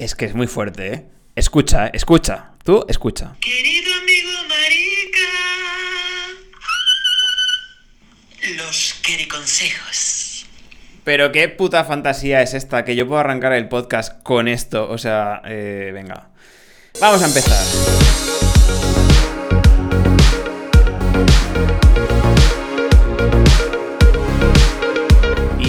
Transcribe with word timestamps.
Es 0.00 0.14
que 0.14 0.24
es 0.24 0.34
muy 0.34 0.46
fuerte, 0.46 0.94
¿eh? 0.94 1.04
Escucha, 1.36 1.88
escucha. 1.88 2.52
Tú, 2.64 2.86
escucha. 2.88 3.36
Querido 3.38 3.92
amigo 4.00 4.30
marica. 4.48 5.28
Los 8.56 8.94
quericonsejos. 9.02 10.46
Pero 11.04 11.32
qué 11.32 11.50
puta 11.50 11.84
fantasía 11.84 12.40
es 12.40 12.54
esta, 12.54 12.86
que 12.86 12.96
yo 12.96 13.06
puedo 13.06 13.20
arrancar 13.20 13.52
el 13.52 13.68
podcast 13.68 14.22
con 14.22 14.48
esto. 14.48 14.88
O 14.90 14.96
sea, 14.96 15.42
eh, 15.44 15.90
venga. 15.92 16.30
Vamos 16.98 17.20
a 17.22 17.26
empezar. 17.26 18.99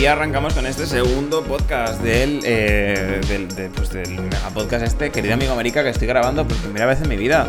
Y 0.02 0.08
arrancamos 0.08 0.56
con 0.56 0.66
este 0.66 0.88
segundo 0.88 1.44
podcast 1.44 2.02
del, 2.02 2.40
eh, 2.44 3.22
del, 3.28 3.48
de- 3.50 3.70
pues 3.70 3.92
del 3.92 4.18
podcast 4.52 4.84
este, 4.84 5.12
querido 5.12 5.36
amigo 5.36 5.54
América, 5.54 5.84
que 5.84 5.90
estoy 5.90 6.08
grabando 6.08 6.48
por 6.48 6.58
primera 6.58 6.88
vez 6.88 7.00
en 7.02 7.10
mi 7.10 7.18
vida. 7.18 7.48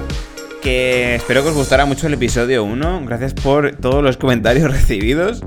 Que 0.61 1.15
espero 1.15 1.43
que 1.43 1.49
os 1.49 1.55
gustara 1.55 1.87
mucho 1.87 2.07
el 2.09 2.13
episodio 2.15 2.63
1. 2.65 3.07
Gracias 3.07 3.33
por 3.33 3.75
todos 3.77 4.05
los 4.05 4.19
comentarios 4.19 4.71
recibidos. 4.71 5.43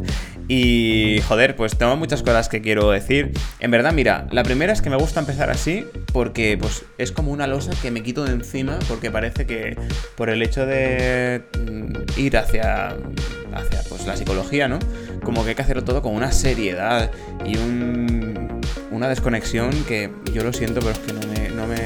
Y 0.48 1.22
joder, 1.28 1.56
pues 1.56 1.76
tengo 1.78 1.96
muchas 1.96 2.22
cosas 2.24 2.50
que 2.50 2.62
quiero 2.62 2.90
decir. 2.92 3.32
En 3.60 3.70
verdad, 3.72 3.94
mira, 3.94 4.28
la 4.32 4.44
primera 4.44 4.74
es 4.74 4.82
que 4.82 4.90
me 4.90 4.96
gusta 4.96 5.20
empezar 5.20 5.50
así 5.52 5.86
porque 6.12 6.58
pues 6.60 6.86
es 6.98 7.12
como 7.12 7.32
una 7.32 7.46
losa 7.48 7.72
que 7.82 7.90
me 7.92 8.02
quito 8.04 8.26
de 8.26 8.32
encima 8.34 8.78
porque 8.88 9.10
parece 9.12 9.46
que 9.46 9.76
por 10.16 10.30
el 10.30 10.42
hecho 10.44 10.66
de 10.66 11.44
mm, 11.60 12.20
ir 12.20 12.38
hacia 12.38 12.90
hacia 13.54 13.82
pues 13.90 14.06
la 14.06 14.18
psicología, 14.18 14.68
¿no? 14.68 14.78
Como 15.26 15.44
que 15.44 15.50
hay 15.50 15.56
que 15.56 15.64
hacerlo 15.64 15.84
todo 15.84 16.02
con 16.02 16.16
una 16.16 16.32
seriedad 16.32 17.12
y 17.44 17.58
un, 17.58 18.62
una 18.92 19.10
desconexión 19.10 19.72
que 19.86 20.10
yo 20.34 20.44
lo 20.44 20.54
siento, 20.54 20.80
pero 20.80 20.92
es 20.92 21.00
que 21.00 21.12
no 21.12 21.20
me, 21.28 21.50
no 21.50 21.68
me, 21.68 21.78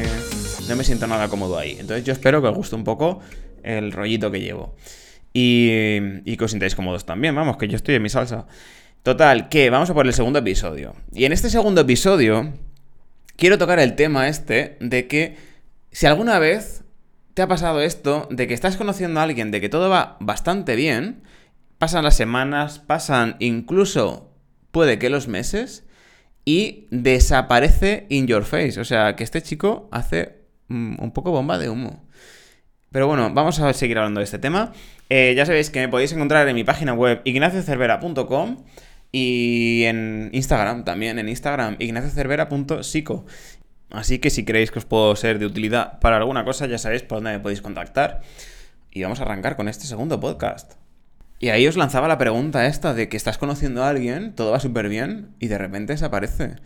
no 0.68 0.76
me 0.76 0.84
siento 0.84 1.08
nada 1.08 1.28
cómodo 1.30 1.58
ahí. 1.58 1.78
Entonces 1.80 2.04
yo 2.06 2.14
espero 2.14 2.42
que 2.42 2.50
os 2.50 2.56
guste 2.56 2.76
un 2.76 2.84
poco 2.84 3.22
el 3.64 3.92
rollito 3.92 4.30
que 4.30 4.42
llevo. 4.42 4.76
Y, 5.34 5.70
y 6.26 6.38
que 6.38 6.44
os 6.44 6.52
sintáis 6.52 6.76
cómodos 6.76 7.06
también, 7.06 7.34
vamos, 7.34 7.58
que 7.58 7.68
yo 7.68 7.78
estoy 7.78 7.96
en 7.96 8.04
mi 8.04 8.10
salsa. 8.10 8.46
Total, 9.04 9.48
que 9.48 9.70
vamos 9.70 9.90
a 9.90 9.94
por 9.94 10.06
el 10.06 10.14
segundo 10.14 10.40
episodio. 10.40 10.94
Y 11.14 11.26
en 11.26 11.32
este 11.32 11.50
segundo 11.50 11.82
episodio 11.82 12.54
quiero 13.38 13.58
tocar 13.58 13.80
el 13.80 13.96
tema 13.96 14.28
este 14.28 14.78
de 14.82 15.08
que 15.08 15.38
si 15.92 16.06
alguna 16.06 16.40
vez 16.40 16.84
te 17.34 17.42
ha 17.42 17.48
pasado 17.48 17.82
esto, 17.82 18.28
de 18.30 18.48
que 18.48 18.54
estás 18.54 18.76
conociendo 18.76 19.22
a 19.22 19.24
alguien, 19.24 19.50
de 19.50 19.62
que 19.62 19.70
todo 19.70 19.90
va 19.90 20.18
bastante 20.20 20.76
bien, 20.76 21.24
pasan 21.80 22.04
las 22.04 22.16
semanas, 22.16 22.78
pasan 22.78 23.36
incluso 23.40 24.30
puede 24.72 25.00
que 25.00 25.10
los 25.10 25.28
meses, 25.28 25.86
y 26.46 26.88
desaparece 26.90 28.08
in 28.10 28.26
your 28.28 28.44
face. 28.44 28.80
O 28.80 28.86
sea, 28.86 29.16
que 29.16 29.24
este 29.24 29.42
chico 29.42 29.88
hace 29.92 30.40
mm, 30.68 30.96
un 31.00 31.12
poco 31.12 31.32
bomba 31.32 31.58
de 31.58 31.70
humo. 31.70 32.08
Pero 32.92 33.06
bueno, 33.08 33.32
vamos 33.34 33.60
a 33.60 33.72
seguir 33.74 34.00
hablando 34.00 34.20
de 34.20 34.24
este 34.24 34.40
tema. 34.40 34.74
Eh, 35.10 35.34
ya 35.36 35.46
sabéis 35.46 35.70
que 35.70 35.80
me 35.80 35.90
podéis 35.90 36.12
encontrar 36.12 36.48
en 36.48 36.56
mi 36.56 36.64
página 36.64 36.94
web 36.94 37.22
ignaciocervera.com 37.24 38.66
y 39.12 39.84
en 39.86 40.30
Instagram 40.34 40.86
también, 40.86 41.20
en 41.20 41.30
Instagram 41.30 41.76
ignaciocervera.psico. 41.78 43.26
Así 43.92 44.18
que 44.18 44.32
si 44.32 44.44
creéis 44.44 44.72
que 44.72 44.80
os 44.80 44.86
puedo 44.86 45.16
ser 45.16 45.38
de 45.38 45.46
utilidad 45.46 46.00
para 46.00 46.18
alguna 46.18 46.46
cosa, 46.46 46.66
ya 46.66 46.80
sabéis 46.80 47.04
por 47.04 47.18
dónde 47.18 47.34
me 47.34 47.40
podéis 47.40 47.62
contactar. 47.62 48.22
Y 48.92 49.04
vamos 49.04 49.20
a 49.20 49.24
arrancar 49.24 49.56
con 49.56 49.68
este 49.68 49.86
segundo 49.86 50.20
podcast. 50.20 50.79
Y 51.40 51.50
ahí 51.50 51.66
os 51.68 51.78
lanzaba 51.78 52.10
la 52.10 52.18
pregunta 52.18 52.68
esta 52.68 52.94
de 52.94 53.08
que 53.08 53.16
estás 53.16 53.38
conociendo 53.38 53.84
a 53.84 53.90
alguien, 53.90 54.34
todo 54.36 54.52
va 54.52 54.60
súper 54.60 54.90
bien 54.90 55.30
y 55.40 55.48
de 55.48 55.58
repente 55.58 55.94
desaparece. 55.94 56.58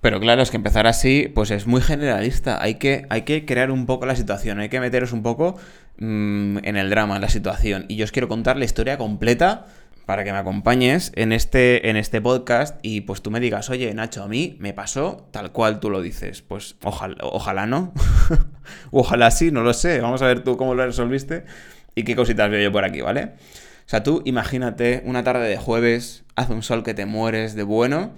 Pero 0.00 0.18
claro, 0.18 0.42
es 0.42 0.50
que 0.50 0.56
empezar 0.56 0.88
así, 0.88 1.30
pues 1.32 1.52
es 1.52 1.68
muy 1.68 1.80
generalista. 1.80 2.60
Hay 2.60 2.74
que, 2.74 3.06
hay 3.08 3.22
que 3.22 3.46
crear 3.46 3.70
un 3.70 3.86
poco 3.86 4.04
la 4.04 4.16
situación, 4.16 4.58
hay 4.58 4.68
que 4.68 4.80
meteros 4.80 5.12
un 5.12 5.22
poco 5.22 5.56
mm, 5.98 6.58
en 6.64 6.76
el 6.76 6.90
drama, 6.90 7.14
en 7.14 7.22
la 7.22 7.28
situación. 7.28 7.84
Y 7.86 7.94
yo 7.94 8.04
os 8.04 8.10
quiero 8.10 8.26
contar 8.26 8.56
la 8.56 8.64
historia 8.64 8.98
completa 8.98 9.66
para 10.04 10.24
que 10.24 10.32
me 10.32 10.38
acompañes 10.38 11.12
en 11.14 11.30
este, 11.32 11.88
en 11.88 11.96
este 11.96 12.20
podcast 12.20 12.80
y 12.82 13.02
pues 13.02 13.22
tú 13.22 13.30
me 13.30 13.38
digas, 13.38 13.70
oye, 13.70 13.94
Nacho, 13.94 14.24
a 14.24 14.28
mí 14.28 14.56
me 14.58 14.72
pasó 14.72 15.28
tal 15.30 15.52
cual 15.52 15.78
tú 15.78 15.90
lo 15.90 16.02
dices. 16.02 16.42
Pues 16.42 16.74
ojalá, 16.82 17.16
ojalá 17.22 17.66
no. 17.66 17.92
ojalá 18.90 19.30
sí, 19.30 19.52
no 19.52 19.62
lo 19.62 19.72
sé. 19.72 20.00
Vamos 20.00 20.22
a 20.22 20.26
ver 20.26 20.42
tú 20.42 20.56
cómo 20.56 20.74
lo 20.74 20.84
resolviste 20.84 21.44
y 21.94 22.02
qué 22.02 22.16
cositas 22.16 22.50
veo 22.50 22.60
yo 22.60 22.72
por 22.72 22.84
aquí, 22.84 23.00
¿vale? 23.00 23.34
O 23.86 23.88
sea, 23.88 24.02
tú 24.02 24.22
imagínate 24.24 25.02
una 25.04 25.24
tarde 25.24 25.48
de 25.48 25.56
jueves, 25.56 26.24
hace 26.36 26.52
un 26.52 26.62
sol 26.62 26.82
que 26.82 26.94
te 26.94 27.06
mueres 27.06 27.54
de 27.54 27.62
bueno, 27.62 28.12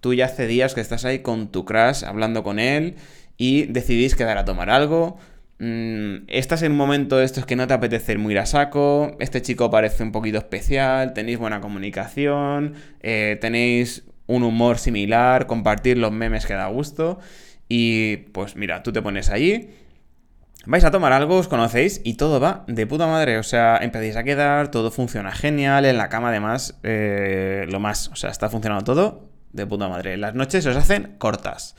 tú 0.00 0.14
ya 0.14 0.26
hace 0.26 0.46
días 0.46 0.74
que 0.74 0.80
estás 0.80 1.04
ahí 1.04 1.20
con 1.20 1.52
tu 1.52 1.64
crush 1.64 2.04
hablando 2.04 2.42
con 2.42 2.58
él 2.58 2.96
y 3.36 3.64
decidís 3.66 4.14
quedar 4.14 4.38
a 4.38 4.44
tomar 4.44 4.70
algo. 4.70 5.18
Mm, 5.58 6.24
estás 6.28 6.62
en 6.62 6.72
un 6.72 6.78
momento 6.78 7.18
de 7.18 7.24
estos 7.24 7.44
que 7.44 7.54
no 7.54 7.66
te 7.66 7.74
apetece 7.74 8.12
ir 8.12 8.18
muy 8.18 8.36
a 8.36 8.46
saco, 8.46 9.16
este 9.20 9.42
chico 9.42 9.70
parece 9.70 10.02
un 10.02 10.12
poquito 10.12 10.38
especial, 10.38 11.12
tenéis 11.12 11.38
buena 11.38 11.60
comunicación, 11.60 12.74
eh, 13.00 13.36
tenéis 13.40 14.04
un 14.26 14.42
humor 14.42 14.78
similar, 14.78 15.46
compartir 15.46 15.98
los 15.98 16.12
memes 16.12 16.46
que 16.46 16.54
da 16.54 16.68
gusto 16.68 17.18
y 17.68 18.16
pues 18.32 18.56
mira, 18.56 18.82
tú 18.82 18.92
te 18.92 19.02
pones 19.02 19.28
allí 19.28 19.68
Vais 20.66 20.84
a 20.84 20.90
tomar 20.90 21.12
algo, 21.14 21.38
os 21.38 21.48
conocéis 21.48 22.02
y 22.04 22.14
todo 22.14 22.38
va 22.38 22.64
de 22.66 22.86
puta 22.86 23.06
madre. 23.06 23.38
O 23.38 23.42
sea, 23.42 23.78
empezáis 23.80 24.16
a 24.16 24.24
quedar, 24.24 24.70
todo 24.70 24.90
funciona 24.90 25.32
genial. 25.32 25.86
En 25.86 25.96
la 25.96 26.10
cama, 26.10 26.28
además, 26.28 26.78
eh, 26.82 27.64
lo 27.68 27.80
más. 27.80 28.08
O 28.08 28.16
sea, 28.16 28.30
está 28.30 28.50
funcionando 28.50 28.84
todo 28.84 29.30
de 29.52 29.66
puta 29.66 29.88
madre. 29.88 30.18
Las 30.18 30.34
noches 30.34 30.66
os 30.66 30.76
hacen 30.76 31.14
cortas. 31.18 31.76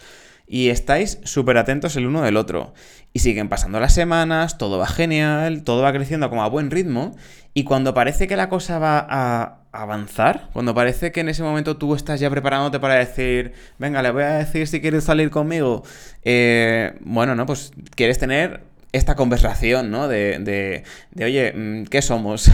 Y 0.47 0.69
estáis 0.69 1.19
súper 1.23 1.57
atentos 1.57 1.95
el 1.95 2.07
uno 2.07 2.23
del 2.23 2.37
otro. 2.37 2.73
Y 3.13 3.19
siguen 3.19 3.49
pasando 3.49 3.79
las 3.79 3.93
semanas, 3.93 4.57
todo 4.57 4.79
va 4.79 4.87
genial, 4.87 5.63
todo 5.63 5.81
va 5.81 5.93
creciendo 5.93 6.29
como 6.29 6.43
a 6.43 6.49
buen 6.49 6.71
ritmo. 6.71 7.15
Y 7.53 7.63
cuando 7.63 7.93
parece 7.93 8.27
que 8.27 8.35
la 8.35 8.49
cosa 8.49 8.79
va 8.79 9.05
a 9.07 9.59
avanzar, 9.71 10.49
cuando 10.53 10.73
parece 10.73 11.11
que 11.11 11.21
en 11.21 11.29
ese 11.29 11.43
momento 11.43 11.77
tú 11.77 11.95
estás 11.95 12.19
ya 12.19 12.29
preparándote 12.29 12.79
para 12.79 12.95
decir, 12.95 13.53
venga, 13.77 14.01
le 14.01 14.11
voy 14.11 14.23
a 14.23 14.33
decir 14.33 14.67
si 14.67 14.81
quieres 14.81 15.05
salir 15.05 15.29
conmigo. 15.29 15.83
Eh, 16.23 16.97
bueno, 17.01 17.35
no, 17.35 17.45
pues 17.45 17.71
quieres 17.95 18.19
tener 18.19 18.70
esta 18.91 19.15
conversación, 19.15 19.91
¿no? 19.91 20.07
De, 20.07 20.39
de, 20.39 20.83
de 21.11 21.25
oye, 21.25 21.53
mm, 21.53 21.85
¿qué 21.85 22.01
somos? 22.01 22.49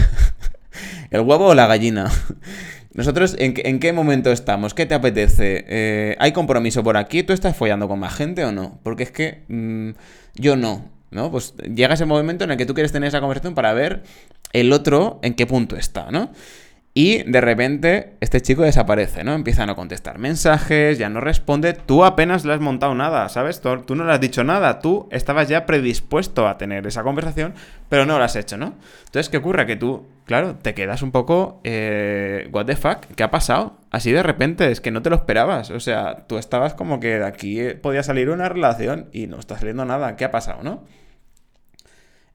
¿El 1.10 1.20
huevo 1.22 1.46
o 1.48 1.54
la 1.54 1.66
gallina? 1.66 2.10
Nosotros, 2.94 3.36
¿en, 3.38 3.54
qué- 3.54 3.62
en 3.66 3.78
qué 3.78 3.92
momento 3.92 4.32
estamos? 4.32 4.74
¿Qué 4.74 4.86
te 4.86 4.94
apetece? 4.94 5.64
Eh, 5.68 6.16
¿Hay 6.18 6.32
compromiso 6.32 6.82
por 6.82 6.96
aquí? 6.96 7.22
¿Tú 7.22 7.32
estás 7.32 7.56
follando 7.56 7.88
con 7.88 7.98
más 7.98 8.14
gente 8.14 8.44
o 8.44 8.52
no? 8.52 8.80
Porque 8.82 9.04
es 9.04 9.10
que 9.12 9.42
mm, 9.48 9.90
yo 10.34 10.56
no, 10.56 10.90
¿no? 11.10 11.30
Pues 11.30 11.54
llega 11.74 11.94
ese 11.94 12.06
momento 12.06 12.44
en 12.44 12.50
el 12.52 12.56
que 12.56 12.66
tú 12.66 12.74
quieres 12.74 12.92
tener 12.92 13.08
esa 13.08 13.20
conversación 13.20 13.54
para 13.54 13.72
ver 13.72 14.02
el 14.52 14.72
otro 14.72 15.20
en 15.22 15.34
qué 15.34 15.46
punto 15.46 15.76
está, 15.76 16.10
¿no? 16.10 16.32
Y 16.98 17.22
de 17.22 17.40
repente 17.40 18.14
este 18.20 18.40
chico 18.40 18.62
desaparece, 18.62 19.22
¿no? 19.22 19.32
Empieza 19.32 19.62
a 19.62 19.74
contestar 19.76 20.18
mensajes, 20.18 20.98
ya 20.98 21.08
no 21.08 21.20
responde. 21.20 21.72
Tú 21.72 22.04
apenas 22.04 22.44
le 22.44 22.54
has 22.54 22.60
montado 22.60 22.92
nada, 22.96 23.28
¿sabes? 23.28 23.60
Tú, 23.60 23.82
tú 23.82 23.94
no 23.94 24.04
le 24.04 24.10
has 24.10 24.20
dicho 24.20 24.42
nada. 24.42 24.80
Tú 24.80 25.08
estabas 25.12 25.48
ya 25.48 25.64
predispuesto 25.64 26.48
a 26.48 26.58
tener 26.58 26.88
esa 26.88 27.04
conversación, 27.04 27.54
pero 27.88 28.04
no 28.04 28.18
lo 28.18 28.24
has 28.24 28.34
hecho, 28.34 28.56
¿no? 28.56 28.74
Entonces, 29.04 29.28
¿qué 29.28 29.36
ocurre? 29.36 29.64
Que 29.64 29.76
tú, 29.76 30.08
claro, 30.24 30.56
te 30.56 30.74
quedas 30.74 31.02
un 31.02 31.12
poco... 31.12 31.60
Eh, 31.62 32.48
¿What 32.50 32.66
the 32.66 32.74
fuck? 32.74 33.06
¿Qué 33.14 33.22
ha 33.22 33.30
pasado? 33.30 33.78
Así 33.92 34.10
de 34.10 34.24
repente, 34.24 34.68
es 34.68 34.80
que 34.80 34.90
no 34.90 35.00
te 35.00 35.08
lo 35.08 35.14
esperabas. 35.14 35.70
O 35.70 35.78
sea, 35.78 36.26
tú 36.26 36.36
estabas 36.36 36.74
como 36.74 36.98
que 36.98 37.20
de 37.20 37.26
aquí 37.26 37.60
eh, 37.60 37.76
podía 37.76 38.02
salir 38.02 38.28
una 38.28 38.48
relación 38.48 39.08
y 39.12 39.28
no 39.28 39.38
está 39.38 39.56
saliendo 39.56 39.84
nada. 39.84 40.16
¿Qué 40.16 40.24
ha 40.24 40.32
pasado, 40.32 40.64
no? 40.64 40.84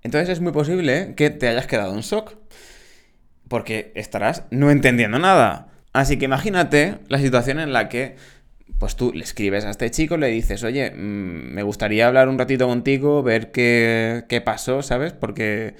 Entonces 0.03 0.29
es 0.29 0.39
muy 0.39 0.53
posible 0.53 1.15
que 1.17 1.31
te 1.31 1.49
hayas 1.49 1.67
quedado 1.67 1.93
en 1.93 1.99
shock 1.99 2.35
porque 3.53 3.91
estarás 3.93 4.45
no 4.49 4.71
entendiendo 4.71 5.19
nada. 5.19 5.67
Así 5.93 6.17
que 6.17 6.25
imagínate 6.25 6.97
la 7.07 7.19
situación 7.19 7.59
en 7.59 7.71
la 7.71 7.87
que 7.87 8.15
pues 8.79 8.95
tú 8.95 9.13
le 9.13 9.23
escribes 9.23 9.63
a 9.63 9.69
este 9.69 9.91
chico, 9.91 10.17
le 10.17 10.25
dices, 10.29 10.63
oye, 10.63 10.89
mm, 10.89 11.53
me 11.53 11.61
gustaría 11.61 12.07
hablar 12.07 12.29
un 12.29 12.39
ratito 12.39 12.65
contigo, 12.65 13.21
ver 13.21 13.51
qué, 13.51 14.23
qué 14.27 14.41
pasó, 14.41 14.81
¿sabes? 14.81 15.13
Porque 15.13 15.75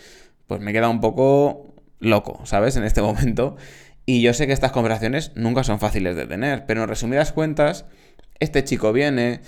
pues 0.46 0.62
me 0.62 0.70
he 0.70 0.74
quedado 0.76 0.92
un 0.92 1.02
poco 1.02 1.74
loco, 2.00 2.42
¿sabes? 2.46 2.78
En 2.78 2.84
este 2.84 3.02
momento. 3.08 3.56
Y 4.06 4.22
yo 4.22 4.36
sé 4.36 4.46
que 4.46 4.54
estas 4.54 4.72
conversaciones 4.72 5.32
nunca 5.34 5.64
son 5.64 5.80
fáciles 5.80 6.16
de 6.16 6.28
tener, 6.28 6.68
pero 6.68 6.84
en 6.84 6.90
resumidas 6.90 7.32
cuentas, 7.32 7.86
este 8.40 8.64
chico 8.64 8.94
viene, 8.94 9.42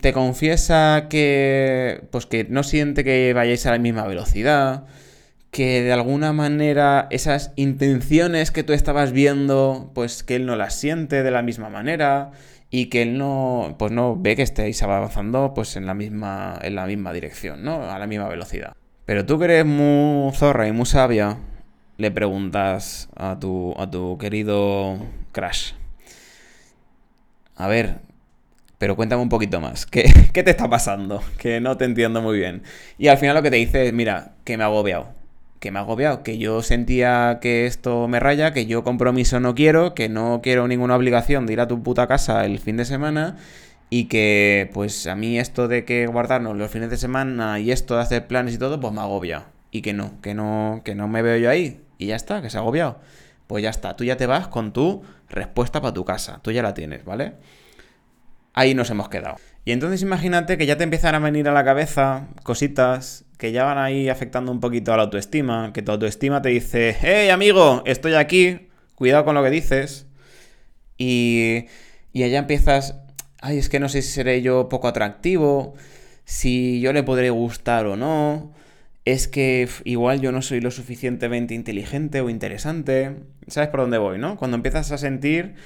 te 0.00 0.12
confiesa 0.12 1.08
que 1.10 2.04
pues 2.12 2.24
que 2.26 2.44
no 2.44 2.62
siente 2.62 3.02
que 3.02 3.32
vayáis 3.34 3.66
a 3.66 3.72
la 3.72 3.78
misma 3.78 4.06
velocidad, 4.06 4.86
que 5.52 5.82
de 5.82 5.92
alguna 5.92 6.32
manera 6.32 7.08
esas 7.10 7.52
intenciones 7.56 8.50
que 8.50 8.64
tú 8.64 8.72
estabas 8.72 9.12
viendo, 9.12 9.92
pues 9.94 10.22
que 10.22 10.36
él 10.36 10.46
no 10.46 10.56
las 10.56 10.74
siente 10.74 11.22
de 11.22 11.30
la 11.30 11.42
misma 11.42 11.68
manera 11.68 12.30
y 12.70 12.86
que 12.86 13.02
él 13.02 13.18
no, 13.18 13.76
pues 13.78 13.92
no 13.92 14.16
ve 14.16 14.34
que 14.34 14.40
estéis 14.40 14.82
avanzando 14.82 15.52
pues 15.54 15.76
en 15.76 15.84
la 15.84 15.92
misma, 15.92 16.58
en 16.62 16.74
la 16.74 16.86
misma 16.86 17.12
dirección, 17.12 17.62
¿no? 17.62 17.90
A 17.90 17.98
la 17.98 18.06
misma 18.06 18.28
velocidad. 18.28 18.72
Pero 19.04 19.26
tú 19.26 19.38
que 19.38 19.44
eres 19.44 19.66
muy 19.66 20.32
zorra 20.32 20.66
y 20.66 20.72
muy 20.72 20.86
sabia, 20.86 21.36
le 21.98 22.10
preguntas 22.10 23.10
a 23.14 23.38
tu, 23.38 23.74
a 23.78 23.90
tu 23.90 24.16
querido 24.16 24.96
Crash. 25.32 25.72
A 27.56 27.68
ver, 27.68 27.98
pero 28.78 28.96
cuéntame 28.96 29.20
un 29.20 29.28
poquito 29.28 29.60
más. 29.60 29.84
¿Qué, 29.84 30.10
¿Qué, 30.32 30.42
te 30.42 30.50
está 30.50 30.70
pasando? 30.70 31.22
Que 31.36 31.60
no 31.60 31.76
te 31.76 31.84
entiendo 31.84 32.22
muy 32.22 32.38
bien. 32.38 32.62
Y 32.96 33.08
al 33.08 33.18
final 33.18 33.36
lo 33.36 33.42
que 33.42 33.50
te 33.50 33.56
dice 33.56 33.86
es, 33.86 33.92
mira, 33.92 34.32
que 34.44 34.56
me 34.56 34.64
ha 34.64 34.68
agobiado. 34.68 35.21
Que 35.62 35.70
me 35.70 35.78
ha 35.78 35.82
agobiado, 35.82 36.24
que 36.24 36.38
yo 36.38 36.60
sentía 36.60 37.38
que 37.40 37.66
esto 37.66 38.08
me 38.08 38.18
raya, 38.18 38.52
que 38.52 38.66
yo 38.66 38.82
compromiso 38.82 39.38
no 39.38 39.54
quiero, 39.54 39.94
que 39.94 40.08
no 40.08 40.40
quiero 40.42 40.66
ninguna 40.66 40.96
obligación 40.96 41.46
de 41.46 41.52
ir 41.52 41.60
a 41.60 41.68
tu 41.68 41.84
puta 41.84 42.08
casa 42.08 42.44
el 42.44 42.58
fin 42.58 42.76
de 42.76 42.84
semana 42.84 43.36
y 43.88 44.06
que 44.06 44.68
pues 44.74 45.06
a 45.06 45.14
mí 45.14 45.38
esto 45.38 45.68
de 45.68 45.84
que 45.84 46.08
guardarnos 46.08 46.56
los 46.56 46.68
fines 46.68 46.90
de 46.90 46.96
semana 46.96 47.60
y 47.60 47.70
esto 47.70 47.94
de 47.94 48.02
hacer 48.02 48.26
planes 48.26 48.56
y 48.56 48.58
todo, 48.58 48.80
pues 48.80 48.92
me 48.92 49.02
agobia. 49.02 49.44
Y 49.70 49.82
que 49.82 49.92
no, 49.92 50.20
que 50.20 50.34
no, 50.34 50.82
que 50.84 50.96
no 50.96 51.06
me 51.06 51.22
veo 51.22 51.36
yo 51.36 51.48
ahí. 51.48 51.80
Y 51.96 52.06
ya 52.06 52.16
está, 52.16 52.42
que 52.42 52.50
se 52.50 52.56
ha 52.56 52.60
agobiado. 52.60 52.98
Pues 53.46 53.62
ya 53.62 53.70
está, 53.70 53.94
tú 53.94 54.02
ya 54.02 54.16
te 54.16 54.26
vas 54.26 54.48
con 54.48 54.72
tu 54.72 55.04
respuesta 55.28 55.80
para 55.80 55.94
tu 55.94 56.04
casa, 56.04 56.40
tú 56.42 56.50
ya 56.50 56.64
la 56.64 56.74
tienes, 56.74 57.04
¿vale? 57.04 57.34
ahí 58.54 58.74
nos 58.74 58.90
hemos 58.90 59.08
quedado. 59.08 59.36
Y 59.64 59.72
entonces 59.72 60.02
imagínate 60.02 60.58
que 60.58 60.66
ya 60.66 60.76
te 60.76 60.84
empiezan 60.84 61.14
a 61.14 61.18
venir 61.20 61.48
a 61.48 61.52
la 61.52 61.64
cabeza 61.64 62.26
cositas 62.42 63.24
que 63.42 63.50
ya 63.50 63.64
van 63.64 63.76
ahí 63.76 64.08
afectando 64.08 64.52
un 64.52 64.60
poquito 64.60 64.92
a 64.92 64.96
la 64.96 65.02
autoestima, 65.02 65.72
que 65.72 65.82
tu 65.82 65.90
autoestima 65.90 66.42
te 66.42 66.50
dice, 66.50 66.96
hey 67.00 67.28
amigo, 67.28 67.82
estoy 67.86 68.14
aquí, 68.14 68.68
cuidado 68.94 69.24
con 69.24 69.34
lo 69.34 69.42
que 69.42 69.50
dices. 69.50 70.06
Y, 70.96 71.66
y 72.12 72.22
allá 72.22 72.38
empiezas, 72.38 73.00
ay, 73.40 73.58
es 73.58 73.68
que 73.68 73.80
no 73.80 73.88
sé 73.88 74.02
si 74.02 74.12
seré 74.12 74.42
yo 74.42 74.68
poco 74.68 74.86
atractivo, 74.86 75.74
si 76.24 76.80
yo 76.80 76.92
le 76.92 77.02
podré 77.02 77.30
gustar 77.30 77.86
o 77.86 77.96
no, 77.96 78.52
es 79.04 79.26
que 79.26 79.68
igual 79.82 80.20
yo 80.20 80.30
no 80.30 80.40
soy 80.40 80.60
lo 80.60 80.70
suficientemente 80.70 81.54
inteligente 81.54 82.20
o 82.20 82.30
interesante. 82.30 83.16
¿Sabes 83.48 83.70
por 83.70 83.80
dónde 83.80 83.98
voy, 83.98 84.18
no? 84.18 84.36
Cuando 84.36 84.56
empiezas 84.56 84.92
a 84.92 84.98
sentir 84.98 85.56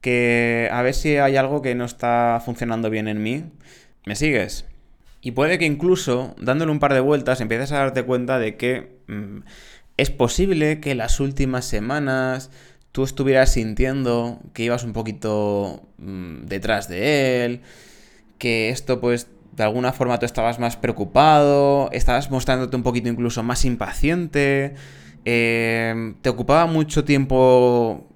que 0.00 0.68
a 0.72 0.82
ver 0.82 0.94
si 0.94 1.16
hay 1.18 1.36
algo 1.36 1.62
que 1.62 1.76
no 1.76 1.84
está 1.84 2.42
funcionando 2.44 2.90
bien 2.90 3.06
en 3.06 3.22
mí. 3.22 3.44
¿Me 4.04 4.16
sigues? 4.16 4.64
Y 5.20 5.32
puede 5.32 5.58
que 5.58 5.66
incluso, 5.66 6.34
dándole 6.40 6.72
un 6.72 6.78
par 6.78 6.94
de 6.94 7.00
vueltas, 7.00 7.40
empieces 7.40 7.72
a 7.72 7.78
darte 7.78 8.04
cuenta 8.04 8.38
de 8.38 8.56
que 8.56 9.00
mm, 9.06 9.40
es 9.96 10.10
posible 10.10 10.80
que 10.80 10.94
las 10.94 11.20
últimas 11.20 11.66
semanas 11.66 12.50
tú 12.92 13.04
estuvieras 13.04 13.52
sintiendo 13.52 14.40
que 14.54 14.64
ibas 14.64 14.84
un 14.84 14.92
poquito 14.92 15.88
mm, 15.98 16.46
detrás 16.46 16.88
de 16.88 17.44
él, 17.44 17.60
que 18.38 18.70
esto 18.70 19.00
pues 19.00 19.28
de 19.52 19.64
alguna 19.64 19.92
forma 19.92 20.18
tú 20.18 20.26
estabas 20.26 20.58
más 20.58 20.76
preocupado, 20.76 21.90
estabas 21.92 22.30
mostrándote 22.30 22.76
un 22.76 22.82
poquito 22.82 23.08
incluso 23.08 23.42
más 23.42 23.64
impaciente, 23.64 24.74
eh, 25.26 26.14
te 26.22 26.30
ocupaba 26.30 26.64
mucho 26.66 27.04
tiempo 27.04 28.08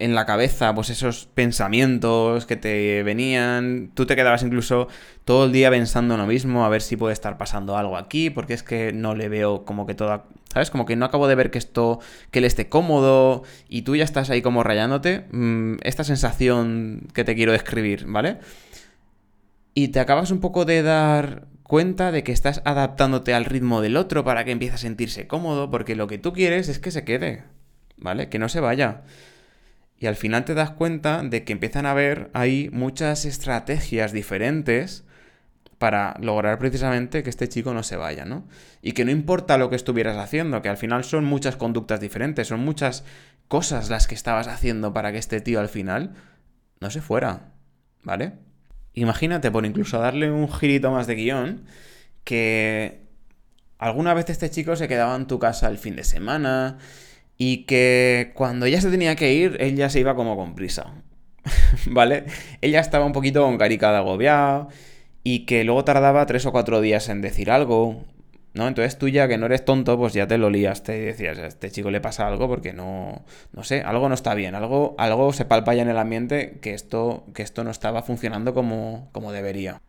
en 0.00 0.14
la 0.14 0.24
cabeza, 0.24 0.74
pues 0.74 0.88
esos 0.88 1.26
pensamientos 1.26 2.46
que 2.46 2.56
te 2.56 3.02
venían, 3.02 3.90
tú 3.94 4.06
te 4.06 4.16
quedabas 4.16 4.42
incluso 4.42 4.88
todo 5.26 5.44
el 5.44 5.52
día 5.52 5.70
pensando 5.70 6.14
en 6.14 6.20
lo 6.20 6.26
mismo, 6.26 6.64
a 6.64 6.70
ver 6.70 6.80
si 6.80 6.96
puede 6.96 7.12
estar 7.12 7.36
pasando 7.36 7.76
algo 7.76 7.98
aquí, 7.98 8.30
porque 8.30 8.54
es 8.54 8.62
que 8.62 8.92
no 8.92 9.14
le 9.14 9.28
veo 9.28 9.66
como 9.66 9.86
que 9.86 9.94
toda, 9.94 10.24
¿sabes? 10.52 10.70
Como 10.70 10.86
que 10.86 10.96
no 10.96 11.04
acabo 11.04 11.28
de 11.28 11.34
ver 11.34 11.50
que 11.50 11.58
esto, 11.58 12.00
que 12.30 12.38
él 12.38 12.46
esté 12.46 12.70
cómodo 12.70 13.42
y 13.68 13.82
tú 13.82 13.94
ya 13.94 14.04
estás 14.04 14.30
ahí 14.30 14.40
como 14.40 14.62
rayándote, 14.62 15.26
mm, 15.30 15.76
esta 15.82 16.02
sensación 16.02 17.08
que 17.12 17.24
te 17.24 17.34
quiero 17.34 17.52
describir, 17.52 18.06
¿vale? 18.06 18.38
Y 19.74 19.88
te 19.88 20.00
acabas 20.00 20.30
un 20.30 20.40
poco 20.40 20.64
de 20.64 20.82
dar 20.82 21.46
cuenta 21.62 22.10
de 22.10 22.24
que 22.24 22.32
estás 22.32 22.62
adaptándote 22.64 23.34
al 23.34 23.44
ritmo 23.44 23.82
del 23.82 23.98
otro 23.98 24.24
para 24.24 24.44
que 24.44 24.50
empiece 24.50 24.76
a 24.76 24.78
sentirse 24.78 25.26
cómodo, 25.26 25.70
porque 25.70 25.94
lo 25.94 26.06
que 26.06 26.18
tú 26.18 26.32
quieres 26.32 26.68
es 26.68 26.78
que 26.78 26.90
se 26.90 27.04
quede, 27.04 27.44
¿vale? 27.98 28.30
Que 28.30 28.38
no 28.38 28.48
se 28.48 28.60
vaya. 28.60 29.02
Y 30.00 30.06
al 30.06 30.16
final 30.16 30.46
te 30.46 30.54
das 30.54 30.70
cuenta 30.70 31.22
de 31.22 31.44
que 31.44 31.52
empiezan 31.52 31.84
a 31.84 31.90
haber 31.90 32.30
ahí 32.32 32.70
muchas 32.72 33.26
estrategias 33.26 34.12
diferentes 34.12 35.04
para 35.76 36.16
lograr 36.20 36.58
precisamente 36.58 37.22
que 37.22 37.30
este 37.30 37.48
chico 37.48 37.74
no 37.74 37.82
se 37.82 37.96
vaya, 37.96 38.24
¿no? 38.24 38.48
Y 38.80 38.92
que 38.92 39.04
no 39.04 39.10
importa 39.10 39.58
lo 39.58 39.68
que 39.68 39.76
estuvieras 39.76 40.16
haciendo, 40.16 40.62
que 40.62 40.70
al 40.70 40.78
final 40.78 41.04
son 41.04 41.24
muchas 41.24 41.56
conductas 41.56 42.00
diferentes, 42.00 42.48
son 42.48 42.60
muchas 42.60 43.04
cosas 43.46 43.90
las 43.90 44.06
que 44.06 44.14
estabas 44.14 44.48
haciendo 44.48 44.94
para 44.94 45.12
que 45.12 45.18
este 45.18 45.42
tío 45.42 45.60
al 45.60 45.68
final 45.68 46.14
no 46.80 46.90
se 46.90 47.02
fuera, 47.02 47.52
¿vale? 48.02 48.32
Imagínate, 48.94 49.50
por 49.50 49.66
incluso 49.66 49.98
darle 49.98 50.30
un 50.30 50.50
girito 50.50 50.90
más 50.90 51.06
de 51.06 51.14
guion, 51.14 51.64
que 52.24 53.02
alguna 53.78 54.14
vez 54.14 54.30
este 54.30 54.50
chico 54.50 54.76
se 54.76 54.88
quedaba 54.88 55.14
en 55.14 55.26
tu 55.26 55.38
casa 55.38 55.68
el 55.68 55.78
fin 55.78 55.96
de 55.96 56.04
semana, 56.04 56.78
y 57.42 57.64
que 57.64 58.32
cuando 58.34 58.66
ella 58.66 58.82
se 58.82 58.90
tenía 58.90 59.16
que 59.16 59.32
ir, 59.32 59.56
él 59.60 59.74
ya 59.74 59.88
se 59.88 59.98
iba 59.98 60.14
como 60.14 60.36
con 60.36 60.54
prisa. 60.54 60.92
¿Vale? 61.86 62.26
Ella 62.60 62.80
estaba 62.80 63.06
un 63.06 63.12
poquito 63.12 63.42
con 63.42 63.56
carica 63.56 63.90
de 63.92 63.96
agobiado 63.96 64.68
y 65.24 65.46
que 65.46 65.64
luego 65.64 65.82
tardaba 65.82 66.26
tres 66.26 66.44
o 66.44 66.52
cuatro 66.52 66.82
días 66.82 67.08
en 67.08 67.22
decir 67.22 67.50
algo. 67.50 68.04
¿No? 68.52 68.68
Entonces 68.68 68.98
tú 68.98 69.08
ya 69.08 69.26
que 69.26 69.38
no 69.38 69.46
eres 69.46 69.64
tonto, 69.64 69.96
pues 69.96 70.12
ya 70.12 70.26
te 70.26 70.36
lo 70.36 70.50
liaste 70.50 70.98
y 70.98 71.00
decías, 71.00 71.38
a 71.38 71.46
este 71.46 71.70
chico 71.70 71.90
le 71.90 72.02
pasa 72.02 72.26
algo 72.26 72.46
porque 72.46 72.74
no, 72.74 73.24
no 73.54 73.64
sé, 73.64 73.80
algo 73.80 74.10
no 74.10 74.14
está 74.14 74.34
bien, 74.34 74.54
algo, 74.54 74.94
algo 74.98 75.32
se 75.32 75.46
palpa 75.46 75.72
ya 75.72 75.80
en 75.80 75.88
el 75.88 75.96
ambiente 75.96 76.58
que 76.60 76.74
esto, 76.74 77.24
que 77.32 77.42
esto 77.42 77.64
no 77.64 77.70
estaba 77.70 78.02
funcionando 78.02 78.52
como, 78.52 79.08
como 79.12 79.32
debería. 79.32 79.80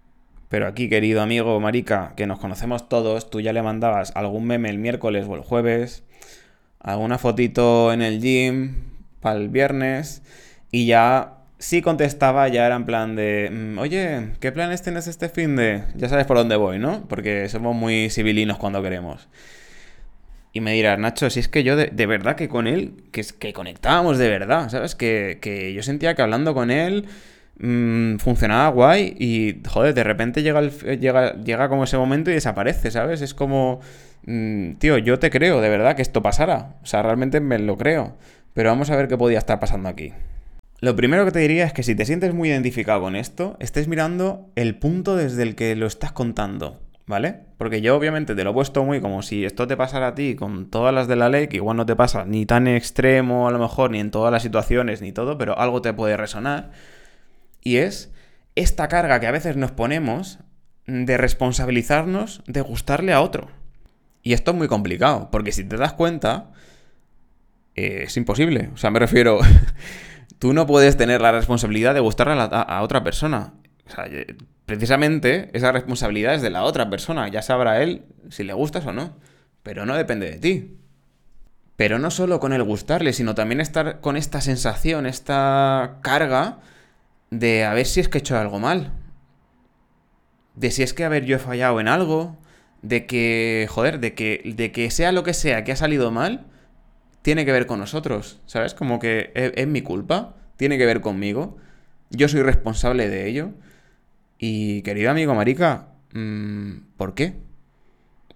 Pero 0.48 0.68
aquí, 0.68 0.88
querido 0.88 1.22
amigo, 1.22 1.60
marica, 1.60 2.14
que 2.16 2.28
nos 2.28 2.40
conocemos 2.40 2.88
todos, 2.88 3.30
tú 3.30 3.42
ya 3.42 3.52
le 3.52 3.62
mandabas 3.62 4.14
algún 4.16 4.46
meme 4.46 4.70
el 4.70 4.78
miércoles 4.78 5.26
o 5.28 5.36
el 5.36 5.42
jueves, 5.42 6.06
alguna 6.82 7.18
fotito 7.18 7.94
en 7.94 8.02
el 8.02 8.22
gym 8.22 8.76
para 9.20 9.40
el 9.40 9.50
viernes 9.50 10.24
y 10.72 10.88
ya 10.88 11.38
sí 11.60 11.82
contestaba, 11.82 12.48
ya 12.48 12.66
era 12.66 12.76
en 12.76 12.86
plan 12.86 13.16
de, 13.16 13.50
mm, 13.52 13.78
oye, 13.78 14.30
¿qué 14.40 14.52
planes 14.52 14.82
tienes 14.82 15.08
este 15.08 15.30
fin 15.30 15.56
de...? 15.56 15.84
Ya 15.96 16.10
sabes 16.10 16.26
por 16.26 16.38
dónde 16.38 16.56
voy, 16.56 16.80
¿no? 16.80 17.08
Porque 17.08 17.48
somos 17.50 17.76
muy 17.76 18.10
civilinos 18.10 18.58
cuando 18.58 18.82
queremos. 18.82 19.30
Y 20.54 20.60
me 20.60 20.74
dirás, 20.74 20.98
Nacho, 21.00 21.30
si 21.30 21.40
es 21.40 21.48
que 21.48 21.64
yo 21.64 21.76
de, 21.76 22.06
verdad 22.08 22.36
que 22.36 22.50
con 22.50 22.68
él, 22.68 22.96
que, 23.12 23.24
que 23.40 23.54
conectábamos 23.54 24.18
de 24.18 24.30
verdad, 24.30 24.70
¿sabes? 24.70 24.96
Que, 24.96 25.38
que 25.42 25.74
yo 25.74 25.84
sentía 25.84 26.16
que 26.16 26.22
hablando 26.24 26.54
con 26.54 26.72
él 26.72 27.06
mmm, 27.60 28.18
funcionaba 28.18 28.70
guay 28.70 29.16
y, 29.20 29.62
joder, 29.68 29.94
de 29.94 30.04
repente 30.04 30.44
llega, 30.44 30.60
el, 30.60 30.72
llega, 31.00 31.36
llega 31.36 31.70
como 31.70 31.84
ese 31.86 31.98
momento 31.98 32.32
y 32.32 32.34
desaparece, 32.34 32.92
¿sabes? 32.92 33.22
Es 33.22 33.34
como, 33.34 33.82
mmm, 34.26 34.74
tío, 34.74 34.98
yo 34.98 35.20
te 35.20 35.30
creo 35.30 35.62
de 35.62 35.70
verdad 35.70 35.96
que 35.96 36.02
esto 36.02 36.22
pasara. 36.22 36.76
O 36.84 36.86
sea, 36.86 37.02
realmente 37.04 37.40
me 37.40 37.60
lo 37.60 37.78
creo. 37.78 38.18
Pero 38.54 38.70
vamos 38.70 38.90
a 38.90 38.96
ver 38.96 39.08
qué 39.08 39.18
podía 39.18 39.38
estar 39.38 39.60
pasando 39.60 39.90
aquí. 39.90 40.14
Lo 40.82 40.96
primero 40.96 41.26
que 41.26 41.32
te 41.32 41.40
diría 41.40 41.66
es 41.66 41.74
que 41.74 41.84
si 41.84 41.94
te 41.94 42.06
sientes 42.06 42.34
muy 42.34 42.50
identificado 42.50 43.02
con 43.02 43.16
esto, 43.16 43.56
estés 43.60 43.88
mirando 43.88 44.50
el 44.56 44.76
punto 44.76 45.16
desde 45.16 45.44
el 45.44 45.56
que 45.56 45.76
lo 45.76 45.86
estás 45.86 46.12
contando, 46.12 46.82
¿vale? 47.06 47.42
Porque 47.58 47.82
yo 47.82 47.96
obviamente 47.96 48.34
te 48.34 48.44
lo 48.44 48.50
he 48.50 48.54
puesto 48.54 48.84
muy 48.84 49.00
como 49.00 49.22
si 49.22 49.46
esto 49.46 49.68
te 49.68 49.78
pasara 49.78 50.08
a 50.08 50.16
ti 50.16 50.36
con 50.36 50.72
todas 50.72 50.92
las 50.92 51.08
de 51.08 51.18
la 51.18 51.30
ley, 51.30 51.48
que 51.48 51.58
igual 51.58 51.78
no 51.78 51.86
te 51.86 51.96
pasa 51.96 52.26
ni 52.26 52.48
tan 52.48 52.68
extremo 52.68 53.48
a 53.48 53.52
lo 53.52 53.60
mejor, 53.60 53.92
ni 53.92 54.00
en 54.00 54.10
todas 54.10 54.32
las 54.32 54.42
situaciones, 54.42 55.04
ni 55.04 55.12
todo, 55.12 55.38
pero 55.38 55.56
algo 55.60 55.84
te 55.84 55.94
puede 55.94 56.18
resonar. 56.18 56.72
Y 57.62 57.78
es 57.78 58.12
esta 58.56 58.88
carga 58.88 59.20
que 59.20 59.28
a 59.28 59.32
veces 59.32 59.58
nos 59.58 59.72
ponemos 59.72 60.40
de 60.88 61.16
responsabilizarnos 61.16 62.42
de 62.48 62.62
gustarle 62.62 63.14
a 63.14 63.22
otro. 63.22 63.50
Y 64.24 64.34
esto 64.34 64.52
es 64.52 64.58
muy 64.58 64.68
complicado, 64.68 65.30
porque 65.32 65.52
si 65.52 65.64
te 65.64 65.78
das 65.78 65.94
cuenta, 65.94 66.52
eh, 67.76 68.04
es 68.06 68.18
imposible. 68.18 68.70
O 68.74 68.78
sea, 68.78 68.92
me 68.92 69.00
refiero, 69.00 69.40
tú 70.40 70.54
no 70.54 70.66
puedes 70.68 70.98
tener 70.98 71.22
la 71.22 71.32
responsabilidad 71.32 71.94
de 71.94 72.00
gustarle 72.00 72.34
a, 72.38 72.82
otra 72.82 73.04
persona. 73.04 73.54
O 73.88 73.90
sea, 73.90 74.06
eh, 74.08 74.36
precisamente 74.66 75.50
esa 75.54 75.72
responsabilidad 75.72 76.36
es 76.36 76.42
de 76.42 76.50
la 76.50 76.64
otra 76.64 76.90
persona. 76.90 77.28
Ya 77.30 77.42
sabrá 77.42 77.82
él 77.82 78.06
si 78.30 78.44
le 78.44 78.54
gustas 78.54 78.86
o 78.86 78.94
no. 78.94 79.18
Pero 79.64 79.86
no 79.86 79.96
depende 79.96 80.30
de 80.30 80.38
ti. 80.38 80.78
Pero 81.76 82.00
no 82.00 82.12
solo 82.12 82.40
con 82.40 82.54
el 82.54 82.64
gustarle, 82.64 83.14
sino 83.14 83.36
también 83.36 83.62
estar 83.62 84.02
con 84.02 84.18
esta 84.18 84.42
sensación, 84.42 85.06
esta 85.06 86.00
carga 86.02 86.60
de 87.32 87.64
a 87.64 87.74
ver 87.74 87.86
si 87.86 88.00
es 88.02 88.10
que 88.10 88.20
he 88.20 88.22
hecho 88.22 88.38
algo 88.38 88.60
mal. 88.60 88.92
De 90.56 90.70
si 90.70 90.84
es 90.84 90.94
que, 90.94 91.06
a 91.06 91.10
ver, 91.10 91.26
yo 91.26 91.38
he 91.38 91.40
fallado 91.40 91.80
en 91.80 91.88
algo. 91.88 92.38
De 92.82 93.06
que, 93.06 93.68
joder, 93.70 94.00
de 94.00 94.14
que, 94.14 94.54
de 94.56 94.72
que 94.72 94.90
sea 94.92 95.12
lo 95.12 95.24
que 95.24 95.34
sea 95.34 95.64
que 95.64 95.72
ha 95.72 95.76
salido 95.76 96.12
mal, 96.12 96.48
tiene 97.22 97.46
que 97.46 97.52
ver 97.52 97.68
con 97.68 97.80
nosotros. 97.80 98.40
¿Sabes? 98.46 98.74
Como 98.74 99.00
que 99.00 99.32
es, 99.34 99.68
mi 99.68 99.82
culpa, 99.82 100.36
tiene 100.58 100.78
que 100.78 100.86
ver 100.86 101.02
conmigo. 101.02 101.58
Yo 102.10 102.28
soy 102.28 102.42
responsable 102.42 103.10
de 103.10 103.28
ello. 103.28 103.52
Y, 104.38 104.82
querido 104.82 105.12
amigo 105.12 105.36
Marica, 105.36 105.90
mm, 106.14 106.96
¿por 106.98 107.14
qué? 107.14 107.36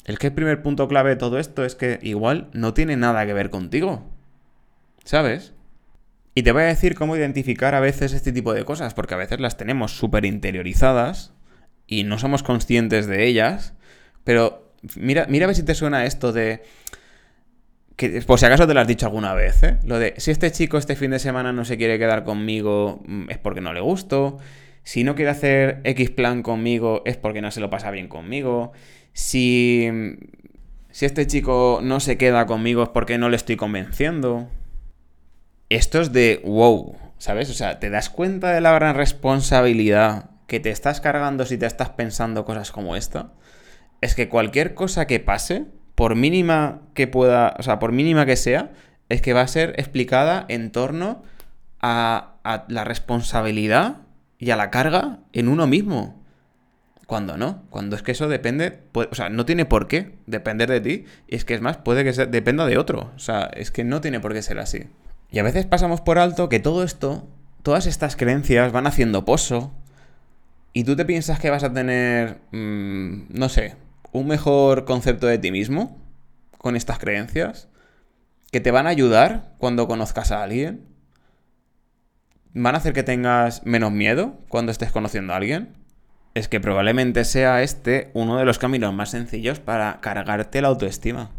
El 0.06 0.20
que 0.20 0.28
el 0.28 0.34
primer 0.34 0.62
punto 0.62 0.88
clave 0.88 1.12
de 1.12 1.16
todo 1.16 1.40
esto 1.40 1.66
es 1.66 1.76
que 1.76 2.00
igual 2.04 2.50
no 2.54 2.74
tiene 2.74 2.96
nada 2.96 3.26
que 3.26 3.34
ver 3.34 3.50
contigo. 3.50 4.08
¿Sabes? 5.04 5.54
Y 6.36 6.44
te 6.44 6.52
voy 6.52 6.64
a 6.64 6.66
decir 6.66 6.96
cómo 6.96 7.16
identificar 7.16 7.76
a 7.76 7.80
veces 7.80 8.12
este 8.12 8.34
tipo 8.34 8.54
de 8.54 8.66
cosas, 8.66 8.94
porque 8.94 9.14
a 9.14 9.18
veces 9.18 9.40
las 9.40 9.56
tenemos 9.56 9.98
súper 9.98 10.26
interiorizadas 10.26 11.32
y 11.88 12.04
no 12.04 12.20
somos 12.20 12.44
conscientes 12.44 13.08
de 13.08 13.26
ellas, 13.26 13.74
pero 14.26 14.74
mira, 14.98 15.26
mira 15.30 15.46
a 15.46 15.48
ver 15.48 15.56
si 15.56 15.64
te 15.64 15.74
suena 15.74 16.04
esto 16.04 16.34
de... 16.34 16.64
Que, 17.96 18.22
por 18.24 18.38
si 18.38 18.46
acaso 18.46 18.68
te 18.68 18.74
lo 18.74 18.82
has 18.82 18.88
dicho 18.88 19.06
alguna 19.06 19.34
vez, 19.34 19.64
¿eh? 19.64 19.78
Lo 19.86 19.98
de, 19.98 20.16
si 20.18 20.32
este 20.32 20.52
chico 20.52 20.78
este 20.78 20.98
fin 20.98 21.12
de 21.12 21.20
semana 21.20 21.54
no 21.54 21.64
se 21.64 21.78
quiere 21.78 21.98
quedar 21.98 22.26
conmigo 22.26 23.02
mm, 23.06 23.30
es 23.30 23.38
porque 23.38 23.62
no 23.62 23.72
le 23.72 23.80
gusto. 23.80 24.38
Si 24.84 25.06
no 25.06 25.16
quiere 25.16 25.32
hacer 25.32 25.80
X 25.86 26.10
plan 26.10 26.44
conmigo 26.44 27.04
es 27.06 27.16
porque 27.16 27.42
no 27.42 27.52
se 27.52 27.62
lo 27.62 27.70
pasa 27.70 27.92
bien 27.92 28.10
conmigo. 28.10 28.74
Si, 29.14 29.90
si 30.92 31.06
este 31.06 31.26
chico 31.26 31.80
no 31.82 32.02
se 32.02 32.18
queda 32.18 32.46
conmigo 32.48 32.84
es 32.84 32.90
porque 32.90 33.18
no 33.18 33.30
le 33.30 33.38
estoy 33.38 33.56
convenciendo. 33.56 34.50
Esto 35.70 36.02
es 36.02 36.12
de 36.12 36.42
wow, 36.44 36.98
¿sabes? 37.18 37.50
O 37.50 37.54
sea, 37.54 37.80
¿te 37.80 37.90
das 37.90 38.10
cuenta 38.10 38.52
de 38.52 38.60
la 38.60 38.74
gran 38.74 38.96
responsabilidad 38.96 40.32
que 40.48 40.60
te 40.60 40.70
estás 40.70 41.00
cargando 41.00 41.46
si 41.46 41.58
te 41.58 41.66
estás 41.66 41.92
pensando 41.92 42.44
cosas 42.44 42.72
como 42.72 42.96
esta? 42.98 43.32
Es 44.06 44.14
que 44.14 44.30
cualquier 44.30 44.76
cosa 44.76 45.08
que 45.08 45.20
pase, 45.20 45.66
por 45.96 46.14
mínima 46.14 46.82
que 46.94 47.08
pueda, 47.08 47.56
o 47.58 47.64
sea, 47.64 47.80
por 47.80 47.92
mínima 47.92 48.28
que 48.28 48.36
sea, 48.36 48.72
es 49.10 49.20
que 49.20 49.34
va 49.34 49.42
a 49.42 49.48
ser 49.48 49.74
explicada 49.78 50.46
en 50.48 50.70
torno 50.70 51.24
a, 51.82 52.36
la 52.68 52.84
responsabilidad 52.84 54.04
y 54.38 54.52
a 54.52 54.58
la 54.58 54.70
carga 54.70 55.22
en 55.34 55.48
uno 55.48 55.66
mismo. 55.66 56.24
Cuando 57.08 57.36
no, 57.36 57.64
cuando 57.72 57.96
es 57.96 58.04
que 58.04 58.12
eso 58.12 58.28
depende, 58.28 58.84
o 58.94 59.16
sea, 59.16 59.30
no 59.30 59.44
tiene 59.44 59.66
por 59.66 59.88
qué 59.88 60.14
depender 60.28 60.70
de 60.70 60.82
ti, 60.82 61.06
y 61.28 61.36
es 61.36 61.44
que 61.44 61.56
es 61.56 61.62
más, 61.62 61.78
puede 61.78 62.04
que 62.04 62.12
dependa 62.28 62.68
de 62.68 62.78
otro, 62.78 63.12
o 63.16 63.20
sea, 63.20 63.50
es 63.56 63.72
que 63.72 63.84
no 63.84 64.02
tiene 64.02 64.20
por 64.20 64.34
qué 64.34 64.44
ser 64.44 64.60
así. 64.60 64.84
Y 65.32 65.40
a 65.40 65.44
veces 65.44 65.66
pasamos 65.66 66.02
por 66.02 66.20
alto 66.20 66.48
que 66.48 66.60
todo 66.60 66.84
esto, 66.84 67.28
todas 67.64 67.88
estas 67.88 68.16
creencias 68.16 68.72
van 68.72 68.86
haciendo 68.86 69.26
pozo, 69.26 69.72
y 70.74 70.84
tú 70.84 70.96
te 70.96 71.06
piensas 71.06 71.40
que 71.40 71.50
vas 71.50 71.64
a 71.64 71.74
tener, 71.74 72.38
mmm, 72.52 73.24
no 73.30 73.50
sé, 73.50 73.84
un 74.16 74.28
mejor 74.28 74.86
concepto 74.86 75.28
de 75.28 75.38
ti 75.38 75.52
mismo 75.52 76.02
con 76.58 76.76
estas 76.76 77.00
creencias, 77.00 77.70
que 78.52 78.62
te 78.62 78.72
van 78.72 78.88
a 78.88 78.92
ayudar 78.92 79.54
cuando 79.58 79.88
conozcas 79.88 80.32
a 80.32 80.44
alguien, 80.44 80.86
van 82.54 82.76
a 82.76 82.78
hacer 82.78 82.94
que 82.94 83.04
tengas 83.04 83.66
menos 83.66 83.92
miedo 83.92 84.40
cuando 84.48 84.72
estés 84.72 84.92
conociendo 84.92 85.34
a 85.34 85.38
alguien 85.38 85.86
es 86.36 86.50
que 86.50 86.60
probablemente 86.60 87.24
sea 87.24 87.64
este 87.64 88.12
uno 88.14 88.38
de 88.38 88.46
los 88.46 88.60
caminos 88.60 88.94
más 88.94 89.10
sencillos 89.10 89.60
para 89.60 90.00
cargarte 90.02 90.62
la 90.62 90.68
autoestima. 90.68 91.32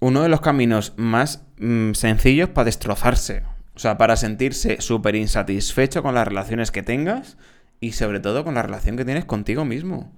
Uno 0.00 0.22
de 0.22 0.28
los 0.28 0.40
caminos 0.40 0.92
más 0.96 1.44
mm, 1.58 1.92
sencillos 1.92 2.48
para 2.50 2.66
destrozarse. 2.66 3.44
O 3.76 3.78
sea, 3.78 3.96
para 3.96 4.16
sentirse 4.16 4.80
súper 4.80 5.14
insatisfecho 5.14 6.02
con 6.02 6.14
las 6.14 6.26
relaciones 6.26 6.72
que 6.72 6.82
tengas 6.82 7.38
y 7.80 7.92
sobre 7.92 8.20
todo 8.20 8.44
con 8.44 8.54
la 8.54 8.62
relación 8.62 8.96
que 8.96 9.04
tienes 9.04 9.24
contigo 9.24 9.64
mismo. 9.64 10.12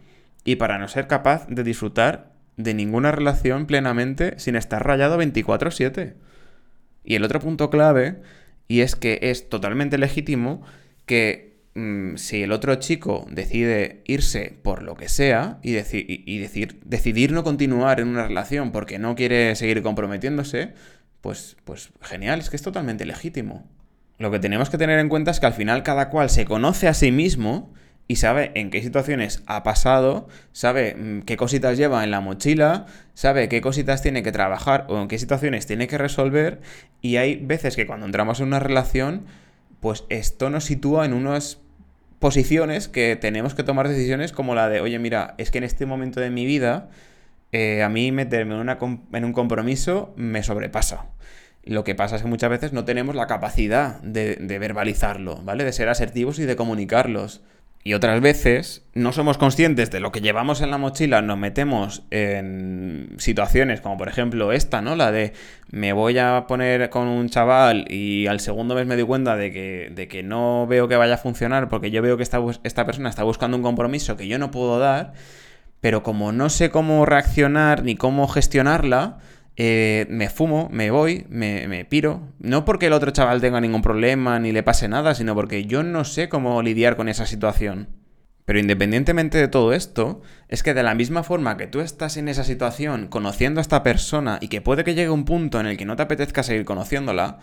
Y 0.47 0.57
para 0.57 0.79
no 0.79 0.89
ser 0.89 1.07
capaz 1.07 1.47
de 1.49 1.63
disfrutar 1.63 2.33
de 2.57 2.73
ninguna 2.73 3.13
relación 3.13 3.67
plenamente 3.67 4.39
sin 4.39 4.57
estar 4.57 4.87
rayado 4.87 5.19
24/7. 5.19 6.15
Y 7.05 7.17
el 7.17 7.25
otro 7.25 7.41
punto 7.41 7.69
clave, 7.69 8.23
y 8.67 8.81
es 8.81 8.97
que 8.97 9.19
es 9.21 9.51
totalmente 9.51 9.99
legítimo 9.99 10.63
que 11.05 11.47
Mm, 11.77 12.17
si 12.17 12.43
el 12.43 12.53
otro 12.53 12.77
chico 12.77 13.27
decide 13.31 14.01
irse 14.07 14.59
por 14.63 14.83
lo 14.83 14.95
que 14.95 15.11
sea 15.11 15.59
y, 15.63 15.73
y 15.77 16.39
decir, 16.39 16.81
decidir 16.87 17.33
no 17.33 17.45
continuar 17.45 18.01
en 18.01 18.09
una 18.09 18.27
relación 18.27 18.73
porque 18.73 18.99
no 18.99 19.15
quiere 19.15 19.55
seguir 19.57 19.83
comprometiéndose, 19.83 20.73
pues, 21.21 21.59
pues 21.65 21.91
genial, 22.01 22.41
es 22.41 22.49
que 22.49 22.57
es 22.57 22.63
totalmente 22.63 23.05
legítimo. 23.05 23.69
Lo 24.17 24.31
que 24.31 24.39
tenemos 24.39 24.71
que 24.71 24.79
tener 24.79 24.99
en 24.99 25.11
cuenta 25.11 25.31
es 25.31 25.39
que 25.39 25.45
al 25.45 25.53
final 25.53 25.83
cada 25.83 26.09
cual 26.09 26.31
se 26.31 26.47
conoce 26.47 26.89
a 26.89 26.95
sí 26.95 27.13
mismo 27.13 27.75
y 28.09 28.17
sabe 28.17 28.53
en 28.55 28.71
qué 28.71 28.83
situaciones 28.83 29.43
ha 29.47 29.63
pasado, 29.63 30.29
sabe 30.53 30.95
mm, 30.95 31.23
qué 31.23 31.37
cositas 31.37 31.77
lleva 31.77 32.05
en 32.05 32.11
la 32.11 32.21
mochila, 32.21 32.87
sabe 33.15 33.49
qué 33.49 33.61
cositas 33.61 34.03
tiene 34.03 34.23
que 34.23 34.33
trabajar 34.33 34.87
o 34.89 35.01
en 35.01 35.09
qué 35.09 35.19
situaciones 35.19 35.67
tiene 35.67 35.89
que 35.89 35.99
resolver 35.99 36.61
y 37.03 37.17
hay 37.17 37.37
veces 37.37 37.77
que 37.77 37.87
cuando 37.87 38.07
entramos 38.07 38.41
en 38.41 38.47
una 38.47 38.61
relación, 38.61 39.27
pues 39.81 40.05
esto 40.09 40.51
nos 40.51 40.65
sitúa 40.65 41.05
en 41.05 41.15
unos 41.15 41.61
posiciones 42.19 42.89
que 42.89 43.17
tenemos 43.17 43.55
que 43.55 43.63
tomar 43.63 43.89
decisiones 43.89 44.33
como 44.33 44.55
la 44.55 44.69
de, 44.69 44.81
oye, 44.81 44.99
mira, 44.99 45.35
es 45.39 45.51
que 45.51 45.59
en 45.59 45.65
este 45.65 45.87
momento 45.87 46.21
de 46.21 46.31
mi 46.31 46.47
vida, 46.47 46.89
eh, 47.53 47.83
a 47.83 47.89
mí 47.89 48.13
meterme 48.13 48.55
en, 48.55 48.61
una, 48.61 48.79
en 49.13 49.25
un 49.25 49.33
compromiso 49.33 50.15
me 50.17 50.43
sobrepasa. 50.43 51.07
Lo 51.65 51.83
que 51.83 51.97
pasa 51.97 52.17
es 52.17 52.23
que 52.23 52.29
muchas 52.29 52.51
veces 52.51 52.73
no 52.73 52.85
tenemos 52.85 53.17
la 53.17 53.27
capacidad 53.27 54.01
de, 54.01 54.37
de 54.37 54.59
verbalizarlo, 54.59 55.43
¿vale? 55.43 55.65
De 55.65 55.73
ser 55.73 55.89
asertivos 55.89 56.39
y 56.39 56.45
de 56.45 56.55
comunicarlos. 56.55 57.43
Y 57.87 57.95
otras 57.95 58.21
veces 58.21 58.83
no 58.95 59.13
somos 59.13 59.39
conscientes 59.39 59.93
de 59.93 60.01
lo 60.01 60.11
que 60.11 60.21
llevamos 60.21 60.61
en 60.61 60.73
la 60.73 60.77
mochila, 60.77 61.23
nos 61.23 61.39
metemos 61.39 62.03
en 62.11 63.15
situaciones 63.19 63.81
como 63.81 63.97
por 63.97 64.09
ejemplo 64.09 64.51
esta, 64.51 64.83
¿no? 64.83 64.97
La 64.97 65.13
de 65.13 65.35
me 65.71 65.93
voy 65.93 66.19
a 66.19 66.47
poner 66.49 66.91
con 66.91 67.07
un 67.07 67.29
chaval 67.29 67.85
y 67.89 68.27
al 68.27 68.41
segundo 68.41 68.75
mes 68.75 68.89
me 68.89 68.97
doy 68.97 69.05
cuenta 69.05 69.37
de 69.37 69.53
que, 69.53 69.93
de 69.95 70.09
que 70.09 70.25
no 70.25 70.67
veo 70.67 70.89
que 70.89 70.97
vaya 70.97 71.15
a 71.15 71.19
funcionar 71.19 71.69
porque 71.69 71.93
yo 71.93 72.03
veo 72.03 72.17
que 72.17 72.25
esta, 72.25 72.41
esta 72.65 72.87
persona 72.87 73.09
está 73.09 73.23
buscando 73.23 73.57
un 73.57 73.63
compromiso 73.63 74.17
que 74.17 74.27
yo 74.27 74.41
no 74.41 74.51
puedo 74.51 74.81
dar, 74.81 75.13
pero 75.81 76.03
como 76.03 76.33
no 76.33 76.51
sé 76.51 76.71
cómo 76.71 77.07
reaccionar 77.07 77.85
ni 77.85 77.95
cómo 77.95 78.27
gestionarla, 78.27 79.19
eh, 79.57 80.07
me 80.11 80.29
fumo, 80.29 80.69
me 80.71 80.91
voy, 80.91 81.27
me, 81.29 81.67
me, 81.67 81.85
piro. 81.85 82.33
No 82.39 82.65
porque 82.65 82.87
el 82.87 82.93
otro 82.93 83.11
chaval 83.11 83.41
tenga 83.41 83.61
ningún 83.61 83.83
problema 83.83 84.39
ni 84.39 84.53
le 84.53 84.63
pase 84.63 84.89
nada, 84.89 85.15
sino 85.15 85.35
porque 85.35 85.65
yo 85.65 85.83
no 85.83 86.05
sé 86.05 86.29
cómo 86.29 86.63
lidiar 86.63 86.97
con 86.97 87.09
esa 87.09 87.27
situación. 87.27 87.89
Pero 88.45 88.61
independientemente 88.61 89.39
de 89.39 89.49
todo 89.49 89.73
esto, 89.73 90.23
es 90.49 90.63
que 90.63 90.73
de 90.73 90.85
la 90.85 90.95
misma 90.95 91.25
forma 91.25 91.57
que 91.57 91.67
tú 91.67 91.81
estás 91.81 92.17
en 92.17 92.29
esa 92.29 92.45
situación 92.45 93.09
conociendo 93.09 93.59
a 93.59 93.63
esta 93.63 93.83
persona 93.83 94.39
y 94.41 94.49
que 94.49 94.61
puede 94.61 94.85
que 94.85 94.95
llegue 94.95 95.11
un 95.11 95.25
punto 95.25 95.59
en 95.59 95.67
el 95.67 95.77
que 95.77 95.85
no 95.85 95.97
te 95.97 96.03
apetezca 96.03 96.45
seguir 96.45 96.65
conociéndola, 96.65 97.41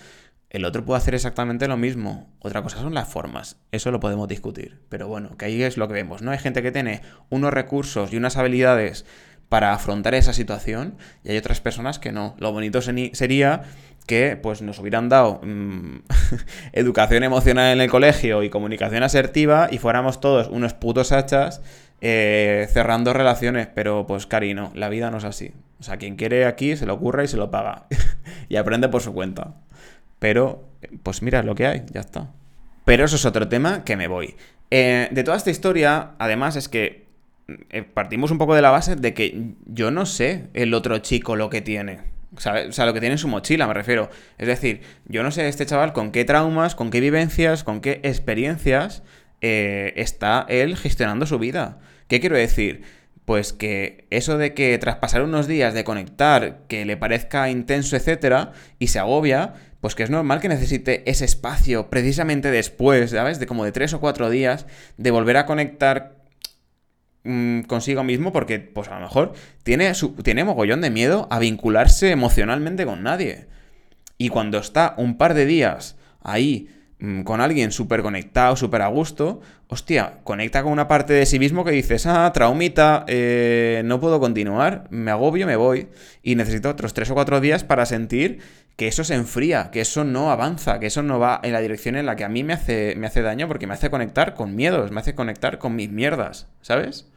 el 0.49 0.65
otro 0.65 0.85
puede 0.85 0.99
hacer 0.99 1.15
exactamente 1.15 1.67
lo 1.67 1.75
mismo. 1.75 2.31
Otra 2.39 2.61
cosa 2.61 2.77
son 2.77 2.93
las 2.93 3.09
formas. 3.09 3.57
Eso 3.71 3.91
lo 3.91 3.99
podemos 3.99 4.27
discutir. 4.27 4.79
Pero 4.87 5.07
bueno, 5.07 5.35
que 5.35 5.45
ahí 5.45 5.63
es 5.63 5.77
lo 5.77 5.87
que 5.87 5.95
vemos, 5.95 6.21
¿no? 6.21 6.31
Hay 6.31 6.37
gente 6.37 6.61
que 6.61 6.71
tiene 6.71 7.01
unos 7.29 7.51
recursos 7.51 8.13
y 8.13 8.17
unas 8.17 8.37
habilidades 8.37 9.05
para 9.49 9.73
afrontar 9.73 10.15
esa 10.15 10.33
situación 10.33 10.95
y 11.23 11.31
hay 11.31 11.37
otras 11.37 11.61
personas 11.61 11.99
que 11.99 12.11
no. 12.11 12.35
Lo 12.39 12.51
bonito 12.51 12.81
sería 12.81 13.63
que 14.07 14.37
pues 14.41 14.61
nos 14.61 14.79
hubieran 14.79 15.09
dado 15.09 15.39
mm, 15.43 15.99
educación 16.73 17.23
emocional 17.23 17.73
en 17.73 17.81
el 17.81 17.89
colegio 17.89 18.43
y 18.43 18.49
comunicación 18.49 19.03
asertiva 19.03 19.67
y 19.71 19.77
fuéramos 19.77 20.19
todos 20.19 20.47
unos 20.47 20.73
putos 20.73 21.11
hachas 21.11 21.61
eh, 22.01 22.67
cerrando 22.71 23.13
relaciones, 23.13 23.67
pero 23.73 24.05
pues 24.05 24.25
cari, 24.25 24.53
no, 24.53 24.71
la 24.75 24.89
vida 24.89 25.09
no 25.09 25.17
es 25.17 25.23
así. 25.23 25.53
O 25.79 25.83
sea, 25.83 25.97
quien 25.97 26.15
quiere 26.15 26.45
aquí 26.45 26.75
se 26.75 26.85
lo 26.85 26.93
ocurre 26.95 27.25
y 27.25 27.27
se 27.27 27.37
lo 27.37 27.49
paga 27.51 27.85
y 28.49 28.57
aprende 28.57 28.89
por 28.89 29.01
su 29.01 29.13
cuenta. 29.13 29.55
Pero, 30.19 30.69
pues 31.03 31.21
mira, 31.21 31.43
lo 31.43 31.55
que 31.55 31.67
hay, 31.67 31.83
ya 31.91 31.99
está. 31.99 32.31
Pero 32.85 33.05
eso 33.05 33.15
es 33.15 33.25
otro 33.25 33.47
tema 33.47 33.83
que 33.83 33.97
me 33.97 34.07
voy. 34.07 34.35
Eh, 34.71 35.07
de 35.11 35.23
toda 35.23 35.37
esta 35.37 35.51
historia, 35.51 36.11
además, 36.19 36.55
es 36.55 36.69
que 36.69 37.02
partimos 37.93 38.31
un 38.31 38.37
poco 38.37 38.55
de 38.55 38.61
la 38.61 38.71
base 38.71 38.95
de 38.95 39.13
que 39.13 39.53
yo 39.65 39.91
no 39.91 40.05
sé 40.05 40.47
el 40.53 40.73
otro 40.73 40.99
chico 40.99 41.35
lo 41.35 41.49
que 41.49 41.61
tiene. 41.61 41.99
O 42.35 42.39
sea, 42.39 42.85
lo 42.85 42.93
que 42.93 42.99
tiene 42.99 43.13
en 43.13 43.19
su 43.19 43.27
mochila, 43.27 43.67
me 43.67 43.73
refiero. 43.73 44.09
Es 44.37 44.47
decir, 44.47 44.81
yo 45.05 45.21
no 45.21 45.29
sé 45.31 45.47
este 45.47 45.65
chaval 45.65 45.93
con 45.93 46.11
qué 46.11 46.25
traumas, 46.25 46.73
con 46.73 46.89
qué 46.89 46.99
vivencias, 46.99 47.63
con 47.63 47.79
qué 47.79 47.99
experiencias 48.03 49.03
eh, 49.41 49.93
está 49.97 50.45
él 50.49 50.75
gestionando 50.75 51.25
su 51.25 51.37
vida. 51.37 51.77
¿Qué 52.07 52.19
quiero 52.19 52.35
decir? 52.35 52.81
Pues 53.25 53.53
que 53.53 54.07
eso 54.09 54.37
de 54.37 54.53
que 54.53 54.77
tras 54.79 54.95
pasar 54.95 55.21
unos 55.21 55.47
días 55.47 55.73
de 55.73 55.83
conectar, 55.83 56.61
que 56.67 56.85
le 56.85 56.97
parezca 56.97 57.49
intenso, 57.49 57.95
etcétera, 57.95 58.51
y 58.79 58.87
se 58.87 58.99
agobia, 58.99 59.53
pues 59.79 59.95
que 59.95 60.03
es 60.03 60.09
normal 60.09 60.41
que 60.41 60.49
necesite 60.49 61.09
ese 61.09 61.25
espacio 61.25 61.89
precisamente 61.89 62.51
después, 62.51 63.11
¿sabes? 63.11 63.39
De 63.39 63.45
como 63.45 63.63
de 63.63 63.71
tres 63.71 63.93
o 63.93 63.99
cuatro 63.99 64.29
días, 64.29 64.65
de 64.97 65.11
volver 65.11 65.37
a 65.37 65.45
conectar 65.45 66.22
Mm, 67.23 67.61
consigo 67.61 68.03
mismo 68.03 68.33
porque, 68.33 68.59
pues 68.59 68.89
a 68.89 68.95
lo 68.95 69.01
mejor, 69.01 69.33
tiene, 69.63 69.91
tiene 70.23 70.43
mogollón 70.43 70.81
de 70.81 70.89
miedo 70.89 71.27
a 71.31 71.39
vincularse 71.39 72.11
emocionalmente 72.11 72.85
con 72.85 73.03
nadie. 73.03 73.47
Y 74.17 74.29
cuando 74.29 74.57
está 74.57 74.93
un 74.97 75.17
par 75.17 75.33
de 75.33 75.45
días 75.45 75.95
ahí 76.21 76.69
mm, 76.99 77.21
con 77.23 77.39
alguien 77.39 77.71
súper 77.71 78.01
conectado, 78.01 78.57
súper 78.57 78.81
a 78.81 78.87
gusto, 78.87 79.41
hostia, 79.69 80.19
conecta 80.25 80.63
con 80.63 80.73
una 80.73 80.87
parte 80.89 81.13
de 81.13 81.25
sí 81.25 81.39
mismo 81.39 81.63
que 81.63 81.71
dices, 81.71 82.05
ah, 82.07 82.29
traumita, 82.33 83.05
eh, 83.07 83.81
no 83.85 84.01
puedo 84.01 84.19
continuar, 84.19 84.87
me 84.89 85.11
agobio, 85.11 85.47
me 85.47 85.55
voy. 85.55 85.87
Y 86.23 86.35
necesito 86.35 86.69
otros 86.69 86.93
tres 86.93 87.09
o 87.09 87.13
cuatro 87.13 87.39
días 87.39 87.63
para 87.63 87.85
sentir 87.85 88.39
que 88.75 88.87
eso 88.87 89.03
se 89.05 89.15
enfría, 89.15 89.71
que 89.71 89.81
eso 89.81 90.03
no 90.03 90.29
avanza, 90.31 90.79
que 90.79 90.87
eso 90.87 91.03
no 91.03 91.19
va 91.19 91.39
en 91.43 91.53
la 91.53 91.61
dirección 91.61 91.95
en 91.95 92.05
la 92.05 92.15
que 92.17 92.25
a 92.25 92.29
mí 92.29 92.43
me 92.43 92.53
hace, 92.53 92.95
me 92.97 93.07
hace 93.07 93.21
daño 93.21 93.47
porque 93.47 93.67
me 93.67 93.75
hace 93.75 93.89
conectar 93.89 94.33
con 94.33 94.55
miedos, 94.55 94.91
me 94.91 94.99
hace 94.99 95.15
conectar 95.15 95.57
con 95.59 95.75
mis 95.75 95.89
mierdas, 95.89 96.47
¿sabes? 96.61 97.12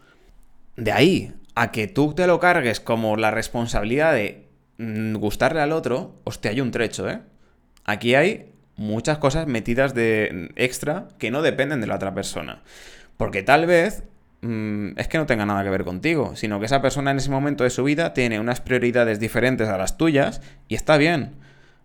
De 0.76 0.92
ahí 0.92 1.35
a 1.54 1.73
que 1.73 1.87
tú 1.88 2.14
te 2.14 2.26
lo 2.26 2.38
cargues 2.38 2.80
como 2.80 3.16
la 3.16 3.30
responsabilidad 3.30 4.12
de 4.12 4.47
mm, 4.78 5.16
gustarle 5.16 5.61
al 5.61 5.73
otro, 5.73 6.21
hostia, 6.25 6.50
hay 6.50 6.61
un 6.61 6.71
trecho, 6.71 7.09
¿eh? 7.09 7.21
Aquí 7.85 8.14
hay 8.14 8.52
muchas 8.76 9.18
cosas 9.18 9.47
metidas 9.47 9.95
de 9.95 10.50
extra 10.56 11.09
que 11.18 11.30
no 11.30 11.42
dependen 11.42 11.80
de 11.80 11.87
la 11.87 11.97
otra 11.97 12.14
persona. 12.14 12.62
Porque 13.16 13.42
tal 13.42 13.66
vez 13.66 14.04
mm, 14.42 14.99
es 14.99 15.09
que 15.09 15.18
no 15.18 15.26
tenga 15.26 15.47
nada 15.47 15.64
que 15.64 15.71
ver 15.71 15.85
contigo, 15.85 16.37
sino 16.37 16.61
que 16.61 16.66
esa 16.66 16.83
persona 16.83 17.11
en 17.11 17.18
ese 17.18 17.30
momento 17.30 17.64
de 17.64 17.71
su 17.71 17.85
vida 17.85 18.12
tiene 18.12 18.38
unas 18.38 18.61
prioridades 18.61 19.18
diferentes 19.18 19.68
a 19.68 19.78
las 19.78 19.97
tuyas 19.97 20.42
y 20.68 20.75
está 20.75 20.99
bien. 20.99 21.37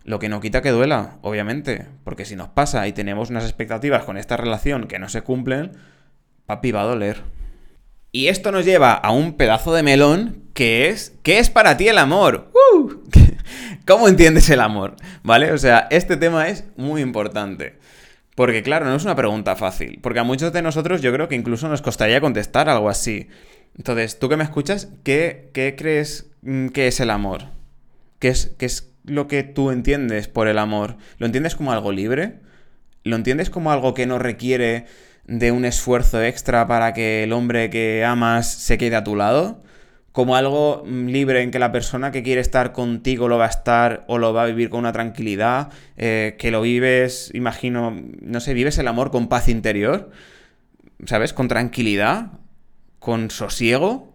Lo 0.03 0.19
que 0.19 0.29
no 0.29 0.41
quita 0.41 0.61
que 0.61 0.71
duela, 0.71 1.17
obviamente, 1.21 1.85
porque 2.03 2.25
si 2.25 2.35
nos 2.35 2.49
pasa 2.49 2.87
y 2.87 2.93
tenemos 2.93 3.29
unas 3.29 3.43
expectativas 3.43 4.03
con 4.03 4.17
esta 4.17 4.35
relación 4.35 4.87
que 4.87 4.99
no 4.99 5.07
se 5.07 5.21
cumplen, 5.21 5.73
papi 6.47 6.71
va 6.71 6.81
a 6.81 6.85
doler. 6.85 7.21
Y 8.11 8.27
esto 8.27 8.51
nos 8.51 8.65
lleva 8.65 8.93
a 8.93 9.11
un 9.11 9.33
pedazo 9.33 9.73
de 9.73 9.83
melón 9.83 10.43
que 10.53 10.89
es, 10.89 11.13
¿qué 11.23 11.39
es 11.39 11.49
para 11.49 11.77
ti 11.77 11.87
el 11.87 11.97
amor? 11.97 12.51
¡Uh! 12.73 12.91
¿Cómo 13.87 14.09
entiendes 14.09 14.49
el 14.49 14.59
amor? 14.59 14.97
¿Vale? 15.23 15.53
O 15.53 15.57
sea, 15.57 15.87
este 15.91 16.17
tema 16.17 16.49
es 16.49 16.65
muy 16.75 17.01
importante. 17.01 17.77
Porque 18.35 18.63
claro, 18.63 18.85
no 18.85 18.95
es 18.95 19.05
una 19.05 19.15
pregunta 19.15 19.55
fácil, 19.55 19.99
porque 20.01 20.19
a 20.19 20.23
muchos 20.23 20.51
de 20.51 20.61
nosotros 20.61 21.01
yo 21.01 21.13
creo 21.13 21.29
que 21.29 21.35
incluso 21.35 21.69
nos 21.69 21.81
costaría 21.81 22.19
contestar 22.19 22.67
algo 22.67 22.89
así. 22.89 23.29
Entonces, 23.77 24.19
tú 24.19 24.27
que 24.27 24.37
me 24.37 24.43
escuchas, 24.43 24.89
¿qué, 25.03 25.49
qué 25.53 25.75
crees 25.77 26.31
mm, 26.41 26.67
que 26.67 26.87
es 26.87 26.99
el 26.99 27.11
amor? 27.11 27.45
¿Qué 28.19 28.27
es, 28.27 28.53
¿Qué 28.57 28.65
es 28.65 28.91
lo 29.05 29.27
que 29.27 29.43
tú 29.43 29.71
entiendes 29.71 30.27
por 30.27 30.49
el 30.49 30.57
amor? 30.57 30.97
¿Lo 31.17 31.25
entiendes 31.25 31.55
como 31.55 31.71
algo 31.71 31.93
libre? 31.93 32.39
¿Lo 33.03 33.15
entiendes 33.15 33.49
como 33.49 33.71
algo 33.71 33.93
que 33.93 34.05
no 34.05 34.19
requiere 34.19 34.85
de 35.25 35.51
un 35.51 35.65
esfuerzo 35.65 36.21
extra 36.21 36.67
para 36.67 36.93
que 36.93 37.23
el 37.23 37.33
hombre 37.33 37.69
que 37.69 38.03
amas 38.05 38.51
se 38.51 38.77
quede 38.77 38.95
a 38.95 39.03
tu 39.03 39.15
lado? 39.15 39.61
como 40.11 40.35
algo 40.35 40.83
mm, 40.85 41.07
libre 41.07 41.41
en 41.41 41.51
que 41.51 41.59
la 41.59 41.71
persona 41.71 42.11
que 42.11 42.23
quiere 42.23 42.41
estar 42.41 42.73
contigo 42.73 43.27
lo 43.27 43.37
va 43.37 43.45
a 43.45 43.49
estar 43.49 44.03
o 44.07 44.17
lo 44.17 44.33
va 44.33 44.43
a 44.43 44.47
vivir 44.47 44.69
con 44.69 44.79
una 44.79 44.91
tranquilidad, 44.91 45.69
eh, 45.97 46.35
que 46.37 46.51
lo 46.51 46.61
vives, 46.61 47.31
imagino, 47.33 47.95
no 48.21 48.39
sé, 48.39 48.53
vives 48.53 48.77
el 48.77 48.87
amor 48.87 49.11
con 49.11 49.27
paz 49.29 49.47
interior, 49.47 50.11
¿sabes? 51.05 51.33
Con 51.33 51.47
tranquilidad, 51.47 52.33
con 52.99 53.31
sosiego, 53.31 54.11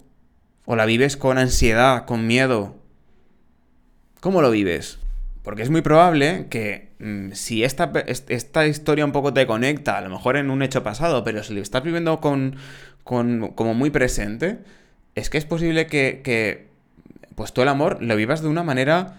o 0.66 0.76
la 0.76 0.84
vives 0.84 1.16
con 1.16 1.38
ansiedad, 1.38 2.04
con 2.06 2.26
miedo. 2.26 2.76
¿Cómo 4.20 4.42
lo 4.42 4.50
vives? 4.50 4.98
Porque 5.46 5.62
es 5.62 5.70
muy 5.70 5.80
probable 5.80 6.48
que 6.50 6.88
mm, 6.98 7.30
si 7.30 7.62
esta, 7.62 7.92
esta, 8.08 8.66
historia 8.66 9.04
un 9.04 9.12
poco 9.12 9.32
te 9.32 9.46
conecta, 9.46 9.96
a 9.96 10.00
lo 10.00 10.10
mejor 10.10 10.36
en 10.36 10.50
un 10.50 10.60
hecho 10.60 10.82
pasado, 10.82 11.22
pero 11.22 11.44
si 11.44 11.54
lo 11.54 11.62
estás 11.62 11.84
viviendo 11.84 12.20
con, 12.20 12.56
con 13.04 13.52
como 13.54 13.72
muy 13.72 13.90
presente, 13.90 14.58
es 15.14 15.30
que 15.30 15.38
es 15.38 15.44
posible 15.44 15.86
que, 15.86 16.66
pues 17.36 17.52
tú 17.52 17.62
el 17.62 17.68
amor 17.68 18.02
lo 18.02 18.16
vivas 18.16 18.42
de 18.42 18.48
una 18.48 18.64
manera 18.64 19.18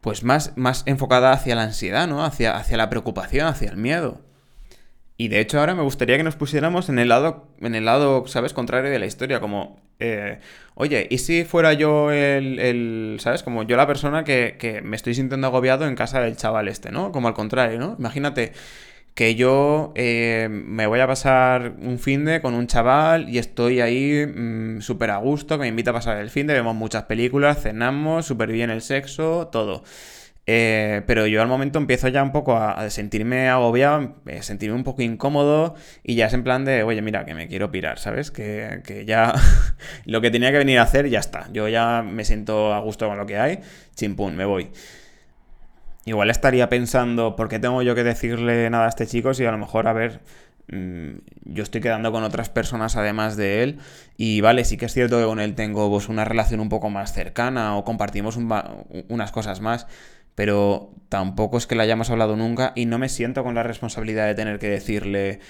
pues 0.00 0.22
más, 0.22 0.52
más 0.54 0.84
enfocada 0.86 1.32
hacia 1.32 1.56
la 1.56 1.64
ansiedad, 1.64 2.06
¿no? 2.06 2.24
Hacia, 2.24 2.56
hacia 2.56 2.76
la 2.76 2.88
preocupación, 2.88 3.48
hacia 3.48 3.70
el 3.70 3.76
miedo. 3.76 4.20
Y 5.16 5.28
de 5.28 5.40
hecho 5.40 5.60
ahora 5.60 5.74
me 5.74 5.82
gustaría 5.82 6.16
que 6.16 6.24
nos 6.24 6.36
pusiéramos 6.36 6.88
en 6.88 6.98
el 6.98 7.08
lado, 7.08 7.48
en 7.60 7.74
el 7.74 7.84
lado, 7.84 8.26
¿sabes? 8.26 8.52
Contrario 8.52 8.90
de 8.90 8.98
la 8.98 9.06
historia, 9.06 9.40
como, 9.40 9.80
eh, 10.00 10.40
oye, 10.74 11.06
¿y 11.08 11.18
si 11.18 11.44
fuera 11.44 11.72
yo 11.72 12.10
el, 12.10 12.58
el, 12.58 13.18
¿sabes? 13.20 13.42
Como 13.44 13.62
yo 13.62 13.76
la 13.76 13.86
persona 13.86 14.24
que, 14.24 14.56
que 14.58 14.82
me 14.82 14.96
estoy 14.96 15.14
sintiendo 15.14 15.46
agobiado 15.46 15.86
en 15.86 15.94
casa 15.94 16.20
del 16.20 16.36
chaval 16.36 16.68
este, 16.68 16.90
¿no? 16.90 17.12
Como 17.12 17.28
al 17.28 17.34
contrario, 17.34 17.78
¿no? 17.78 17.94
Imagínate, 17.98 18.52
que 19.14 19.36
yo 19.36 19.92
eh, 19.94 20.48
me 20.50 20.86
voy 20.86 21.00
a 21.00 21.06
pasar 21.06 21.74
un 21.80 21.98
fin 21.98 22.24
de 22.24 22.40
con 22.40 22.54
un 22.54 22.66
chaval 22.66 23.28
y 23.28 23.38
estoy 23.38 23.80
ahí 23.80 24.26
mm, 24.26 24.80
súper 24.80 25.10
a 25.10 25.18
gusto, 25.18 25.56
que 25.56 25.62
me 25.62 25.68
invita 25.68 25.90
a 25.90 25.94
pasar 25.94 26.18
el 26.18 26.30
fin 26.30 26.46
de, 26.48 26.54
vemos 26.54 26.74
muchas 26.74 27.04
películas, 27.04 27.62
cenamos, 27.62 28.26
súper 28.26 28.50
bien 28.50 28.70
el 28.70 28.82
sexo, 28.82 29.48
todo. 29.52 29.84
Eh, 30.46 31.02
pero 31.06 31.26
yo 31.26 31.40
al 31.40 31.48
momento 31.48 31.78
empiezo 31.78 32.08
ya 32.08 32.22
un 32.22 32.30
poco 32.30 32.56
a, 32.56 32.90
sentirme 32.90 33.48
agobiado, 33.48 34.16
a 34.26 34.42
sentirme 34.42 34.76
un 34.76 34.84
poco 34.84 35.00
incómodo 35.00 35.74
y 36.02 36.16
ya 36.16 36.26
es 36.26 36.34
en 36.34 36.44
plan 36.44 36.64
de, 36.66 36.82
oye, 36.82 37.00
mira, 37.00 37.24
que 37.24 37.34
me 37.34 37.48
quiero 37.48 37.70
pirar, 37.70 37.98
¿sabes? 37.98 38.30
Que, 38.30 38.82
que 38.84 39.06
ya 39.06 39.34
lo 40.04 40.20
que 40.20 40.30
tenía 40.30 40.52
que 40.52 40.58
venir 40.58 40.78
a 40.78 40.82
hacer 40.82 41.08
ya 41.08 41.20
está. 41.20 41.48
Yo 41.52 41.68
ya 41.68 42.02
me 42.02 42.24
siento 42.24 42.74
a 42.74 42.80
gusto 42.80 43.08
con 43.08 43.16
lo 43.16 43.26
que 43.26 43.38
hay, 43.38 43.60
chimpún, 43.94 44.36
me 44.36 44.44
voy. 44.44 44.70
Igual 46.06 46.28
estaría 46.28 46.68
pensando, 46.68 47.34
¿por 47.34 47.48
qué 47.48 47.58
tengo 47.58 47.80
yo 47.82 47.94
que 47.94 48.04
decirle 48.04 48.68
nada 48.68 48.86
a 48.86 48.88
este 48.88 49.06
chico 49.06 49.32
si 49.32 49.46
a 49.46 49.50
lo 49.50 49.56
mejor, 49.56 49.88
a 49.88 49.94
ver, 49.94 50.20
mm, 50.68 51.12
yo 51.44 51.62
estoy 51.62 51.80
quedando 51.80 52.12
con 52.12 52.22
otras 52.24 52.50
personas 52.50 52.96
además 52.96 53.38
de 53.38 53.62
él 53.62 53.78
y 54.18 54.42
vale, 54.42 54.64
sí 54.64 54.76
que 54.76 54.84
es 54.84 54.92
cierto 54.92 55.18
que 55.18 55.24
con 55.24 55.40
él 55.40 55.54
tengo 55.54 55.88
pues, 55.88 56.10
una 56.10 56.26
relación 56.26 56.60
un 56.60 56.68
poco 56.68 56.90
más 56.90 57.14
cercana 57.14 57.76
o 57.76 57.84
compartimos 57.84 58.36
unas 58.36 59.32
cosas 59.32 59.62
más, 59.62 59.86
pero 60.34 60.94
tampoco 61.08 61.58
es 61.58 61.66
que 61.66 61.74
la 61.74 61.84
hayamos 61.84 62.10
hablado 62.10 62.36
nunca 62.36 62.72
y 62.74 62.86
no 62.86 62.98
me 62.98 63.08
siento 63.08 63.44
con 63.44 63.54
la 63.54 63.62
responsabilidad 63.62 64.26
de 64.26 64.34
tener 64.34 64.58
que 64.58 64.68
decirle 64.68 65.40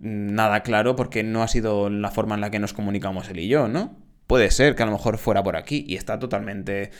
nada 0.00 0.62
claro 0.62 0.96
porque 0.96 1.22
no 1.22 1.42
ha 1.42 1.48
sido 1.48 1.90
la 1.90 2.10
forma 2.10 2.34
en 2.34 2.40
la 2.40 2.50
que 2.50 2.58
nos 2.58 2.72
comunicamos 2.72 3.28
él 3.28 3.40
y 3.40 3.48
yo, 3.48 3.68
¿no? 3.68 3.96
Puede 4.26 4.50
ser 4.50 4.74
que 4.74 4.82
a 4.82 4.86
lo 4.86 4.92
mejor 4.92 5.18
fuera 5.18 5.42
por 5.42 5.56
aquí 5.56 5.84
y 5.88 5.96
está 5.96 6.18
totalmente 6.18 6.90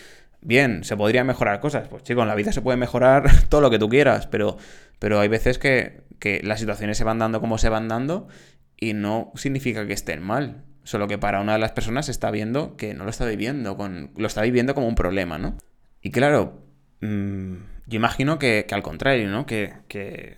Bien, 0.41 0.85
¿se 0.85 0.97
podrían 0.97 1.27
mejorar 1.27 1.61
cosas? 1.61 1.89
Pues 1.89 2.05
chico, 2.05 2.23
en 2.23 2.29
la 2.29 2.35
vida 2.35 2.53
se 2.53 2.63
puede 2.63 2.77
mejorar 2.77 3.29
todo 3.49 3.61
lo 3.61 3.71
que 3.71 3.79
tú 3.79 3.89
quieras, 3.89 4.27
pero, 4.27 4.57
pero 4.99 5.21
hay 5.21 5.29
veces 5.29 5.59
que, 5.59 6.03
que 6.19 6.41
las 6.45 6.61
situaciones 6.61 6.97
se 6.97 7.05
van 7.05 7.19
dando 7.19 7.41
como 7.41 7.59
se 7.59 7.69
van 7.69 7.89
dando 7.89 8.29
y 8.77 8.95
no 8.95 9.33
significa 9.35 9.87
que 9.87 9.93
estén 9.93 10.23
mal. 10.23 10.65
Solo 10.85 11.07
que 11.09 11.19
para 11.19 11.41
una 11.41 11.55
de 11.55 11.59
las 11.59 11.73
personas 11.73 12.09
está 12.09 12.31
viendo 12.31 12.77
que 12.77 12.95
no 12.95 13.05
lo 13.05 13.11
está 13.11 13.27
viviendo, 13.27 13.77
con, 13.77 14.13
lo 14.17 14.27
está 14.27 14.43
viviendo 14.43 14.75
como 14.75 14.89
un 14.89 14.95
problema, 14.95 15.39
¿no? 15.39 15.59
Y 16.01 16.13
claro, 16.13 16.63
mm, 17.01 17.55
yo 17.87 17.97
imagino 17.97 18.39
que, 18.39 18.67
que, 18.69 18.75
al 18.75 18.83
contrario, 18.83 19.29
¿no? 19.29 19.47
Que, 19.47 19.73
que, 19.89 20.37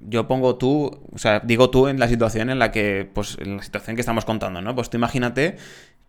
yo 0.00 0.28
pongo 0.28 0.56
tú, 0.56 1.02
o 1.12 1.18
sea, 1.18 1.40
digo 1.40 1.70
tú 1.70 1.88
en 1.88 1.98
la 1.98 2.08
situación 2.08 2.50
en 2.50 2.58
la 2.58 2.70
que, 2.70 3.08
pues 3.12 3.36
en 3.40 3.56
la 3.56 3.62
situación 3.62 3.96
que 3.96 4.00
estamos 4.00 4.24
contando, 4.24 4.60
¿no? 4.62 4.74
Pues 4.74 4.90
tú 4.90 4.96
imagínate 4.96 5.56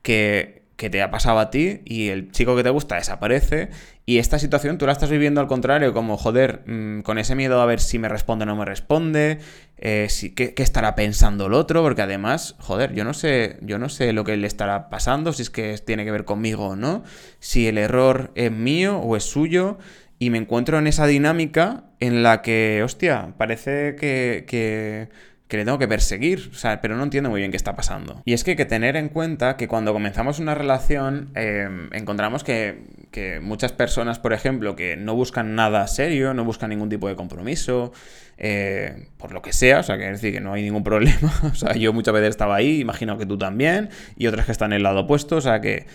que, 0.01 0.58
que 0.79 0.89
te 0.89 1.01
ha 1.01 1.11
pasado 1.11 1.39
a 1.39 1.51
ti 1.51 1.81
y 1.83 2.07
el 2.07 2.31
chico 2.31 2.55
que 2.55 2.63
te 2.63 2.69
gusta 2.69 2.95
desaparece 2.95 3.69
y 4.05 4.17
esta 4.17 4.39
situación 4.39 4.77
tú 4.77 4.85
la 4.85 4.93
estás 4.93 5.09
viviendo 5.09 5.41
al 5.41 5.47
contrario, 5.47 5.93
como 5.93 6.15
joder, 6.15 6.63
mm, 6.65 7.01
con 7.01 7.19
ese 7.19 7.35
miedo 7.35 7.61
a 7.61 7.65
ver 7.65 7.81
si 7.81 7.99
me 7.99 8.07
responde 8.07 8.43
o 8.43 8.45
no 8.45 8.55
me 8.55 8.63
responde, 8.63 9.39
eh, 9.77 10.07
si, 10.09 10.33
qué, 10.33 10.53
estará 10.57 10.95
pensando 10.95 11.47
el 11.47 11.53
otro, 11.53 11.83
porque 11.83 12.01
además, 12.01 12.55
joder, 12.59 12.93
yo 12.93 13.03
no 13.03 13.13
sé, 13.13 13.57
yo 13.61 13.77
no 13.77 13.89
sé 13.89 14.13
lo 14.13 14.23
que 14.23 14.37
le 14.37 14.47
estará 14.47 14.89
pasando, 14.89 15.33
si 15.33 15.41
es 15.41 15.49
que 15.49 15.77
tiene 15.79 16.05
que 16.05 16.11
ver 16.11 16.23
conmigo 16.23 16.69
o 16.69 16.75
no, 16.77 17.03
si 17.39 17.67
el 17.67 17.77
error 17.77 18.31
es 18.35 18.51
mío 18.51 18.99
o 18.99 19.17
es 19.17 19.25
suyo, 19.25 19.77
y 20.17 20.29
me 20.29 20.37
encuentro 20.37 20.79
en 20.79 20.87
esa 20.87 21.05
dinámica 21.05 21.83
en 21.99 22.23
la 22.23 22.41
que, 22.41 22.81
hostia, 22.83 23.33
parece 23.37 23.95
que, 23.95 24.45
que 24.47 25.09
que 25.49 25.57
le 25.57 25.65
tengo 25.65 25.79
que 25.79 25.87
perseguir, 25.87 26.51
o 26.51 26.53
sea, 26.53 26.79
pero 26.79 26.95
no 26.95 27.01
entiendo 27.01 27.31
muy 27.31 27.39
bien 27.39 27.49
qué 27.49 27.57
está 27.57 27.75
pasando. 27.75 28.21
Y 28.23 28.33
es 28.33 28.43
que 28.43 28.51
hay 28.51 28.55
que 28.55 28.65
tener 28.65 28.95
en 28.95 29.09
cuenta 29.09 29.57
que 29.57 29.67
cuando 29.67 29.93
comenzamos 29.93 30.37
una 30.37 30.53
relación 30.53 31.31
em, 31.33 31.91
encontramos 31.91 32.43
que, 32.43 32.83
que, 33.09 33.39
muchas 33.39 33.71
personas, 33.71 34.19
por 34.19 34.31
ejemplo, 34.31 34.75
que 34.75 34.95
no 34.95 35.15
buscan 35.15 35.55
nada 35.55 35.87
serio, 35.87 36.35
no 36.35 36.45
buscan 36.45 36.69
ningún 36.69 36.87
tipo 36.87 37.07
de 37.07 37.15
compromiso, 37.15 37.91
eh, 38.37 39.07
por 39.17 39.31
lo 39.31 39.41
que 39.41 39.51
sea, 39.51 39.79
o 39.79 39.83
sea, 39.83 39.97
que 39.97 40.03
decir 40.03 40.31
que 40.31 40.39
no 40.39 40.53
hay 40.53 40.61
ningún 40.61 40.83
problema, 40.91 41.33
o 41.51 41.55
sea, 41.55 41.73
yo 41.73 41.93
muchas 41.93 42.13
veces 42.13 42.29
estaba 42.29 42.55
ahí, 42.55 42.79
imagino 42.79 43.17
que 43.17 43.25
tú 43.25 43.35
también, 43.39 43.89
y 44.17 44.27
otras 44.27 44.45
que 44.45 44.51
están 44.51 44.71
en 44.71 44.77
el 44.77 44.83
lado 44.83 44.99
opuesto, 44.99 45.37
o 45.37 45.41
sea, 45.41 45.61
que 45.61 45.87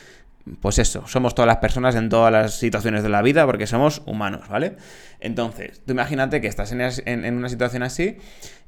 pues 0.60 0.78
eso, 0.78 1.06
somos 1.06 1.34
todas 1.34 1.46
las 1.46 1.56
personas 1.58 1.94
en 1.94 2.10
todas 2.10 2.30
las 2.30 2.58
situaciones 2.58 3.02
de 3.02 3.08
la 3.08 3.22
vida 3.22 3.46
porque 3.46 3.66
somos 3.66 4.02
humanos, 4.04 4.46
¿vale? 4.48 4.76
Entonces, 5.20 5.80
tú 5.86 5.92
imagínate 5.92 6.42
que 6.42 6.48
estás 6.48 6.70
en 6.72 7.34
una 7.34 7.48
situación 7.48 7.82
así 7.82 8.18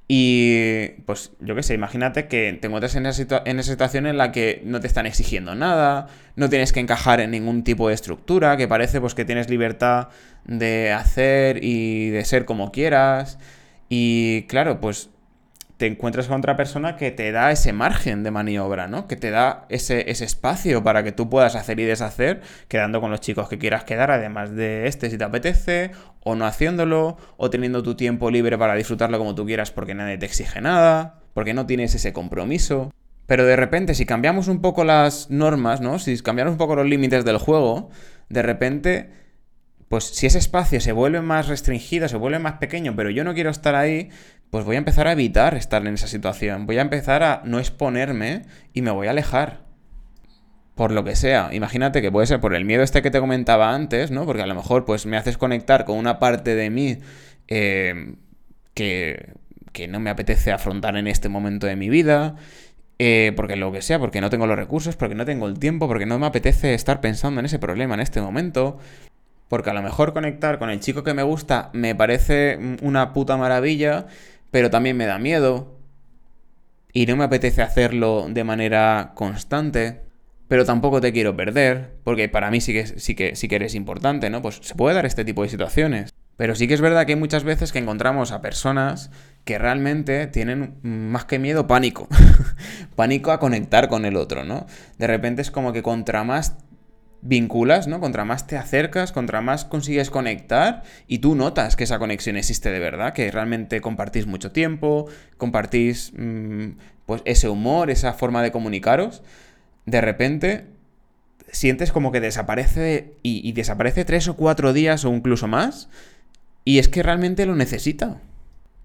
y 0.08 0.88
pues 1.04 1.32
yo 1.40 1.56
qué 1.56 1.64
sé, 1.64 1.74
imagínate 1.74 2.28
que 2.28 2.56
te 2.60 2.68
encuentras 2.68 2.94
en 2.94 3.06
esa, 3.06 3.42
en 3.44 3.58
esa, 3.58 3.72
situación 3.72 4.06
en 4.06 4.16
la 4.16 4.30
que 4.30 4.62
no 4.64 4.80
te 4.80 4.86
están 4.86 5.06
exigiendo 5.06 5.56
nada, 5.56 6.06
no 6.36 6.48
tienes 6.48 6.72
que 6.72 6.78
encajar 6.78 7.20
en 7.20 7.32
ningún 7.32 7.64
tipo 7.64 7.88
de 7.88 7.94
estructura, 7.94 8.56
que 8.56 8.68
parece 8.68 9.00
pues 9.00 9.14
que 9.14 9.24
tienes 9.24 9.50
libertad 9.50 10.08
de 10.44 10.92
hacer 10.92 11.64
y 11.64 12.10
de 12.10 12.24
ser 12.24 12.44
como 12.44 12.70
quieras. 12.70 13.38
Y 13.88 14.42
claro, 14.42 14.80
pues 14.80 15.10
te 15.76 15.86
encuentras 15.86 16.26
con 16.26 16.38
otra 16.38 16.56
persona 16.56 16.96
que 16.96 17.10
te 17.10 17.32
da 17.32 17.50
ese 17.50 17.72
margen 17.72 18.22
de 18.22 18.30
maniobra, 18.30 18.88
¿no? 18.88 19.06
Que 19.06 19.16
te 19.16 19.30
da 19.30 19.66
ese, 19.68 20.10
ese, 20.10 20.24
espacio 20.24 20.82
para 20.82 21.04
que 21.04 21.12
tú 21.12 21.28
puedas 21.28 21.54
hacer 21.54 21.78
y 21.80 21.84
deshacer, 21.84 22.40
quedando 22.68 23.00
con 23.00 23.10
los 23.10 23.20
chicos 23.20 23.48
que 23.48 23.58
quieras 23.58 23.84
quedar, 23.84 24.10
además 24.10 24.54
de 24.54 24.86
este 24.86 25.10
si 25.10 25.18
te 25.18 25.24
apetece, 25.24 25.90
o 26.20 26.34
no 26.34 26.46
haciéndolo, 26.46 27.18
o 27.36 27.50
teniendo 27.50 27.82
tu 27.82 27.94
tiempo 27.94 28.30
libre 28.30 28.56
para 28.56 28.74
disfrutarlo 28.74 29.18
como 29.18 29.34
tú 29.34 29.44
quieras 29.44 29.70
porque 29.70 29.94
nadie 29.94 30.16
te 30.16 30.26
exige 30.26 30.62
nada, 30.62 31.20
porque 31.34 31.52
no 31.52 31.66
tienes 31.66 31.94
ese 31.94 32.12
compromiso. 32.14 32.92
Pero 33.26 33.44
de 33.44 33.56
repente, 33.56 33.94
si 33.94 34.06
cambiamos 34.06 34.48
un 34.48 34.62
poco 34.62 34.84
las 34.84 35.30
normas, 35.30 35.80
¿no? 35.80 35.98
Si 35.98 36.16
cambiamos 36.20 36.52
un 36.52 36.58
poco 36.58 36.76
los 36.76 36.86
límites 36.86 37.24
del 37.24 37.38
juego, 37.38 37.90
de 38.30 38.42
repente 38.42 39.26
pues 39.88 40.04
si 40.04 40.26
ese 40.26 40.38
espacio 40.38 40.80
se 40.80 40.92
vuelve 40.92 41.20
más 41.20 41.46
restringido, 41.46 42.08
se 42.08 42.16
vuelve 42.16 42.38
más 42.38 42.54
pequeño, 42.54 42.94
pero 42.96 43.10
yo 43.10 43.22
no 43.22 43.34
quiero 43.34 43.50
estar 43.50 43.76
ahí, 43.76 44.10
pues 44.50 44.64
voy 44.64 44.76
a 44.76 44.78
empezar 44.78 45.06
a 45.08 45.12
evitar 45.12 45.54
estar 45.54 45.86
en 45.86 45.94
esa 45.94 46.06
situación. 46.06 46.66
Voy 46.66 46.78
a 46.78 46.82
empezar 46.82 47.22
a 47.22 47.42
no 47.44 47.58
exponerme 47.58 48.42
y 48.72 48.82
me 48.82 48.90
voy 48.90 49.06
a 49.06 49.10
alejar. 49.10 49.64
Por 50.74 50.92
lo 50.92 51.04
que 51.04 51.16
sea. 51.16 51.48
Imagínate 51.52 52.02
que 52.02 52.12
puede 52.12 52.26
ser 52.26 52.40
por 52.40 52.54
el 52.54 52.66
miedo 52.66 52.82
este 52.82 53.00
que 53.00 53.10
te 53.10 53.18
comentaba 53.18 53.74
antes, 53.74 54.10
¿no? 54.10 54.26
Porque 54.26 54.42
a 54.42 54.46
lo 54.46 54.54
mejor 54.54 54.84
pues 54.84 55.06
me 55.06 55.16
haces 55.16 55.38
conectar 55.38 55.86
con 55.86 55.96
una 55.96 56.18
parte 56.18 56.54
de 56.54 56.68
mí 56.68 56.98
eh, 57.48 58.14
que, 58.74 59.32
que 59.72 59.88
no 59.88 60.00
me 60.00 60.10
apetece 60.10 60.52
afrontar 60.52 60.96
en 60.96 61.06
este 61.06 61.30
momento 61.30 61.66
de 61.66 61.76
mi 61.76 61.88
vida. 61.88 62.36
Eh, 62.98 63.32
porque 63.36 63.56
lo 63.56 63.72
que 63.72 63.82
sea, 63.82 63.98
porque 63.98 64.20
no 64.20 64.30
tengo 64.30 64.46
los 64.46 64.56
recursos, 64.56 64.96
porque 64.96 65.14
no 65.14 65.26
tengo 65.26 65.46
el 65.46 65.58
tiempo, 65.58 65.86
porque 65.86 66.06
no 66.06 66.18
me 66.18 66.26
apetece 66.26 66.72
estar 66.74 67.00
pensando 67.00 67.40
en 67.40 67.46
ese 67.46 67.58
problema 67.58 67.94
en 67.94 68.00
este 68.00 68.20
momento. 68.20 68.78
Porque 69.48 69.70
a 69.70 69.74
lo 69.74 69.82
mejor 69.82 70.12
conectar 70.12 70.58
con 70.58 70.70
el 70.70 70.80
chico 70.80 71.04
que 71.04 71.14
me 71.14 71.22
gusta 71.22 71.70
me 71.72 71.94
parece 71.94 72.58
una 72.82 73.12
puta 73.12 73.36
maravilla, 73.36 74.06
pero 74.56 74.70
también 74.70 74.96
me 74.96 75.04
da 75.04 75.18
miedo. 75.18 75.76
y 76.90 77.04
no 77.04 77.14
me 77.14 77.24
apetece 77.24 77.60
hacerlo 77.60 78.26
de 78.30 78.42
manera 78.42 79.12
constante, 79.14 80.00
pero 80.48 80.64
tampoco 80.64 81.02
te 81.02 81.12
quiero 81.12 81.36
perder, 81.36 81.98
porque 82.04 82.30
para 82.30 82.50
mí 82.50 82.62
sí 82.62 82.72
que, 82.72 82.86
sí 82.86 83.14
que, 83.14 83.36
sí 83.36 83.48
que 83.48 83.56
eres 83.56 83.74
importante, 83.74 84.30
¿no? 84.30 84.40
Pues 84.40 84.60
se 84.62 84.74
puede 84.74 84.94
dar 84.94 85.04
este 85.04 85.26
tipo 85.26 85.42
de 85.42 85.50
situaciones. 85.50 86.08
Pero 86.38 86.54
sí 86.54 86.66
que 86.66 86.72
es 86.72 86.80
verdad 86.80 87.04
que 87.04 87.12
hay 87.12 87.18
muchas 87.18 87.44
veces 87.44 87.70
que 87.70 87.80
encontramos 87.80 88.32
a 88.32 88.40
personas 88.40 89.10
que 89.44 89.58
realmente 89.58 90.26
tienen 90.26 90.78
más 90.82 91.26
que 91.26 91.38
miedo, 91.38 91.66
pánico. 91.66 92.08
pánico 92.96 93.32
a 93.32 93.38
conectar 93.38 93.88
con 93.88 94.06
el 94.06 94.16
otro, 94.16 94.44
¿no? 94.44 94.64
De 94.96 95.06
repente 95.06 95.42
es 95.42 95.50
como 95.50 95.74
que 95.74 95.82
contra 95.82 96.24
más 96.24 96.56
vinculas, 97.22 97.88
¿no? 97.88 98.00
Contra 98.00 98.24
más 98.24 98.46
te 98.46 98.56
acercas, 98.56 99.12
contra 99.12 99.40
más 99.40 99.64
consigues 99.64 100.10
conectar 100.10 100.82
y 101.06 101.18
tú 101.18 101.34
notas 101.34 101.76
que 101.76 101.84
esa 101.84 101.98
conexión 101.98 102.36
existe 102.36 102.70
de 102.70 102.78
verdad, 102.78 103.12
que 103.12 103.30
realmente 103.30 103.80
compartís 103.80 104.26
mucho 104.26 104.52
tiempo, 104.52 105.08
compartís 105.36 106.12
mm, 106.16 106.70
pues 107.06 107.22
ese 107.24 107.48
humor, 107.48 107.90
esa 107.90 108.12
forma 108.12 108.42
de 108.42 108.52
comunicaros, 108.52 109.22
de 109.86 110.00
repente 110.00 110.66
sientes 111.50 111.92
como 111.92 112.12
que 112.12 112.20
desaparece 112.20 113.14
y, 113.22 113.46
y 113.48 113.52
desaparece 113.52 114.04
tres 114.04 114.28
o 114.28 114.36
cuatro 114.36 114.72
días 114.72 115.04
o 115.04 115.14
incluso 115.14 115.48
más 115.48 115.88
y 116.64 116.78
es 116.78 116.88
que 116.88 117.02
realmente 117.02 117.46
lo 117.46 117.54
necesita. 117.54 118.20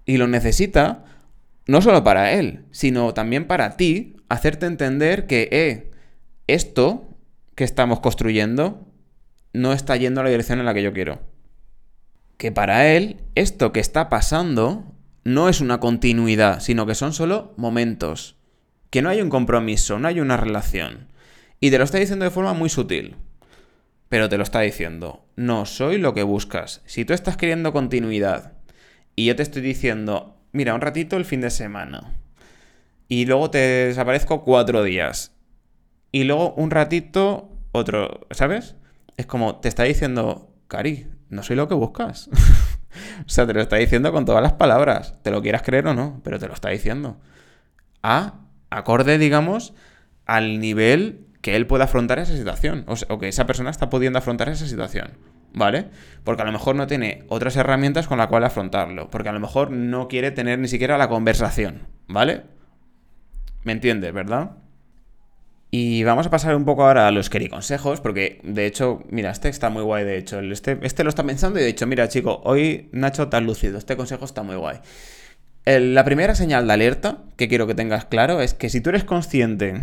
Y 0.04 0.16
lo 0.16 0.26
necesita 0.26 1.04
no 1.66 1.80
solo 1.82 2.02
para 2.02 2.32
él, 2.32 2.64
sino 2.70 3.14
también 3.14 3.46
para 3.46 3.76
ti, 3.76 4.16
hacerte 4.28 4.66
entender 4.66 5.26
que, 5.26 5.48
eh, 5.52 5.90
esto 6.46 7.08
que 7.54 7.64
estamos 7.64 8.00
construyendo 8.00 8.86
no 9.52 9.72
está 9.72 9.96
yendo 9.96 10.20
a 10.20 10.24
la 10.24 10.30
dirección 10.30 10.58
en 10.58 10.66
la 10.66 10.74
que 10.74 10.82
yo 10.82 10.92
quiero. 10.92 11.20
Que 12.36 12.52
para 12.52 12.88
él, 12.88 13.18
esto 13.34 13.72
que 13.72 13.80
está 13.80 14.08
pasando 14.08 14.94
no 15.24 15.48
es 15.48 15.60
una 15.60 15.78
continuidad, 15.78 16.60
sino 16.60 16.86
que 16.86 16.94
son 16.94 17.12
solo 17.12 17.54
momentos. 17.56 18.36
Que 18.90 19.02
no 19.02 19.08
hay 19.08 19.20
un 19.20 19.30
compromiso, 19.30 19.98
no 19.98 20.08
hay 20.08 20.20
una 20.20 20.36
relación. 20.36 21.08
Y 21.60 21.70
te 21.70 21.78
lo 21.78 21.84
está 21.84 21.98
diciendo 21.98 22.24
de 22.24 22.30
forma 22.30 22.54
muy 22.54 22.68
sutil 22.68 23.16
pero 24.12 24.28
te 24.28 24.36
lo 24.36 24.42
está 24.42 24.60
diciendo. 24.60 25.24
No 25.36 25.64
soy 25.64 25.96
lo 25.96 26.12
que 26.12 26.22
buscas. 26.22 26.82
Si 26.84 27.06
tú 27.06 27.14
estás 27.14 27.38
queriendo 27.38 27.72
continuidad 27.72 28.52
y 29.16 29.24
yo 29.24 29.36
te 29.36 29.42
estoy 29.42 29.62
diciendo, 29.62 30.36
mira, 30.52 30.74
un 30.74 30.82
ratito 30.82 31.16
el 31.16 31.24
fin 31.24 31.40
de 31.40 31.48
semana 31.48 32.12
y 33.08 33.24
luego 33.24 33.50
te 33.50 33.56
desaparezco 33.56 34.44
cuatro 34.44 34.84
días 34.84 35.31
y 36.12 36.24
luego 36.24 36.52
un 36.54 36.70
ratito 36.70 37.50
otro, 37.72 38.26
¿sabes? 38.30 38.76
Es 39.16 39.26
como 39.26 39.56
te 39.56 39.68
está 39.68 39.84
diciendo, 39.84 40.54
Cari, 40.68 41.06
no 41.30 41.42
soy 41.42 41.56
lo 41.56 41.68
que 41.68 41.74
buscas. 41.74 42.28
o 43.26 43.28
sea, 43.28 43.46
te 43.46 43.54
lo 43.54 43.60
está 43.62 43.76
diciendo 43.76 44.12
con 44.12 44.26
todas 44.26 44.42
las 44.42 44.52
palabras, 44.52 45.18
te 45.22 45.30
lo 45.30 45.42
quieras 45.42 45.62
creer 45.62 45.86
o 45.86 45.94
no, 45.94 46.20
pero 46.22 46.38
te 46.38 46.46
lo 46.46 46.54
está 46.54 46.68
diciendo. 46.68 47.18
A 48.02 48.34
acorde, 48.70 49.18
digamos, 49.18 49.74
al 50.26 50.60
nivel 50.60 51.26
que 51.40 51.56
él 51.56 51.66
pueda 51.66 51.84
afrontar 51.84 52.18
esa 52.18 52.36
situación, 52.36 52.84
o, 52.86 53.18
que 53.18 53.28
esa 53.28 53.46
persona 53.46 53.70
está 53.70 53.90
pudiendo 53.90 54.18
afrontar 54.18 54.48
esa 54.48 54.66
situación, 54.66 55.18
¿vale? 55.52 55.88
Porque 56.24 56.42
a 56.42 56.44
lo 56.44 56.52
mejor 56.52 56.76
no 56.76 56.86
tiene 56.86 57.24
otras 57.28 57.56
herramientas 57.56 58.06
con 58.06 58.18
la 58.18 58.28
cual 58.28 58.44
afrontarlo, 58.44 59.10
porque 59.10 59.28
a 59.28 59.32
lo 59.32 59.40
mejor 59.40 59.70
no 59.70 60.08
quiere 60.08 60.30
tener 60.30 60.58
ni 60.58 60.68
siquiera 60.68 60.98
la 60.98 61.08
conversación, 61.08 61.88
¿vale? 62.06 62.44
¿Me 63.64 63.72
entiendes, 63.72 64.12
verdad? 64.12 64.52
Y 65.74 66.04
vamos 66.04 66.26
a 66.26 66.30
pasar 66.30 66.54
un 66.54 66.66
poco 66.66 66.84
ahora 66.84 67.08
a 67.08 67.10
los 67.10 67.30
consejos, 67.30 68.02
porque 68.02 68.40
de 68.42 68.66
hecho, 68.66 69.02
mira, 69.08 69.30
este 69.30 69.48
está 69.48 69.70
muy 69.70 69.82
guay, 69.82 70.04
de 70.04 70.18
hecho, 70.18 70.40
este, 70.40 70.78
este 70.82 71.02
lo 71.02 71.08
está 71.08 71.24
pensando 71.24 71.58
y 71.58 71.62
de 71.62 71.70
hecho, 71.70 71.86
mira, 71.86 72.08
chico, 72.08 72.42
hoy 72.44 72.90
Nacho 72.92 73.28
tan 73.28 73.46
lúcido, 73.46 73.78
este 73.78 73.96
consejo 73.96 74.26
está 74.26 74.42
muy 74.42 74.56
guay. 74.56 74.80
la 75.64 76.04
primera 76.04 76.34
señal 76.34 76.66
de 76.66 76.74
alerta 76.74 77.22
que 77.38 77.48
quiero 77.48 77.66
que 77.66 77.74
tengas 77.74 78.04
claro 78.04 78.42
es 78.42 78.52
que 78.52 78.68
si 78.68 78.82
tú 78.82 78.90
eres 78.90 79.04
consciente 79.04 79.82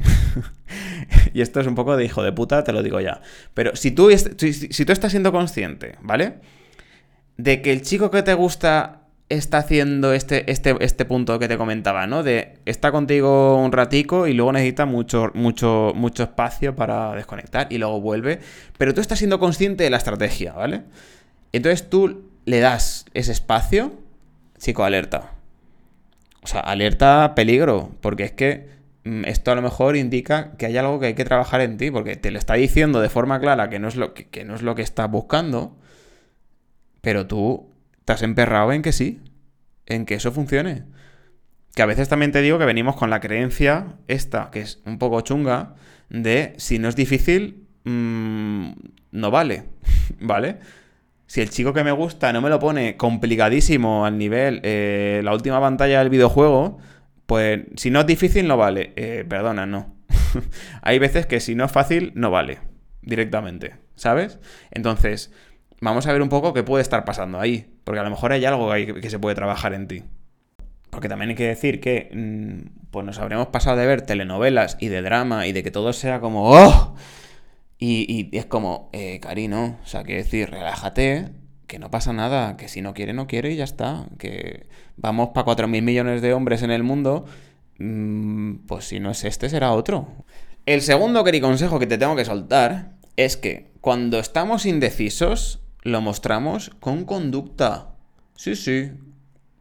y 1.34 1.42
esto 1.42 1.60
es 1.60 1.66
un 1.66 1.74
poco 1.74 1.98
de 1.98 2.06
hijo 2.06 2.22
de 2.22 2.34
puta, 2.34 2.64
te 2.64 2.72
lo 2.72 2.84
digo 2.84 3.02
ya. 3.02 3.22
Pero 3.56 3.76
si 3.76 3.90
tú, 3.90 4.12
si, 4.12 4.86
tú 4.86 4.92
estás 4.92 5.10
siendo 5.10 5.32
consciente, 5.32 5.96
¿vale? 6.02 6.36
De 7.38 7.64
que 7.64 7.72
el 7.72 7.82
chico 7.82 8.12
que 8.12 8.22
te 8.22 8.36
gusta 8.36 8.99
está 9.30 9.60
haciendo 9.60 10.14
este, 10.14 10.52
este, 10.52 10.76
este 10.80 11.06
punto 11.06 11.40
que 11.40 11.48
te 11.48 11.58
comentaba, 11.58 12.08
¿no? 12.08 12.24
De 12.24 12.58
está 12.66 12.92
contigo 12.92 13.58
un 13.58 13.72
ratico 13.72 14.28
y 14.28 14.34
luego 14.34 14.52
necesita 14.52 14.86
mucho, 14.86 15.32
mucho, 15.34 15.94
mucho 15.96 16.24
espacio 16.24 16.76
para 16.76 17.14
desconectar 17.16 17.68
y 17.70 17.78
luego 17.78 18.02
vuelve. 18.02 18.40
Pero 18.78 18.94
tú 18.94 19.02
estás 19.02 19.20
siendo 19.20 19.40
consciente 19.40 19.84
de 19.84 19.90
la 19.90 19.98
estrategia, 19.98 20.54
¿vale? 20.54 20.84
Entonces 21.52 21.90
tú 21.90 22.24
le 22.46 22.60
das 22.60 23.06
ese 23.14 23.32
espacio, 23.32 23.94
chico, 24.58 24.84
alerta. 24.84 25.32
O 26.42 26.48
sea, 26.48 26.62
alerta 26.62 27.34
peligro, 27.36 27.92
porque 28.02 28.24
es 28.24 28.32
que 28.32 28.80
Mm, 29.10 29.26
esto 29.26 29.52
a 29.52 29.56
lo 29.56 29.62
mejor 29.62 29.96
indica 29.96 30.52
que 30.58 30.66
hay 30.66 30.78
algo 30.78 31.00
que 31.00 31.08
hay 31.08 31.14
que 31.16 31.26
trabajar 31.26 31.62
en 31.62 31.78
ti, 31.78 31.90
porque 31.92 32.16
te 32.16 32.32
lo 32.32 32.38
está 32.38 32.56
diciendo 32.56 33.02
de 33.02 33.10
forma 33.10 33.40
clara 33.40 33.70
que 33.70 33.80
no 33.80 33.88
es 33.88 33.96
lo 33.96 34.14
que, 34.14 34.46
no 34.46 34.56
es 34.56 34.62
lo 34.62 34.76
que 34.76 34.82
estás 34.82 35.10
buscando, 35.10 35.78
pero 37.02 37.28
tú 37.28 37.69
has 38.12 38.22
emperrado 38.22 38.72
en 38.72 38.82
que 38.82 38.92
sí, 38.92 39.20
en 39.86 40.06
que 40.06 40.16
eso 40.16 40.32
funcione. 40.32 40.84
Que 41.76 41.82
a 41.82 41.86
veces 41.86 42.10
también 42.10 42.32
te 42.32 42.42
digo 42.42 42.60
que 42.60 42.66
venimos 42.66 42.96
con 42.96 43.10
la 43.10 43.20
creencia 43.20 43.96
esta, 44.08 44.50
que 44.52 44.62
es 44.62 44.82
un 44.86 44.98
poco 44.98 45.22
chunga, 45.22 45.76
de 46.10 46.54
si 46.58 46.80
no 46.80 46.90
es 46.90 46.96
difícil, 46.96 47.68
mm, 47.84 48.72
no 49.12 49.32
vale, 49.32 49.66
¿vale? 50.20 50.58
Si 51.28 51.42
el 51.42 51.52
chico 51.52 51.74
que 51.74 51.84
me 51.84 51.92
gusta 51.92 52.34
no 52.34 52.42
me 52.42 52.50
lo 52.50 52.60
pone 52.60 52.98
complicadísimo 52.98 54.04
al 54.06 54.18
nivel 54.18 54.62
eh, 54.64 55.22
la 55.24 55.34
última 55.34 55.60
pantalla 55.60 56.00
del 56.00 56.10
videojuego, 56.10 56.80
pues 57.28 57.62
si 57.76 57.92
no 57.92 58.00
es 58.00 58.08
difícil, 58.08 58.48
no 58.48 58.58
vale. 58.58 58.94
Eh, 58.96 59.24
perdona, 59.30 59.68
no. 59.68 59.96
Hay 60.82 60.98
veces 60.98 61.28
que 61.28 61.40
si 61.40 61.54
no 61.54 61.66
es 61.66 61.72
fácil, 61.72 62.12
no 62.16 62.32
vale. 62.32 62.58
Directamente. 63.04 63.76
¿Sabes? 63.94 64.40
Entonces, 64.72 65.32
vamos 65.80 66.08
a 66.08 66.14
ver 66.14 66.24
un 66.24 66.30
poco 66.30 66.54
qué 66.54 66.64
puede 66.64 66.82
estar 66.82 67.06
pasando 67.06 67.40
ahí. 67.40 67.68
Porque 67.90 68.02
a 68.02 68.04
lo 68.04 68.12
mejor 68.12 68.34
hay 68.34 68.46
algo 68.46 68.72
que, 68.72 69.10
se 69.10 69.18
puede 69.18 69.34
trabajar 69.34 69.74
en 69.74 69.88
ti. 69.88 70.04
Porque 70.92 71.10
también 71.10 71.32
hay 71.32 71.36
que 71.36 71.48
decir 71.48 71.82
que 71.82 72.12
mm, 72.14 72.90
pues 72.92 73.04
nos 73.04 73.18
habremos 73.18 73.48
pasado 73.48 73.78
de 73.78 73.88
ver 73.88 74.04
telenovelas 74.04 74.78
y 74.80 74.90
de 74.90 75.02
drama 75.02 75.48
y 75.48 75.54
de 75.54 75.64
que 75.64 75.72
todo 75.72 75.92
sea 75.92 76.20
como 76.20 76.52
¡Oh! 76.52 76.94
Y, 77.80 78.30
es 78.38 78.46
como, 78.46 78.92
eh. 78.94 79.20
O 79.24 79.88
sea, 79.88 80.04
que 80.04 80.18
decir, 80.18 80.52
relájate, 80.52 81.30
que 81.66 81.80
no 81.80 81.90
pasa 81.90 82.14
nada, 82.14 82.58
que 82.58 82.68
si 82.68 82.84
no 82.84 82.94
quiere, 82.94 83.14
no 83.14 83.26
quiere 83.26 83.54
y 83.54 83.56
ya 83.56 83.64
está. 83.64 84.06
Que 84.20 84.68
vamos 84.96 85.30
para 85.30 85.48
4.000 85.48 85.82
millones 85.82 86.22
de 86.22 86.36
hombres 86.36 86.62
en 86.62 86.70
el 86.70 86.84
mundo, 86.84 87.26
mm, 87.80 88.68
pues 88.68 88.86
si 88.86 89.00
no 89.00 89.10
es 89.10 89.24
este, 89.24 89.50
será 89.50 89.72
otro. 89.72 90.08
El 90.68 90.84
segundo 90.84 91.24
consejo 91.42 91.80
que 91.80 91.88
te 91.88 91.98
tengo 91.98 92.16
que 92.16 92.26
soltar 92.26 92.92
es 93.16 93.36
que 93.36 93.72
cuando 93.82 94.20
estamos 94.20 94.68
indecisos, 94.68 95.64
lo 95.84 96.02
mostramos 96.02 96.72
con 96.80 97.06
conducta. 97.06 97.96
Sí, 98.36 98.56
sí, 98.56 98.92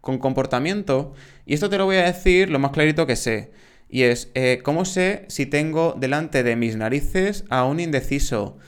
con 0.01 0.19
comportamiento. 0.19 1.15
Y 1.47 1.55
esto 1.55 1.69
te 1.71 1.79
lo 1.79 1.87
voy 1.87 1.97
a 1.97 2.05
decir 2.05 2.51
lo 2.51 2.59
más 2.59 2.73
clarito 2.73 3.07
que 3.07 3.17
sé. 3.17 3.53
Y 3.89 4.03
es, 4.03 4.31
eh, 4.35 4.61
¿cómo 4.63 4.85
sé 4.85 5.25
si 5.29 5.47
tengo 5.47 5.95
delante 5.99 6.43
de 6.43 6.57
mis 6.57 6.77
narices 6.77 7.45
a 7.49 7.65
un 7.65 7.81
indeciso? 7.81 8.59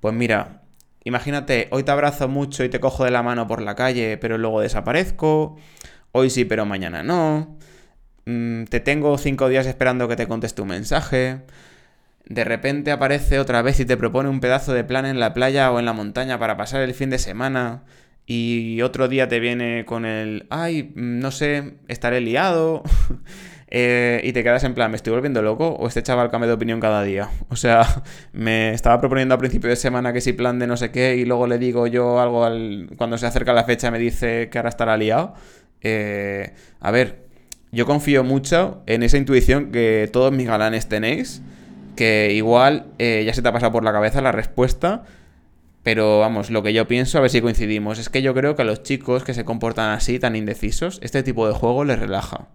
Pues 0.00 0.14
mira, 0.14 0.64
Imagínate, 1.04 1.68
hoy 1.70 1.82
te 1.82 1.90
abrazo 1.92 2.28
mucho 2.28 2.64
y 2.64 2.70
te 2.70 2.80
cojo 2.80 3.04
de 3.04 3.10
la 3.10 3.22
mano 3.22 3.46
por 3.46 3.60
la 3.60 3.74
calle, 3.74 4.16
pero 4.16 4.38
luego 4.38 4.62
desaparezco. 4.62 5.56
Hoy 6.12 6.30
sí, 6.30 6.46
pero 6.46 6.64
mañana 6.64 7.02
no. 7.02 7.58
Mm, 8.26 8.64
te 8.64 8.80
tengo 8.80 9.18
cinco 9.18 9.48
días 9.48 9.66
esperando 9.66 10.08
que 10.08 10.16
te 10.16 10.26
conteste 10.26 10.62
un 10.62 10.68
mensaje. 10.68 11.42
De 12.26 12.44
repente 12.44 12.90
aparece 12.90 13.38
otra 13.38 13.62
vez 13.62 13.80
y 13.80 13.84
te 13.84 13.96
propone 13.96 14.28
un 14.28 14.40
pedazo 14.40 14.72
de 14.72 14.84
plan 14.84 15.04
en 15.06 15.20
la 15.20 15.34
playa 15.34 15.70
o 15.70 15.78
en 15.78 15.84
la 15.84 15.92
montaña 15.92 16.38
para 16.38 16.56
pasar 16.56 16.82
el 16.82 16.94
fin 16.94 17.10
de 17.10 17.18
semana. 17.18 17.84
Y 18.26 18.80
otro 18.80 19.08
día 19.08 19.28
te 19.28 19.40
viene 19.40 19.84
con 19.84 20.06
el, 20.06 20.46
ay, 20.48 20.92
mm, 20.94 21.18
no 21.20 21.30
sé, 21.30 21.74
estaré 21.88 22.20
liado. 22.20 22.82
Eh, 23.76 24.20
y 24.22 24.32
te 24.32 24.44
quedas 24.44 24.62
en 24.62 24.72
plan, 24.72 24.88
¿me 24.92 24.96
estoy 24.96 25.12
volviendo 25.12 25.42
loco? 25.42 25.70
¿O 25.70 25.88
este 25.88 26.00
chaval 26.00 26.30
cambia 26.30 26.46
de 26.46 26.52
opinión 26.52 26.78
cada 26.78 27.02
día? 27.02 27.30
O 27.48 27.56
sea, 27.56 28.04
me 28.32 28.72
estaba 28.72 29.00
proponiendo 29.00 29.34
a 29.34 29.38
principio 29.38 29.68
de 29.68 29.74
semana 29.74 30.12
que 30.12 30.20
si 30.20 30.32
plan 30.32 30.60
de 30.60 30.68
no 30.68 30.76
sé 30.76 30.92
qué 30.92 31.16
y 31.16 31.24
luego 31.24 31.48
le 31.48 31.58
digo 31.58 31.88
yo 31.88 32.20
algo 32.20 32.44
al... 32.44 32.90
cuando 32.96 33.18
se 33.18 33.26
acerca 33.26 33.52
la 33.52 33.64
fecha 33.64 33.90
me 33.90 33.98
dice 33.98 34.48
que 34.48 34.58
ahora 34.58 34.68
estará 34.68 34.96
liado. 34.96 35.34
Eh, 35.80 36.52
a 36.78 36.90
ver, 36.92 37.26
yo 37.72 37.84
confío 37.86 38.22
mucho 38.22 38.84
en 38.86 39.02
esa 39.02 39.18
intuición 39.18 39.72
que 39.72 40.08
todos 40.12 40.32
mis 40.32 40.46
galanes 40.46 40.88
tenéis, 40.88 41.42
que 41.94 42.32
igual 42.32 42.86
eh, 42.98 43.22
ya 43.26 43.34
se 43.34 43.42
te 43.42 43.48
ha 43.48 43.52
pasado 43.52 43.72
por 43.72 43.84
la 43.84 43.92
cabeza 43.92 44.20
la 44.20 44.32
respuesta. 44.32 45.04
Pero 45.84 46.18
vamos, 46.18 46.50
lo 46.50 46.62
que 46.62 46.72
yo 46.72 46.88
pienso, 46.88 47.18
a 47.18 47.20
ver 47.20 47.30
si 47.30 47.42
coincidimos, 47.42 47.98
es 47.98 48.08
que 48.08 48.22
yo 48.22 48.32
creo 48.32 48.56
que 48.56 48.62
a 48.62 48.64
los 48.64 48.82
chicos 48.82 49.22
que 49.22 49.34
se 49.34 49.44
comportan 49.44 49.90
así, 49.90 50.18
tan 50.18 50.34
indecisos, 50.34 50.98
este 51.02 51.22
tipo 51.22 51.46
de 51.46 51.52
juego 51.52 51.84
les 51.84 51.98
relaja. 51.98 52.48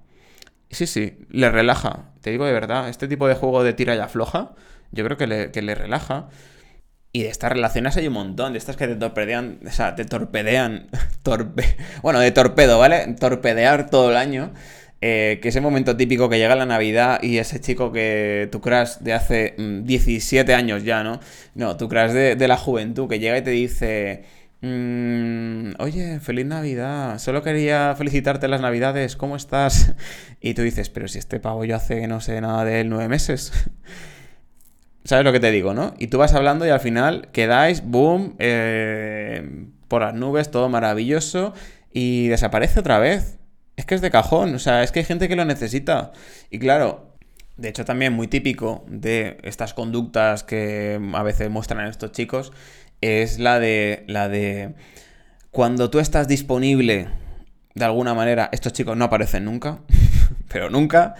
Sí, 0.71 0.88
sí, 0.88 1.17
le 1.30 1.49
relaja. 1.52 2.12
Te 2.21 2.32
digo 2.32 2.45
de 2.45 2.54
verdad, 2.54 2.89
este 2.89 3.08
tipo 3.08 3.28
de 3.28 3.36
juego 3.36 3.63
de 3.63 3.73
tira 3.73 3.95
y 3.95 3.99
afloja, 3.99 4.56
yo 4.91 5.04
creo 5.06 5.17
que 5.17 5.28
le, 5.28 5.75
relaja. 5.75 6.30
Y 7.12 7.23
de 7.23 7.30
estas 7.30 7.52
relaciones 7.52 7.97
hay 7.97 8.08
un 8.08 8.13
montón, 8.13 8.54
de 8.54 8.60
estas 8.60 8.78
que 8.78 8.88
te 8.88 8.95
torpedean, 8.95 9.60
o 9.65 9.71
sea, 9.71 9.95
te 9.95 10.06
torpedean, 10.06 10.89
torpe, 11.23 11.78
bueno, 12.02 12.19
de 12.19 12.32
torpedo, 12.32 12.80
¿vale? 12.80 13.15
Torpedear 13.19 13.89
todo 13.89 14.12
el 14.12 14.17
año. 14.17 14.54
Eh, 15.01 15.39
que 15.41 15.49
ese 15.49 15.62
momento 15.62 15.95
típico 15.95 16.27
que 16.27 16.38
llega 16.38 16.55
la 16.55 16.65
Navidad 16.65 17.23
y 17.23 17.38
ese 17.38 17.62
chico 17.62 17.91
que 17.93 18.49
tu 18.51 18.59
crush 18.59 18.97
de 18.99 19.13
hace 19.13 19.55
17 19.57 20.51
mm, 20.51 20.57
años 20.57 20.83
ya, 20.83 21.03
¿no? 21.03 21.21
No, 21.55 21.77
tu 21.77 21.88
crush 21.88 22.12
de, 22.12 22.35
de 22.35 22.47
la 22.49 22.57
juventud 22.57 23.07
que 23.07 23.19
llega 23.19 23.38
y 23.38 23.41
te 23.41 23.51
dice... 23.51 24.25
Mm, 24.62 25.71
oye, 25.79 26.19
feliz 26.19 26.45
Navidad. 26.45 27.17
Solo 27.19 27.43
quería 27.43 27.95
felicitarte 27.97 28.47
las 28.49 28.62
Navidades. 28.62 29.15
¿Cómo 29.15 29.35
estás? 29.35 29.93
Y 30.41 30.53
tú 30.53 30.62
dices, 30.62 30.89
pero 30.89 31.07
si 31.09 31.19
este 31.19 31.39
pavo 31.39 31.65
yo 31.65 31.75
hace 31.75 32.07
no 32.07 32.21
sé 32.21 32.39
nada 32.39 32.63
de 32.63 32.81
él 32.81 32.89
nueve 32.89 33.09
meses. 33.09 33.51
¿Sabes 35.03 35.25
lo 35.25 35.31
que 35.31 35.39
te 35.39 35.51
digo, 35.51 35.73
no? 35.73 35.93
Y 35.97 36.07
tú 36.07 36.17
vas 36.17 36.33
hablando 36.33 36.65
y 36.65 36.69
al 36.69 36.79
final 36.79 37.29
quedáis, 37.31 37.83
boom, 37.83 38.35
eh, 38.39 39.65
por 39.88 40.01
las 40.01 40.13
nubes, 40.13 40.51
todo 40.51 40.69
maravilloso 40.69 41.53
y 41.91 42.27
desaparece 42.27 42.79
otra 42.79 42.99
vez. 42.99 43.39
Es 43.79 43.85
que 43.85 43.95
es 43.95 44.01
de 44.01 44.11
cajón, 44.11 44.53
o 44.55 44.59
sea, 44.59 44.83
es 44.83 44.91
que 44.91 44.99
hay 44.99 45.05
gente 45.05 45.29
que 45.29 45.37
lo 45.37 45.45
necesita. 45.45 46.11
Y 46.49 46.59
claro, 46.59 47.13
de 47.55 47.69
hecho 47.69 47.85
también 47.85 48.11
muy 48.11 48.27
típico 48.27 48.83
de 48.89 49.37
estas 49.43 49.73
conductas 49.73 50.43
que 50.43 50.99
a 51.13 51.23
veces 51.23 51.49
muestran 51.49 51.87
estos 51.87 52.11
chicos 52.11 52.51
es 52.99 53.39
la 53.39 53.57
de 53.57 54.03
la 54.07 54.27
de 54.27 54.75
cuando 55.49 55.89
tú 55.89 55.99
estás 55.99 56.27
disponible 56.27 57.07
de 57.73 57.85
alguna 57.85 58.13
manera, 58.13 58.49
estos 58.51 58.73
chicos 58.73 58.97
no 58.97 59.05
aparecen 59.05 59.45
nunca, 59.45 59.79
pero 60.51 60.69
nunca, 60.69 61.15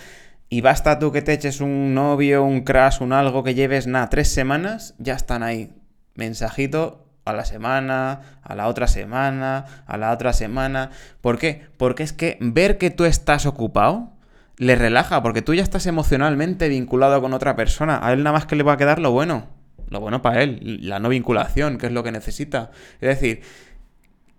y 0.50 0.60
basta 0.60 1.00
tú 1.00 1.14
que 1.14 1.22
te 1.22 1.32
eches 1.32 1.62
un 1.62 1.94
novio, 1.94 2.44
un 2.44 2.66
crash, 2.66 3.02
un 3.02 3.14
algo 3.14 3.42
que 3.42 3.56
lleves, 3.56 3.88
nada, 3.88 4.10
tres 4.10 4.34
semanas, 4.34 4.96
ya 4.98 5.14
están 5.14 5.44
ahí. 5.44 5.72
Mensajito 6.14 7.09
a 7.26 7.34
la 7.34 7.46
semana, 7.46 8.22
a 8.42 8.56
la 8.56 8.68
otra 8.68 8.88
semana, 8.88 9.66
a 9.86 9.98
la 9.98 10.12
otra 10.12 10.34
semana. 10.34 10.92
¿Por 11.22 11.38
qué? 11.38 11.68
Porque 11.78 12.04
es 12.04 12.14
que 12.14 12.38
ver 12.42 12.78
que 12.78 12.90
tú 12.90 13.06
estás 13.06 13.46
ocupado 13.46 14.14
le 14.60 14.76
relaja, 14.76 15.24
porque 15.24 15.42
tú 15.42 15.54
ya 15.54 15.64
estás 15.64 15.88
emocionalmente 15.88 16.68
vinculado 16.68 17.22
con 17.22 17.34
otra 17.34 17.56
persona. 17.56 18.00
A 18.04 18.12
él 18.12 18.24
nada 18.24 18.34
más 18.34 18.46
que 18.46 18.58
le 18.58 18.64
va 18.64 18.74
a 18.74 18.78
quedar 18.78 19.00
lo 19.00 19.12
bueno. 19.12 19.48
Lo 19.90 20.02
bueno 20.02 20.22
para 20.22 20.44
él, 20.44 20.80
la 20.82 21.00
no 21.00 21.10
vinculación, 21.10 21.78
que 21.78 21.88
es 21.88 21.94
lo 21.94 22.04
que 22.04 22.12
necesita. 22.12 22.70
Es 23.00 23.10
decir, 23.10 23.42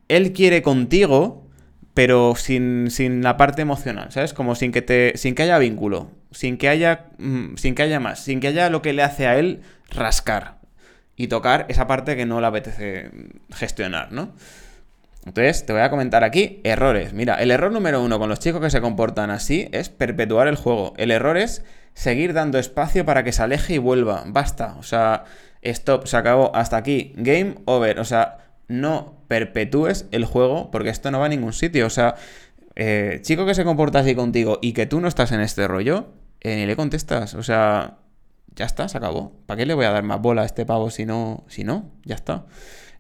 él 0.09 0.33
quiere 0.33 0.63
contigo, 0.63 1.49
pero 1.95 2.35
sin, 2.37 2.89
la 3.23 3.37
parte 3.37 3.63
emocional, 3.63 4.13
¿sabes? 4.13 4.35
Como 4.35 4.55
sin 4.55 4.71
que 4.71 4.83
te. 4.83 5.13
sin 5.17 5.35
que 5.35 5.43
haya 5.43 5.59
vínculo. 5.59 6.11
Sin 6.31 6.59
que 6.59 6.69
haya. 6.69 7.07
Mm, 7.19 7.57
sin 7.57 7.75
que 7.75 7.83
haya 7.83 7.99
más. 7.99 8.21
Sin 8.23 8.41
que 8.41 8.49
haya 8.49 8.71
lo 8.71 8.83
que 8.83 8.93
le 8.93 9.03
hace 9.03 9.27
a 9.27 9.39
él 9.39 9.63
rascar. 9.89 10.60
Y 11.21 11.29
tocar 11.29 11.67
esa 11.69 11.87
parte 11.87 12.17
que 12.17 12.25
no 12.25 12.41
le 12.41 12.47
apetece 12.47 13.11
gestionar, 13.51 14.11
¿no? 14.11 14.33
Entonces, 15.27 15.67
te 15.67 15.75
voy 15.75 15.83
a 15.83 15.91
comentar 15.91 16.25
aquí 16.25 16.63
errores. 16.65 17.13
Mira, 17.13 17.35
el 17.35 17.51
error 17.51 17.71
número 17.71 18.03
uno 18.03 18.19
con 18.19 18.31
los 18.31 18.39
chicos 18.39 18.63
que 18.63 18.71
se 18.71 18.81
comportan 18.81 19.29
así 19.29 19.69
es 19.73 19.91
perpetuar 19.91 20.49
el 20.49 20.57
juego. 20.57 20.95
El 20.97 21.11
error 21.11 21.37
es 21.37 21.63
seguir 21.93 22.33
dando 22.33 22.59
espacio 22.59 23.05
para 23.05 23.23
que 23.23 23.33
se 23.33 23.43
aleje 23.43 23.75
y 23.75 23.79
vuelva. 23.79 24.25
Basta. 24.29 24.77
O 24.79 24.83
sea, 24.83 25.25
stop, 25.61 26.07
se 26.07 26.17
acabó. 26.17 26.57
Hasta 26.57 26.79
aquí. 26.79 27.13
Game 27.17 27.57
over. 27.67 28.01
O 28.01 28.07
sea, 28.07 28.39
no 28.69 29.23
perpetúes 29.29 30.07
el 30.13 30.25
juego 30.25 30.71
porque 30.71 30.89
esto 30.89 31.11
no 31.11 31.21
va 31.21 31.27
a 31.27 31.29
ningún 31.29 31.53
sitio. 31.53 31.85
O 31.85 31.91
sea, 31.91 32.15
eh, 32.77 33.19
chico 33.21 33.45
que 33.45 33.55
se 33.55 33.67
comporta 33.67 33.99
así 33.99 34.15
contigo 34.15 34.59
y 34.63 34.73
que 34.73 34.87
tú 34.87 35.03
no 35.03 35.09
estás 35.09 35.33
en 35.33 35.43
este 35.43 35.69
rollo, 35.69 36.15
eh, 36.41 36.57
ni 36.57 36.65
le 36.65 36.77
contestas. 36.77 37.35
O 37.35 37.43
sea, 37.43 37.99
ya 38.55 38.65
está, 38.65 38.89
se 38.89 38.99
acabó. 38.99 39.33
¿Para 39.47 39.59
qué 39.59 39.67
le 39.67 39.75
voy 39.75 39.87
a 39.87 39.91
dar 39.91 40.03
más 40.03 40.21
bola 40.21 40.43
a 40.43 40.47
este 40.47 40.67
pavo 40.67 40.91
si 40.91 41.07
no? 41.07 41.45
Si 41.49 41.65
no, 41.65 41.91
ya 42.05 42.15
está. 42.15 42.47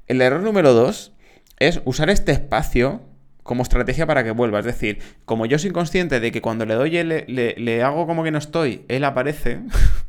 El 0.06 0.20
error 0.22 0.42
número 0.42 0.72
dos 0.72 1.12
es 1.58 1.80
usar 1.84 2.10
este 2.10 2.32
espacio 2.32 3.02
como 3.42 3.62
estrategia 3.62 4.06
para 4.06 4.24
que 4.24 4.30
vuelva. 4.30 4.60
Es 4.60 4.64
decir, 4.64 5.00
como 5.24 5.46
yo 5.46 5.58
soy 5.58 5.70
consciente 5.70 6.20
de 6.20 6.32
que 6.32 6.40
cuando 6.40 6.66
le 6.66 6.74
doy, 6.74 6.90
le, 7.02 7.24
le, 7.26 7.82
hago 7.82 8.06
como 8.06 8.22
que 8.22 8.30
no 8.30 8.38
estoy, 8.38 8.84
él 8.88 9.04
aparece, 9.04 9.60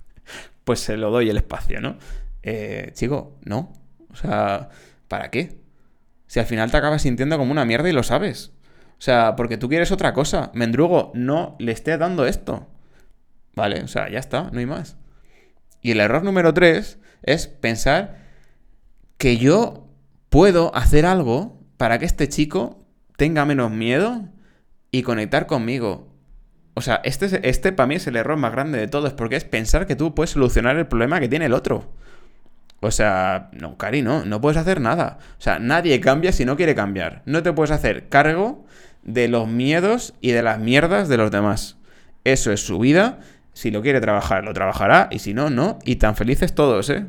pues 0.64 0.80
se 0.80 0.98
lo 0.98 1.12
doy 1.12 1.30
el 1.30 1.38
espacio, 1.38 1.82
¿no? 1.82 1.98
Eh, 2.44 2.92
chico, 2.94 3.38
no. 3.44 3.74
O 4.10 4.16
sea, 4.16 4.70
¿para 5.08 5.30
qué? 5.32 5.58
Si 6.28 6.40
al 6.40 6.46
final 6.46 6.72
te 6.72 6.78
acabas 6.78 7.02
sintiendo 7.02 7.38
como 7.38 7.52
una 7.52 7.66
mierda 7.66 7.90
y 7.90 7.94
lo 7.94 8.04
sabes. 8.04 8.52
O 8.92 9.04
sea, 9.04 9.36
porque 9.36 9.58
tú 9.58 9.68
quieres 9.68 9.92
otra 9.92 10.14
cosa. 10.14 10.52
Mendrugo, 10.54 11.12
no 11.16 11.56
le 11.60 11.72
esté 11.72 11.98
dando 11.98 12.26
esto. 12.28 12.68
Vale, 13.56 13.82
o 13.84 13.88
sea, 13.88 14.10
ya 14.10 14.20
está, 14.20 14.50
no 14.52 14.60
hay 14.60 14.66
más. 14.66 14.98
Y 15.82 15.92
el 15.92 16.00
error 16.00 16.24
número 16.24 16.54
tres 16.54 17.00
es 17.24 17.48
pensar 17.48 18.20
que 19.18 19.38
yo 19.38 19.88
puedo 20.30 20.76
hacer 20.76 21.06
algo 21.06 21.60
para 21.78 22.00
que 22.00 22.06
este 22.06 22.30
chico 22.30 22.86
tenga 23.18 23.46
menos 23.46 23.72
miedo 23.72 24.28
y 24.92 25.04
conectar 25.04 25.48
conmigo. 25.48 26.12
O 26.74 26.82
sea, 26.82 27.02
este, 27.04 27.48
este 27.50 27.72
para 27.72 27.88
mí 27.88 27.96
es 27.96 28.08
el 28.08 28.16
error 28.16 28.38
más 28.38 28.52
grande 28.52 28.80
de 28.80 28.88
todos, 28.88 29.14
porque 29.14 29.36
es 29.36 29.44
pensar 29.44 29.86
que 29.86 29.96
tú 29.96 30.16
puedes 30.16 30.32
solucionar 30.32 30.78
el 30.78 30.88
problema 30.88 31.20
que 31.20 31.30
tiene 31.30 31.46
el 31.46 31.54
otro. 31.54 31.92
O 32.80 32.90
sea, 32.90 33.50
no, 33.52 33.78
Cari, 33.78 34.02
no, 34.02 34.26
no 34.26 34.42
puedes 34.42 34.58
hacer 34.58 34.82
nada. 34.82 35.20
O 35.38 35.42
sea, 35.42 35.60
nadie 35.60 36.00
cambia 36.00 36.32
si 36.32 36.46
no 36.46 36.58
quiere 36.58 36.74
cambiar. 36.74 37.22
No 37.26 37.44
te 37.44 37.54
puedes 37.54 37.72
hacer 37.72 38.10
cargo 38.10 38.66
de 39.04 39.28
los 39.28 39.48
miedos 39.48 40.16
y 40.20 40.32
de 40.32 40.42
las 40.42 40.60
mierdas 40.60 41.08
de 41.08 41.18
los 41.18 41.30
demás. 41.30 41.78
Eso 42.24 42.52
es 42.52 42.62
su 42.62 42.80
vida. 42.80 43.20
Si 43.54 43.72
lo 43.72 43.82
quiere 43.82 44.02
trabajar, 44.02 44.44
lo 44.44 44.54
trabajará. 44.54 45.08
Y 45.12 45.20
si 45.20 45.34
no, 45.34 45.50
no. 45.50 45.80
Y 45.86 45.98
tan 45.98 46.16
felices 46.16 46.54
todos, 46.54 46.90
¿eh? 46.90 47.06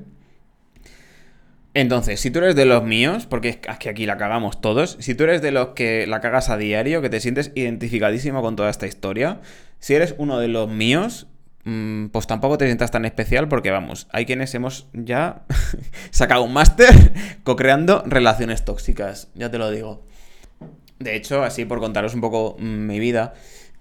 Entonces, 1.75 2.21
si 2.21 2.31
tú 2.31 2.41
eres 2.41 2.55
de 2.55 2.67
los 2.67 2.85
míos, 2.85 3.27
porque 3.27 3.49
es 3.49 3.57
que 3.57 3.89
aquí 3.89 4.05
la 4.05 4.19
cagamos 4.19 4.61
todos, 4.61 4.99
si 5.01 5.15
tú 5.15 5.25
eres 5.25 5.41
de 5.41 5.53
los 5.53 5.69
que 5.69 6.07
la 6.07 6.21
cagas 6.21 6.51
a 6.51 6.59
diario, 6.59 7.01
que 7.01 7.09
te 7.09 7.19
sientes 7.19 7.51
identificadísimo 7.55 8.43
con 8.43 8.57
toda 8.57 8.69
esta 8.69 8.87
historia, 8.87 9.41
si 9.79 9.95
eres 9.95 10.15
uno 10.19 10.39
de 10.39 10.49
los 10.49 10.69
míos, 10.69 11.29
mm, 11.65 12.09
pues 12.09 12.27
tampoco 12.27 12.59
te 12.59 12.67
sientas 12.67 12.91
tan 12.91 13.07
especial 13.07 13.49
porque 13.49 13.71
vamos, 13.71 14.07
hay 14.13 14.27
quienes 14.27 14.55
hemos 14.55 14.87
ya 14.93 15.45
sacado 16.11 16.43
un 16.43 16.53
máster 16.53 16.91
co-creando 17.43 18.03
relaciones 18.07 18.67
tóxicas, 18.67 19.29
ya 19.35 19.51
te 19.51 19.57
lo 19.57 19.71
digo. 19.71 20.05
De 20.99 21.17
hecho, 21.17 21.43
así 21.43 21.65
por 21.65 21.81
contaros 21.81 22.15
un 22.15 22.21
poco 22.21 22.57
mm, 22.59 22.87
mi 22.87 23.01
vida, 23.01 23.33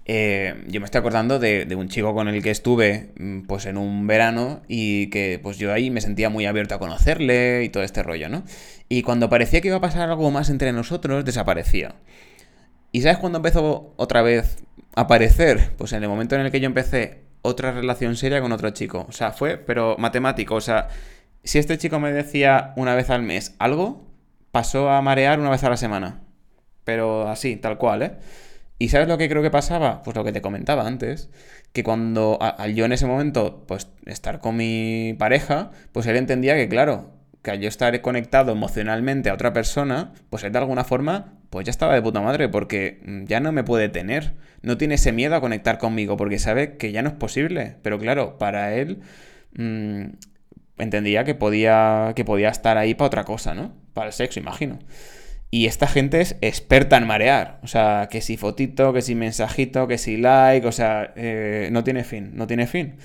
eh, 0.04 0.64
yo 0.66 0.80
me 0.80 0.84
estoy 0.84 0.98
acordando 0.98 1.38
de, 1.38 1.72
un 1.76 1.88
chico 1.88 2.14
con 2.14 2.28
el 2.28 2.42
que 2.42 2.50
estuve 2.50 3.12
mm, 3.18 3.42
pues 3.42 3.66
en 3.66 3.76
un 3.76 4.06
verano 4.06 4.62
y 4.68 5.08
que 5.10 5.38
pues 5.42 5.58
yo 5.58 5.72
ahí 5.72 5.90
me 5.90 6.00
sentía 6.00 6.28
muy 6.28 6.46
abierto 6.46 6.74
a 6.74 6.78
conocerle 6.78 7.62
y 7.64 7.68
todo 7.68 7.82
este 7.82 8.02
rollo, 8.02 8.28
¿no? 8.28 8.42
Y 8.88 9.02
cuando 9.02 9.28
parecía 9.28 9.60
que 9.60 9.68
iba 9.68 9.76
a 9.76 9.80
pasar 9.80 10.10
algo 10.10 10.30
más 10.30 10.50
entre 10.50 10.72
nosotros, 10.72 11.24
desaparecía. 11.24 11.94
¿Y 12.90 13.02
sabes 13.02 13.18
cuándo 13.18 13.38
empezó 13.38 13.94
otra 13.96 14.22
vez 14.22 14.58
a 14.94 15.02
aparecer? 15.02 15.72
Pues 15.78 15.92
en 15.92 16.02
el 16.02 16.08
momento 16.08 16.34
en 16.34 16.42
el 16.42 16.50
que 16.50 16.60
yo 16.60 16.66
empecé 16.66 17.22
otra 17.42 17.72
relación 17.72 18.16
seria 18.16 18.40
con 18.40 18.52
otro 18.52 18.70
chico. 18.70 19.06
O 19.08 19.12
sea, 19.12 19.32
fue, 19.32 19.56
pero 19.56 19.96
matemático. 19.98 20.54
O 20.56 20.60
sea, 20.60 20.88
si 21.44 21.58
este 21.58 21.78
chico 21.78 21.98
me 22.00 22.12
decía 22.12 22.72
una 22.76 22.94
vez 22.94 23.10
al 23.10 23.22
mes 23.22 23.54
algo, 23.58 24.06
pasó 24.50 24.90
a 24.90 25.00
marear 25.00 25.40
una 25.40 25.50
vez 25.50 25.64
a 25.64 25.70
la 25.70 25.76
semana. 25.76 26.20
Pero 26.84 27.28
así, 27.28 27.56
tal 27.56 27.78
cual, 27.78 28.02
¿eh? 28.02 28.12
¿Y 28.82 28.88
sabes 28.88 29.06
lo 29.06 29.16
que 29.16 29.28
creo 29.28 29.42
que 29.42 29.50
pasaba? 29.52 30.02
Pues 30.02 30.16
lo 30.16 30.24
que 30.24 30.32
te 30.32 30.42
comentaba 30.42 30.88
antes, 30.88 31.30
que 31.72 31.84
cuando 31.84 32.36
al 32.40 32.74
yo 32.74 32.84
en 32.84 32.90
ese 32.90 33.06
momento, 33.06 33.62
pues 33.68 33.86
estar 34.06 34.40
con 34.40 34.56
mi 34.56 35.14
pareja, 35.20 35.70
pues 35.92 36.04
él 36.06 36.16
entendía 36.16 36.56
que, 36.56 36.68
claro, 36.68 37.12
que 37.42 37.52
al 37.52 37.60
yo 37.60 37.68
estar 37.68 38.00
conectado 38.00 38.50
emocionalmente 38.50 39.30
a 39.30 39.34
otra 39.34 39.52
persona, 39.52 40.12
pues 40.30 40.42
él 40.42 40.50
de 40.50 40.58
alguna 40.58 40.82
forma, 40.82 41.34
pues 41.48 41.64
ya 41.64 41.70
estaba 41.70 41.94
de 41.94 42.02
puta 42.02 42.22
madre, 42.22 42.48
porque 42.48 43.00
mm, 43.06 43.26
ya 43.26 43.38
no 43.38 43.52
me 43.52 43.62
puede 43.62 43.88
tener. 43.88 44.32
No 44.62 44.76
tiene 44.76 44.96
ese 44.96 45.12
miedo 45.12 45.36
a 45.36 45.40
conectar 45.40 45.78
conmigo, 45.78 46.16
porque 46.16 46.40
sabe 46.40 46.76
que 46.76 46.90
ya 46.90 47.02
no 47.02 47.10
es 47.10 47.14
posible. 47.14 47.76
Pero 47.82 48.00
claro, 48.00 48.36
para 48.36 48.74
él 48.74 48.98
mm, 49.56 50.06
entendía 50.78 51.22
que 51.22 51.36
podía, 51.36 52.14
que 52.16 52.24
podía 52.24 52.48
estar 52.48 52.78
ahí 52.78 52.94
para 52.94 53.06
otra 53.06 53.22
cosa, 53.22 53.54
¿no? 53.54 53.76
Para 53.94 54.08
el 54.08 54.12
sexo, 54.12 54.40
imagino. 54.40 54.80
Y 55.54 55.66
esta 55.66 55.86
gente 55.86 56.22
es 56.22 56.38
experta 56.40 56.96
en 56.96 57.06
marear. 57.06 57.60
O 57.62 57.66
sea, 57.66 58.08
que 58.10 58.22
si 58.22 58.38
fotito, 58.38 58.94
que 58.94 59.02
si 59.02 59.14
mensajito, 59.14 59.86
que 59.86 59.98
si 59.98 60.16
like, 60.16 60.66
o 60.66 60.72
sea, 60.72 61.12
eh, 61.14 61.68
no 61.70 61.84
tiene 61.84 62.04
fin, 62.04 62.30
no 62.34 62.46
tiene 62.46 62.66
fin. 62.66 62.96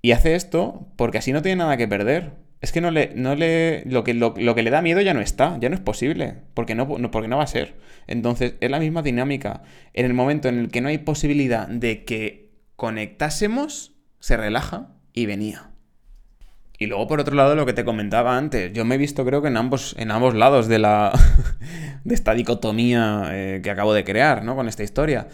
Y 0.00 0.12
hace 0.12 0.34
esto 0.34 0.88
porque 0.96 1.18
así 1.18 1.34
no 1.34 1.42
tiene 1.42 1.56
nada 1.56 1.76
que 1.76 1.86
perder. 1.86 2.32
Es 2.62 2.72
que 2.72 2.80
no 2.80 2.90
le, 2.90 3.12
no 3.14 3.34
le, 3.34 3.84
lo 3.84 4.04
que, 4.04 4.14
lo, 4.14 4.32
que 4.32 4.62
le 4.62 4.70
da 4.70 4.80
miedo 4.80 5.02
ya 5.02 5.12
no 5.12 5.20
está, 5.20 5.58
ya 5.60 5.68
no 5.68 5.74
es 5.74 5.82
posible, 5.82 6.36
porque 6.54 6.74
no, 6.74 6.88
porque 6.88 7.28
no 7.28 7.36
va 7.36 7.42
a 7.44 7.46
ser. 7.46 7.74
Entonces, 8.06 8.54
es 8.60 8.70
la 8.70 8.80
misma 8.80 9.02
dinámica. 9.02 9.62
En 9.92 10.06
el 10.06 10.14
momento 10.14 10.48
en 10.48 10.58
el 10.60 10.70
que 10.70 10.80
no 10.80 10.88
hay 10.88 10.96
posibilidad 10.96 11.68
de 11.68 12.04
que 12.04 12.52
conectásemos, 12.76 13.92
se 14.18 14.38
relaja 14.38 14.94
y 15.12 15.26
venía. 15.26 15.71
Y 16.82 16.86
luego, 16.86 17.06
por 17.06 17.20
otro 17.20 17.36
lado, 17.36 17.54
lo 17.54 17.64
que 17.64 17.74
te 17.74 17.84
comentaba 17.84 18.36
antes, 18.36 18.72
yo 18.72 18.84
me 18.84 18.96
he 18.96 18.98
visto 18.98 19.24
creo 19.24 19.40
que 19.40 19.46
en 19.46 19.56
ambos, 19.56 19.94
en 20.00 20.10
ambos 20.10 20.34
lados 20.34 20.66
de 20.66 20.80
la. 20.80 21.12
de 22.04 22.12
esta 22.12 22.34
dicotomía 22.34 23.28
eh, 23.30 23.60
que 23.62 23.70
acabo 23.70 23.94
de 23.94 24.02
crear, 24.02 24.42
¿no? 24.42 24.56
Con 24.56 24.66
esta 24.66 24.82
historia. 24.82 25.28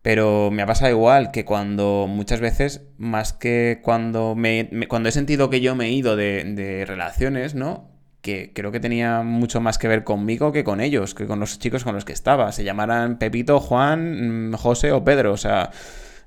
Pero 0.00 0.50
me 0.50 0.62
ha 0.62 0.66
pasado 0.66 0.90
igual 0.90 1.30
que 1.30 1.44
cuando 1.44 2.06
muchas 2.08 2.40
veces, 2.40 2.86
más 2.96 3.34
que 3.34 3.80
cuando 3.82 4.34
me, 4.34 4.70
cuando 4.88 5.10
he 5.10 5.12
sentido 5.12 5.50
que 5.50 5.60
yo 5.60 5.74
me 5.74 5.88
he 5.88 5.90
ido 5.90 6.16
de, 6.16 6.42
de 6.42 6.86
relaciones, 6.86 7.54
¿no? 7.54 7.90
que 8.22 8.52
creo 8.54 8.72
que 8.72 8.80
tenía 8.80 9.22
mucho 9.22 9.60
más 9.60 9.76
que 9.78 9.88
ver 9.88 10.04
conmigo 10.04 10.52
que 10.52 10.64
con 10.64 10.80
ellos, 10.80 11.12
que 11.12 11.26
con 11.26 11.40
los 11.40 11.58
chicos 11.58 11.84
con 11.84 11.94
los 11.94 12.06
que 12.06 12.12
estaba. 12.14 12.50
Se 12.52 12.64
llamaran 12.64 13.18
Pepito, 13.18 13.60
Juan, 13.60 14.52
mm, 14.52 14.54
José 14.54 14.92
o 14.92 15.04
Pedro. 15.04 15.32
O 15.32 15.36
sea, 15.36 15.70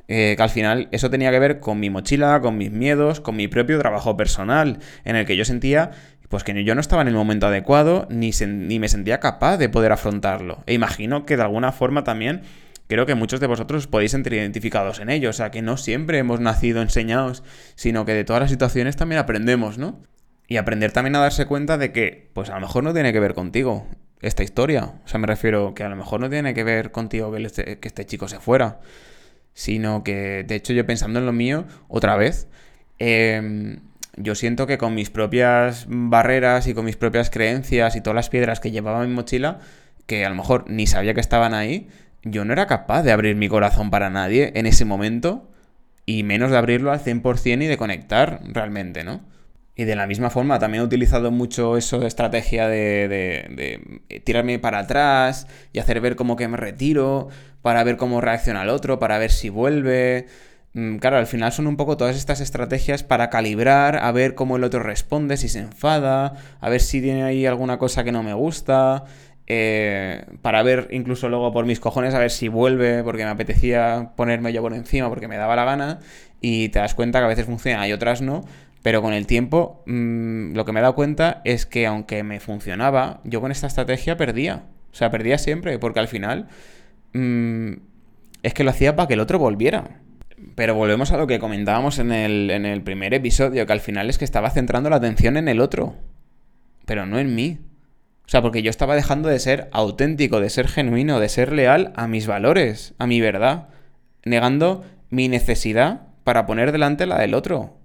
eh, 0.08 0.36
que 0.38 0.44
al 0.44 0.50
final 0.50 0.88
eso 0.92 1.10
tenía 1.10 1.32
que 1.32 1.40
ver 1.40 1.60
con 1.60 1.80
mi 1.80 1.90
mochila, 1.90 2.42
con 2.42 2.58
mis 2.58 2.72
miedos, 2.72 3.20
con 3.20 3.36
mi 3.36 3.48
propio 3.48 3.80
trabajo 3.80 4.16
personal, 4.18 4.80
en 5.04 5.16
el 5.16 5.26
que 5.26 5.36
yo 5.36 5.46
sentía 5.46 5.92
pues 6.30 6.44
que 6.44 6.64
yo 6.64 6.74
no 6.76 6.82
estaba 6.82 7.04
en 7.04 7.08
el 7.08 7.14
momento 7.14 7.48
adecuado 7.48 8.08
ni, 8.10 8.32
ni 8.48 8.80
me 8.80 8.90
sentía 8.90 9.20
capaz 9.20 9.58
de 9.58 9.70
poder 9.70 9.92
afrontarlo. 9.92 10.64
E 10.66 10.74
imagino 10.74 11.26
que 11.26 11.38
de 11.38 11.44
alguna 11.44 11.72
forma 11.72 12.04
también 12.04 12.42
creo 12.88 13.06
que 13.06 13.16
muchos 13.16 13.40
de 13.40 13.48
vosotros 13.48 13.88
podéis 13.88 14.12
sentir 14.12 14.34
identificados 14.34 15.00
en 15.00 15.10
ello. 15.10 15.30
O 15.30 15.34
sea, 15.34 15.52
que 15.52 15.62
no 15.62 15.78
siempre 15.78 16.18
hemos 16.18 16.40
nacido 16.40 16.82
enseñados, 16.82 17.44
sino 17.76 18.06
que 18.06 18.14
de 18.14 18.24
todas 18.24 18.42
las 18.42 18.52
situaciones 18.52 18.96
también 18.96 19.20
aprendemos, 19.20 19.78
¿no? 19.78 20.02
Y 20.48 20.58
aprender 20.58 20.92
también 20.92 21.16
a 21.16 21.20
darse 21.20 21.46
cuenta 21.46 21.78
de 21.78 21.92
que, 21.92 22.30
pues 22.34 22.50
a 22.50 22.56
lo 22.56 22.62
mejor 22.62 22.84
no 22.84 22.94
tiene 22.94 23.14
que 23.14 23.20
ver 23.20 23.34
contigo 23.34 23.88
esta 24.22 24.44
historia. 24.44 24.94
O 25.04 25.08
sea, 25.08 25.20
me 25.20 25.28
refiero 25.28 25.74
que 25.74 25.84
a 25.84 25.90
lo 25.90 25.96
mejor 25.96 26.20
no 26.20 26.30
tiene 26.30 26.54
que 26.54 26.64
ver 26.64 26.92
contigo 26.92 27.32
que 27.32 27.44
este, 27.44 27.80
este 27.82 28.06
chico 28.06 28.28
se 28.28 28.40
fuera. 28.40 28.80
Sino 29.56 30.04
que, 30.04 30.46
de 30.48 30.54
hecho, 30.54 30.74
yo 30.74 30.86
pensando 30.86 31.18
en 31.18 31.26
lo 31.26 31.34
mío, 31.34 31.66
otra 31.88 32.16
vez, 32.16 32.48
em, 33.00 33.80
yo 34.16 34.36
siento 34.36 34.68
que 34.68 34.78
con 34.78 34.94
mis 34.94 35.10
propias 35.10 35.88
barreras 35.90 36.68
y 36.68 36.76
con 36.76 36.86
mis 36.86 36.98
propias 36.98 37.32
creencias 37.32 37.96
y 37.96 38.02
todas 38.02 38.16
las 38.16 38.30
piedras 38.30 38.60
que 38.60 38.70
llevaba 38.70 39.04
en 39.04 39.10
mi 39.10 39.16
mochila, 39.16 39.60
que 40.06 40.26
a 40.26 40.30
lo 40.30 40.36
mejor 40.36 40.66
ni 40.70 40.86
sabía 40.86 41.16
que 41.16 41.22
estaban 41.22 41.56
ahí, 41.56 41.88
yo 42.24 42.46
no 42.46 42.54
era 42.54 42.68
capaz 42.68 43.04
de 43.04 43.12
abrir 43.12 43.36
mi 43.36 43.50
corazón 43.50 43.90
para 43.90 44.10
nadie 44.10 44.52
en 44.56 44.68
ese 44.68 44.86
momento 44.86 45.50
y 46.06 46.24
menos 46.24 46.52
de 46.52 46.58
abrirlo 46.58 46.92
al 46.92 47.00
100% 47.00 47.64
y 47.64 47.68
de 47.68 47.78
conectar 47.78 48.42
realmente, 48.46 49.04
¿no? 49.04 49.22
Y 49.78 49.84
de 49.84 49.96
la 49.96 50.08
misma 50.08 50.30
forma, 50.30 50.58
también 50.58 50.84
he 50.84 50.86
utilizado 50.86 51.32
mucho 51.32 51.76
eso 51.76 52.00
de 52.00 52.08
estrategia 52.08 52.70
de, 52.70 53.10
de, 53.10 54.22
tirarme 54.22 54.58
para 54.58 54.80
atrás 54.80 55.48
y 55.74 55.80
hacer 55.80 56.00
ver 56.00 56.16
como 56.16 56.38
que 56.38 56.48
me 56.48 56.56
retiro, 56.56 57.28
para 57.66 57.84
ver 57.84 57.98
cómo 57.98 58.22
reacciona 58.22 58.62
el 58.62 58.70
otro, 58.70 59.00
para 59.00 59.18
ver 59.18 59.32
si 59.32 59.50
vuelve. 59.50 60.28
Mm, 60.74 60.98
claro, 60.98 61.18
al 61.18 61.26
final 61.26 61.52
son 61.52 61.66
un 61.66 61.78
poco 61.78 61.98
todas 61.98 62.16
estas 62.16 62.40
estrategias 62.40 63.02
para 63.02 63.32
calibrar, 63.32 63.98
a 64.04 64.12
ver 64.12 64.36
cómo 64.36 64.58
el 64.58 64.64
otro 64.64 64.84
responde, 64.84 65.36
si 65.36 65.50
se 65.50 65.62
enfada, 65.62 66.36
a 66.62 66.70
ver 66.70 66.80
si 66.80 67.02
tiene 67.02 67.24
ahí 67.24 67.48
alguna 67.48 67.80
cosa 67.80 68.04
que 68.04 68.12
no 68.12 68.22
me 68.22 68.36
gusta. 68.36 69.06
Eh, 69.48 70.26
para 70.44 70.62
ver 70.62 70.90
incluso 70.92 71.28
luego 71.28 71.52
por 71.52 71.66
mis 71.66 71.80
cojones 71.80 72.14
a 72.14 72.20
ver 72.20 72.30
si 72.30 72.50
vuelve 72.50 73.04
porque 73.04 73.24
me 73.24 73.32
apetecía 73.32 74.12
ponerme 74.16 74.54
yo 74.54 74.62
por 74.62 74.74
encima 74.74 75.08
porque 75.10 75.28
me 75.28 75.38
daba 75.38 75.56
la 75.56 75.66
gana 75.66 76.00
y 76.42 76.70
te 76.70 76.80
das 76.80 76.96
cuenta 76.96 77.20
que 77.20 77.26
a 77.26 77.28
veces 77.28 77.46
funciona 77.46 77.88
y 77.88 77.94
otras 77.94 78.24
no 78.24 78.44
pero 78.84 79.02
con 79.02 79.14
el 79.14 79.26
tiempo, 79.26 79.84
mm, 79.88 80.54
lo 80.54 80.66
que 80.66 80.72
me 80.72 80.80
he 80.80 80.84
dado 80.84 80.94
cuenta 80.94 81.42
es 81.46 81.66
que 81.66 81.88
aunque 81.88 82.22
me 82.24 82.40
funcionaba, 82.40 83.22
yo 83.24 83.42
con 83.42 83.52
esta 83.52 83.66
estrategia 83.66 84.18
perdía. 84.18 84.66
O 84.92 84.96
sea, 84.96 85.10
perdía 85.12 85.38
siempre, 85.40 85.80
porque 85.80 86.00
al 86.00 86.08
final 86.08 86.48
mm, 87.16 87.74
es 88.44 88.54
que 88.54 88.64
lo 88.64 88.70
hacía 88.70 88.96
para 88.96 89.08
que 89.08 89.16
el 89.16 89.20
otro 89.20 89.40
volviera. 89.40 90.02
Pero 90.56 90.76
volvemos 90.76 91.12
a 91.12 91.18
lo 91.18 91.28
que 91.28 91.40
comentábamos 91.40 92.00
en 92.00 92.12
el, 92.12 92.52
en 92.52 92.66
el 92.66 92.82
primer 92.82 93.14
episodio, 93.14 93.66
que 93.66 93.74
al 93.74 93.80
final 93.80 94.10
es 94.10 94.18
que 94.18 94.26
estaba 94.26 94.50
centrando 94.50 94.90
la 94.90 94.98
atención 94.98 95.38
en 95.38 95.48
el 95.48 95.60
otro, 95.60 95.96
pero 96.86 97.06
no 97.06 97.20
en 97.20 97.34
mí. 97.36 97.60
O 98.26 98.30
sea, 98.30 98.42
porque 98.42 98.64
yo 98.64 98.70
estaba 98.70 98.96
dejando 98.96 99.30
de 99.30 99.40
ser 99.40 99.70
auténtico, 99.72 100.40
de 100.40 100.50
ser 100.50 100.68
genuino, 100.68 101.20
de 101.20 101.30
ser 101.30 101.52
leal 101.52 101.94
a 101.96 102.08
mis 102.08 102.26
valores, 102.28 102.94
a 102.98 103.06
mi 103.06 103.22
verdad, 103.22 103.70
negando 104.24 104.84
mi 105.10 105.28
necesidad 105.28 106.08
para 106.24 106.46
poner 106.46 106.72
delante 106.72 107.06
la 107.06 107.20
del 107.20 107.36
otro. 107.36 107.78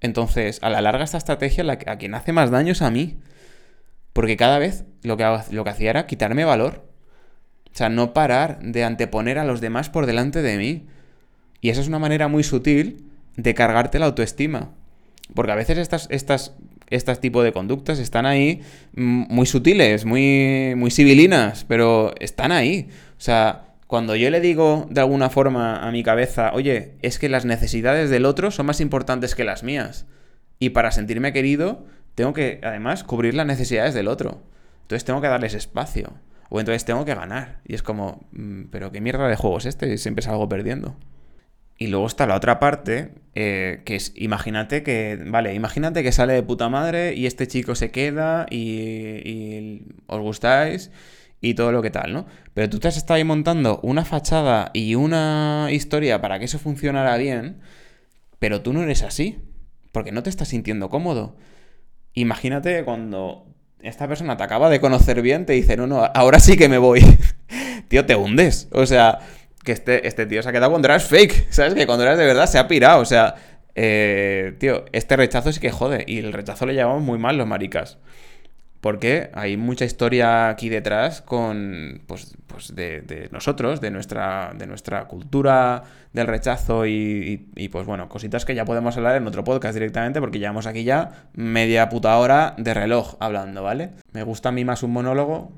Entonces, 0.00 0.58
a 0.62 0.70
la 0.70 0.80
larga 0.80 1.04
esta 1.04 1.18
estrategia 1.18 1.64
a 1.86 1.96
quien 1.96 2.14
hace 2.14 2.32
más 2.32 2.50
daño 2.50 2.72
es 2.72 2.82
a 2.82 2.90
mí. 2.90 3.18
Porque 4.12 4.36
cada 4.36 4.58
vez 4.58 4.84
lo 5.02 5.16
que, 5.16 5.38
lo 5.50 5.64
que 5.64 5.70
hacía 5.70 5.90
era 5.90 6.06
quitarme 6.06 6.44
valor. 6.44 6.93
O 7.74 7.76
sea, 7.76 7.88
no 7.88 8.12
parar 8.12 8.60
de 8.62 8.84
anteponer 8.84 9.36
a 9.36 9.44
los 9.44 9.60
demás 9.60 9.90
por 9.90 10.06
delante 10.06 10.42
de 10.42 10.56
mí. 10.58 10.86
Y 11.60 11.70
esa 11.70 11.80
es 11.80 11.88
una 11.88 11.98
manera 11.98 12.28
muy 12.28 12.44
sutil 12.44 13.04
de 13.36 13.52
cargarte 13.54 13.98
la 13.98 14.06
autoestima. 14.06 14.70
Porque 15.34 15.50
a 15.50 15.56
veces 15.56 15.78
estas, 15.78 16.06
estas, 16.10 16.54
estas 16.88 17.20
tipo 17.20 17.42
de 17.42 17.52
conductas 17.52 17.98
están 17.98 18.26
ahí 18.26 18.60
mm, 18.94 19.24
muy 19.28 19.46
sutiles, 19.46 20.04
muy, 20.04 20.74
muy 20.76 20.92
civilinas, 20.92 21.64
pero 21.64 22.14
están 22.20 22.52
ahí. 22.52 22.90
O 23.18 23.20
sea, 23.20 23.64
cuando 23.88 24.14
yo 24.14 24.30
le 24.30 24.40
digo 24.40 24.86
de 24.88 25.00
alguna 25.00 25.28
forma 25.28 25.84
a 25.84 25.90
mi 25.90 26.04
cabeza, 26.04 26.52
oye, 26.54 26.92
es 27.02 27.18
que 27.18 27.28
las 27.28 27.44
necesidades 27.44 28.08
del 28.08 28.24
otro 28.24 28.52
son 28.52 28.66
más 28.66 28.80
importantes 28.80 29.34
que 29.34 29.42
las 29.42 29.64
mías. 29.64 30.06
Y 30.60 30.70
para 30.70 30.92
sentirme 30.92 31.32
querido, 31.32 31.84
tengo 32.14 32.34
que, 32.34 32.60
además, 32.62 33.02
cubrir 33.02 33.34
las 33.34 33.46
necesidades 33.46 33.94
del 33.94 34.06
otro. 34.06 34.42
Entonces 34.82 35.04
tengo 35.04 35.20
que 35.20 35.26
darles 35.26 35.54
espacio. 35.54 36.12
O 36.48 36.60
entonces 36.60 36.84
tengo 36.84 37.04
que 37.04 37.14
ganar. 37.14 37.60
Y 37.66 37.74
es 37.74 37.82
como, 37.82 38.26
mm, 38.32 38.64
pero 38.70 38.92
qué 38.92 39.00
mierda 39.00 39.28
de 39.28 39.36
juego 39.36 39.58
es 39.58 39.66
este, 39.66 39.96
siempre 39.98 40.22
salgo 40.22 40.48
perdiendo. 40.48 40.96
Y 41.76 41.88
luego 41.88 42.06
está 42.06 42.26
la 42.26 42.36
otra 42.36 42.60
parte, 42.60 43.14
eh, 43.34 43.82
que 43.84 43.96
es, 43.96 44.12
imagínate 44.14 44.82
que, 44.84 45.18
vale, 45.26 45.54
imagínate 45.54 46.02
que 46.04 46.12
sale 46.12 46.34
de 46.34 46.42
puta 46.42 46.68
madre 46.68 47.14
y 47.14 47.26
este 47.26 47.48
chico 47.48 47.74
se 47.74 47.90
queda 47.90 48.46
y, 48.48 48.58
y 49.24 49.86
os 50.06 50.20
gustáis 50.20 50.92
y 51.40 51.54
todo 51.54 51.72
lo 51.72 51.82
que 51.82 51.90
tal, 51.90 52.12
¿no? 52.12 52.26
Pero 52.54 52.70
tú 52.70 52.78
te 52.78 52.88
has 52.88 52.96
estado 52.96 53.16
ahí 53.16 53.24
montando 53.24 53.80
una 53.82 54.04
fachada 54.04 54.70
y 54.72 54.94
una 54.94 55.68
historia 55.70 56.20
para 56.20 56.38
que 56.38 56.46
eso 56.46 56.58
funcionara 56.58 57.16
bien, 57.16 57.60
pero 58.38 58.62
tú 58.62 58.72
no 58.72 58.82
eres 58.82 59.02
así, 59.02 59.38
porque 59.92 60.12
no 60.12 60.22
te 60.22 60.30
estás 60.30 60.48
sintiendo 60.48 60.88
cómodo. 60.88 61.36
Imagínate 62.14 62.84
cuando 62.84 63.53
esta 63.86 64.08
persona 64.08 64.36
te 64.36 64.42
acaba 64.42 64.70
de 64.70 64.80
conocer 64.80 65.22
bien, 65.22 65.46
te 65.46 65.52
dice, 65.52 65.76
no, 65.76 65.86
no, 65.86 66.04
ahora 66.14 66.40
sí 66.40 66.56
que 66.56 66.68
me 66.68 66.78
voy. 66.78 67.00
tío, 67.88 68.06
te 68.06 68.14
hundes. 68.14 68.68
O 68.72 68.86
sea, 68.86 69.18
que 69.62 69.72
este, 69.72 70.06
este 70.06 70.26
tío 70.26 70.42
se 70.42 70.48
ha 70.48 70.52
quedado 70.52 70.70
cuando 70.70 70.88
eras 70.88 71.04
fake, 71.04 71.46
¿sabes? 71.50 71.74
Que 71.74 71.86
cuando 71.86 72.04
eras 72.04 72.18
de 72.18 72.26
verdad 72.26 72.46
se 72.46 72.58
ha 72.58 72.68
pirado, 72.68 73.00
o 73.00 73.06
sea... 73.06 73.34
Eh, 73.76 74.54
tío, 74.60 74.84
este 74.92 75.16
rechazo 75.16 75.50
sí 75.50 75.58
que 75.58 75.72
jode. 75.72 76.04
Y 76.06 76.18
el 76.20 76.32
rechazo 76.32 76.64
le 76.64 76.76
llamamos 76.76 77.02
muy 77.02 77.18
mal 77.18 77.36
los 77.36 77.46
maricas 77.48 77.98
porque 78.84 79.30
hay 79.32 79.56
mucha 79.56 79.86
historia 79.86 80.50
aquí 80.50 80.68
detrás 80.68 81.22
con 81.22 82.02
pues, 82.06 82.36
pues 82.46 82.74
de, 82.74 83.30
nosotros, 83.32 83.80
de 83.80 83.90
nuestra, 83.90 84.52
de 84.54 84.66
nuestra 84.66 85.06
cultura 85.06 85.84
del 86.12 86.26
rechazo 86.26 86.84
y, 86.84 87.48
pues 87.72 87.86
bueno, 87.86 88.10
cositas 88.10 88.44
que 88.44 88.54
ya 88.54 88.66
podemos 88.66 88.94
hablar 88.98 89.16
en 89.16 89.26
otro 89.26 89.42
podcast 89.42 89.72
directamente 89.72 90.20
porque 90.20 90.38
llevamos 90.38 90.66
aquí 90.66 90.84
ya 90.84 91.28
media 91.32 91.88
puta 91.88 92.18
hora 92.18 92.54
de 92.58 92.74
reloj 92.74 93.14
hablando, 93.20 93.62
¿vale? 93.62 93.92
Me 94.12 94.22
gusta 94.22 94.50
a 94.50 94.52
mí 94.52 94.66
más 94.66 94.82
un 94.82 94.92
monólogo. 94.92 95.50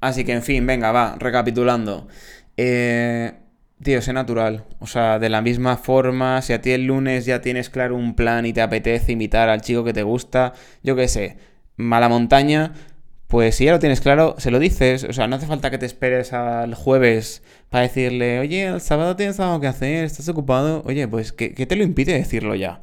Así 0.00 0.24
que 0.24 0.32
en 0.32 0.42
fin, 0.42 0.66
venga, 0.66 0.90
va, 0.90 1.14
recapitulando. 1.20 2.08
Eh, 2.56 3.32
tío, 3.80 4.02
sé 4.02 4.12
natural. 4.12 4.64
O 4.80 4.88
sea, 4.88 5.20
de 5.20 5.28
la 5.28 5.40
misma 5.40 5.76
forma, 5.76 6.42
si 6.42 6.52
a 6.52 6.60
ti 6.60 6.72
el 6.72 6.86
lunes 6.86 7.26
ya 7.26 7.40
tienes 7.42 7.70
claro 7.70 7.94
un 7.94 8.16
plan 8.16 8.44
y 8.44 8.52
te 8.52 8.60
apetece 8.60 9.12
invitar 9.12 9.48
al 9.50 9.60
chico 9.60 9.84
que 9.84 9.92
te 9.92 10.02
gusta, 10.02 10.52
yo 10.82 10.96
qué 10.96 11.06
sé 11.06 11.51
mala 11.76 12.08
montaña, 12.08 12.72
pues 13.32 13.54
si 13.54 13.64
ya 13.64 13.72
lo 13.72 13.78
tienes 13.78 14.02
claro, 14.02 14.34
se 14.36 14.50
lo 14.50 14.58
dices. 14.58 15.04
O 15.04 15.12
sea, 15.14 15.26
no 15.26 15.36
hace 15.36 15.46
falta 15.46 15.70
que 15.70 15.78
te 15.78 15.86
esperes 15.86 16.34
al 16.34 16.74
jueves 16.74 17.42
para 17.70 17.84
decirle, 17.84 18.38
oye, 18.40 18.66
el 18.66 18.82
sábado 18.82 19.16
tienes 19.16 19.40
algo 19.40 19.58
que 19.58 19.68
hacer, 19.68 20.04
estás 20.04 20.28
ocupado. 20.28 20.82
Oye, 20.84 21.08
pues, 21.08 21.32
¿qué, 21.32 21.48
te 21.50 21.76
lo 21.76 21.82
impide 21.82 22.12
decirlo 22.12 22.54
ya? 22.54 22.82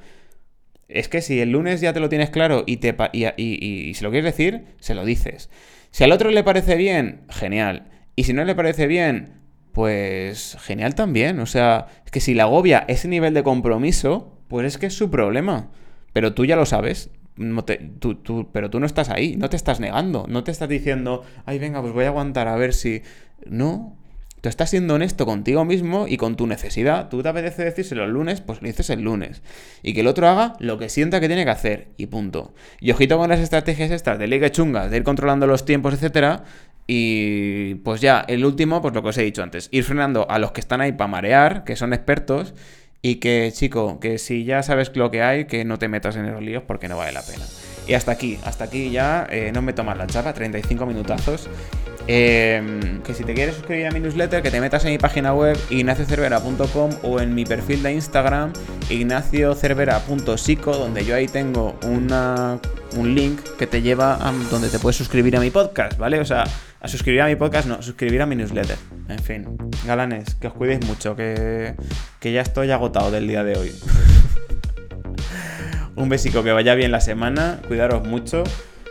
Es 0.88 1.08
que 1.08 1.22
si 1.22 1.40
el 1.40 1.52
lunes 1.52 1.82
ya 1.82 1.94
te 1.94 2.00
lo 2.00 2.10
tienes 2.10 2.32
claro 2.32 2.64
y, 2.66 2.78
te, 2.78 2.96
y, 3.14 3.28
y, 3.38 3.94
si 3.94 4.04
lo 4.04 4.10
quieres 4.10 4.36
decir, 4.36 4.66
se 4.80 4.96
lo 4.96 5.06
dices. 5.06 5.52
Si 5.92 6.04
al 6.04 6.12
otro 6.12 6.32
le 6.32 6.44
parece 6.44 6.78
bien, 6.78 7.22
genial. 7.30 7.88
Y 8.16 8.24
si 8.24 8.34
no 8.34 8.44
le 8.44 8.56
parece 8.56 8.88
bien, 8.88 9.44
pues 9.72 10.58
genial 10.62 10.96
también. 10.96 11.40
O 11.42 11.46
sea, 11.46 11.86
es 12.06 12.12
que 12.12 12.22
si 12.22 12.34
le 12.34 12.42
agobia 12.42 12.86
ese 12.88 13.08
nivel 13.08 13.36
de 13.36 13.44
compromiso, 13.44 14.42
pues 14.48 14.66
es 14.66 14.78
que 14.80 14.88
es 14.88 14.96
su 14.96 15.12
problema. 15.12 15.70
Pero 16.12 16.34
tú 16.34 16.46
ya 16.46 16.56
lo 16.56 16.66
sabes 16.66 17.12
pero 18.52 18.70
tú 18.70 18.80
no 18.80 18.86
estás 18.86 19.10
ahí, 19.10 19.36
no 19.36 19.50
te 19.50 19.56
estás 19.56 19.80
negando, 19.80 20.26
no 20.28 20.44
te 20.44 20.52
estás 20.52 20.70
diciendo, 20.70 21.24
ay, 21.46 21.60
venga, 21.60 21.82
pues 21.82 21.94
voy 21.94 22.06
a 22.06 22.10
aguantar 22.10 22.48
a 22.48 22.56
ver 22.56 22.74
si... 22.74 23.02
No, 23.46 23.96
tú 24.42 24.50
estás 24.50 24.70
siendo 24.70 24.96
honesto 24.96 25.26
contigo 25.26 25.66
mismo 25.66 26.06
y 26.08 26.18
con 26.18 26.36
tu 26.36 26.48
necesidad. 26.48 27.10
Tú 27.10 27.22
te 27.22 27.30
apetece 27.30 27.64
decírselo 27.64 28.06
el 28.06 28.12
lunes, 28.12 28.42
pues 28.42 28.62
lo 28.62 28.68
dices 28.68 28.90
el 28.90 29.02
lunes. 29.02 29.42
Y 29.84 29.94
que 29.94 30.02
el 30.02 30.08
otro 30.08 30.28
haga 30.28 30.54
lo 30.60 30.78
que 30.78 30.90
sienta 30.90 31.20
que 31.20 31.28
tiene 31.28 31.46
que 31.46 31.52
hacer. 31.52 31.90
Y 31.98 32.08
punto. 32.08 32.54
Y 32.80 32.92
ojito 32.92 33.18
con 33.18 33.30
las 33.30 33.40
estrategias 33.40 33.92
estas 33.92 34.20
de 34.20 34.28
ligue 34.28 34.52
chungas, 34.52 34.92
de 34.92 34.98
ir 34.98 35.04
controlando 35.04 35.48
los 35.48 35.66
tiempos, 35.66 35.94
etcétera. 35.94 36.44
Y 36.88 37.76
pues 37.76 38.02
ya, 38.02 38.26
el 38.28 38.46
último, 38.46 38.82
pues 38.82 38.94
lo 38.94 39.04
que 39.04 39.10
os 39.10 39.18
he 39.18 39.24
dicho 39.24 39.44
antes, 39.44 39.70
ir 39.72 39.84
frenando 39.84 40.30
a 40.30 40.40
los 40.40 40.52
que 40.54 40.62
están 40.62 40.82
ahí 40.82 40.92
para 40.92 41.08
marear, 41.08 41.64
que 41.64 41.76
son 41.76 41.94
expertos, 41.94 42.56
y 43.02 43.16
que, 43.16 43.52
chico, 43.54 44.00
que 44.00 44.18
si 44.18 44.44
ya 44.44 44.64
sabes 44.64 44.96
lo 44.96 45.12
que 45.12 45.22
hay, 45.22 45.46
que 45.46 45.64
no 45.66 45.80
te 45.80 45.88
metas 45.88 46.16
en 46.16 46.26
esos 46.26 46.42
líos 46.42 46.64
porque 46.64 46.88
no 46.88 46.98
vale 46.98 47.14
la 47.14 47.22
pena. 47.22 47.46
Y 47.88 47.94
hasta 47.94 48.12
aquí, 48.12 48.38
hasta 48.44 48.66
aquí 48.66 48.92
ya, 48.92 49.26
eh, 49.30 49.52
no 49.54 49.62
me 49.62 49.74
tomas 49.74 49.98
la 49.98 50.06
chapa, 50.06 50.34
35 50.34 50.86
minutazos. 50.86 51.50
Eh, 52.12 53.00
que 53.04 53.14
si 53.14 53.24
te 53.24 53.36
quieres 53.36 53.56
suscribir 53.56 53.86
a 53.86 53.92
mi 53.92 54.00
newsletter, 54.00 54.42
que 54.42 54.50
te 54.50 54.60
metas 54.60 54.84
en 54.86 54.92
mi 54.92 54.98
página 54.98 55.34
web 55.34 55.56
ignaciocervera.com 55.70 56.90
o 57.04 57.20
en 57.20 57.36
mi 57.36 57.46
perfil 57.46 57.84
de 57.84 57.94
Instagram 57.94 58.52
ignaciocervera.psico, 58.90 60.76
donde 60.76 61.06
yo 61.06 61.16
ahí 61.16 61.28
tengo 61.28 61.78
una, 61.84 62.60
un 62.98 63.14
link 63.14 63.40
que 63.60 63.68
te 63.68 63.84
lleva 63.84 64.16
a 64.16 64.32
donde 64.50 64.70
te 64.70 64.80
puedes 64.80 64.96
suscribir 64.98 65.38
a 65.38 65.40
mi 65.40 65.52
podcast, 65.52 66.00
¿vale? 66.00 66.20
O 66.20 66.26
sea, 66.26 66.46
a 66.82 66.88
suscribir 66.88 67.22
a 67.22 67.28
mi 67.28 67.36
podcast, 67.36 67.68
no, 67.68 67.82
suscribir 67.82 68.22
a 68.22 68.26
mi 68.26 68.36
newsletter. 68.36 68.78
En 69.08 69.20
fin, 69.20 69.58
galanes, 69.86 70.36
que 70.36 70.48
os 70.48 70.54
cuidéis 70.54 70.86
mucho, 70.86 71.16
que, 71.16 71.76
que 72.20 72.32
ya 72.32 72.42
estoy 72.42 72.72
agotado 72.72 73.12
del 73.12 73.28
día 73.28 73.44
de 73.44 73.58
hoy. 73.58 73.72
un 75.96 76.10
besico, 76.10 76.44
que 76.44 76.52
vaya 76.52 76.76
bien 76.76 76.92
la 76.92 77.02
semana, 77.02 77.60
cuidaros 77.68 78.08
mucho, 78.08 78.44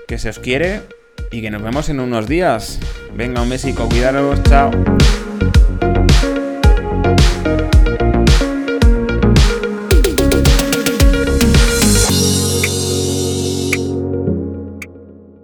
que 0.06 0.18
se 0.18 0.28
os 0.28 0.38
quiere 0.38 0.82
y 1.30 1.40
que 1.40 1.50
nos 1.50 1.62
vemos 1.62 1.88
en 1.88 2.00
unos 2.00 2.28
días. 2.28 2.78
Venga, 3.14 3.42
un 3.42 3.48
besico, 3.48 3.88
cuidaros, 3.88 4.42
chao. 4.44 4.70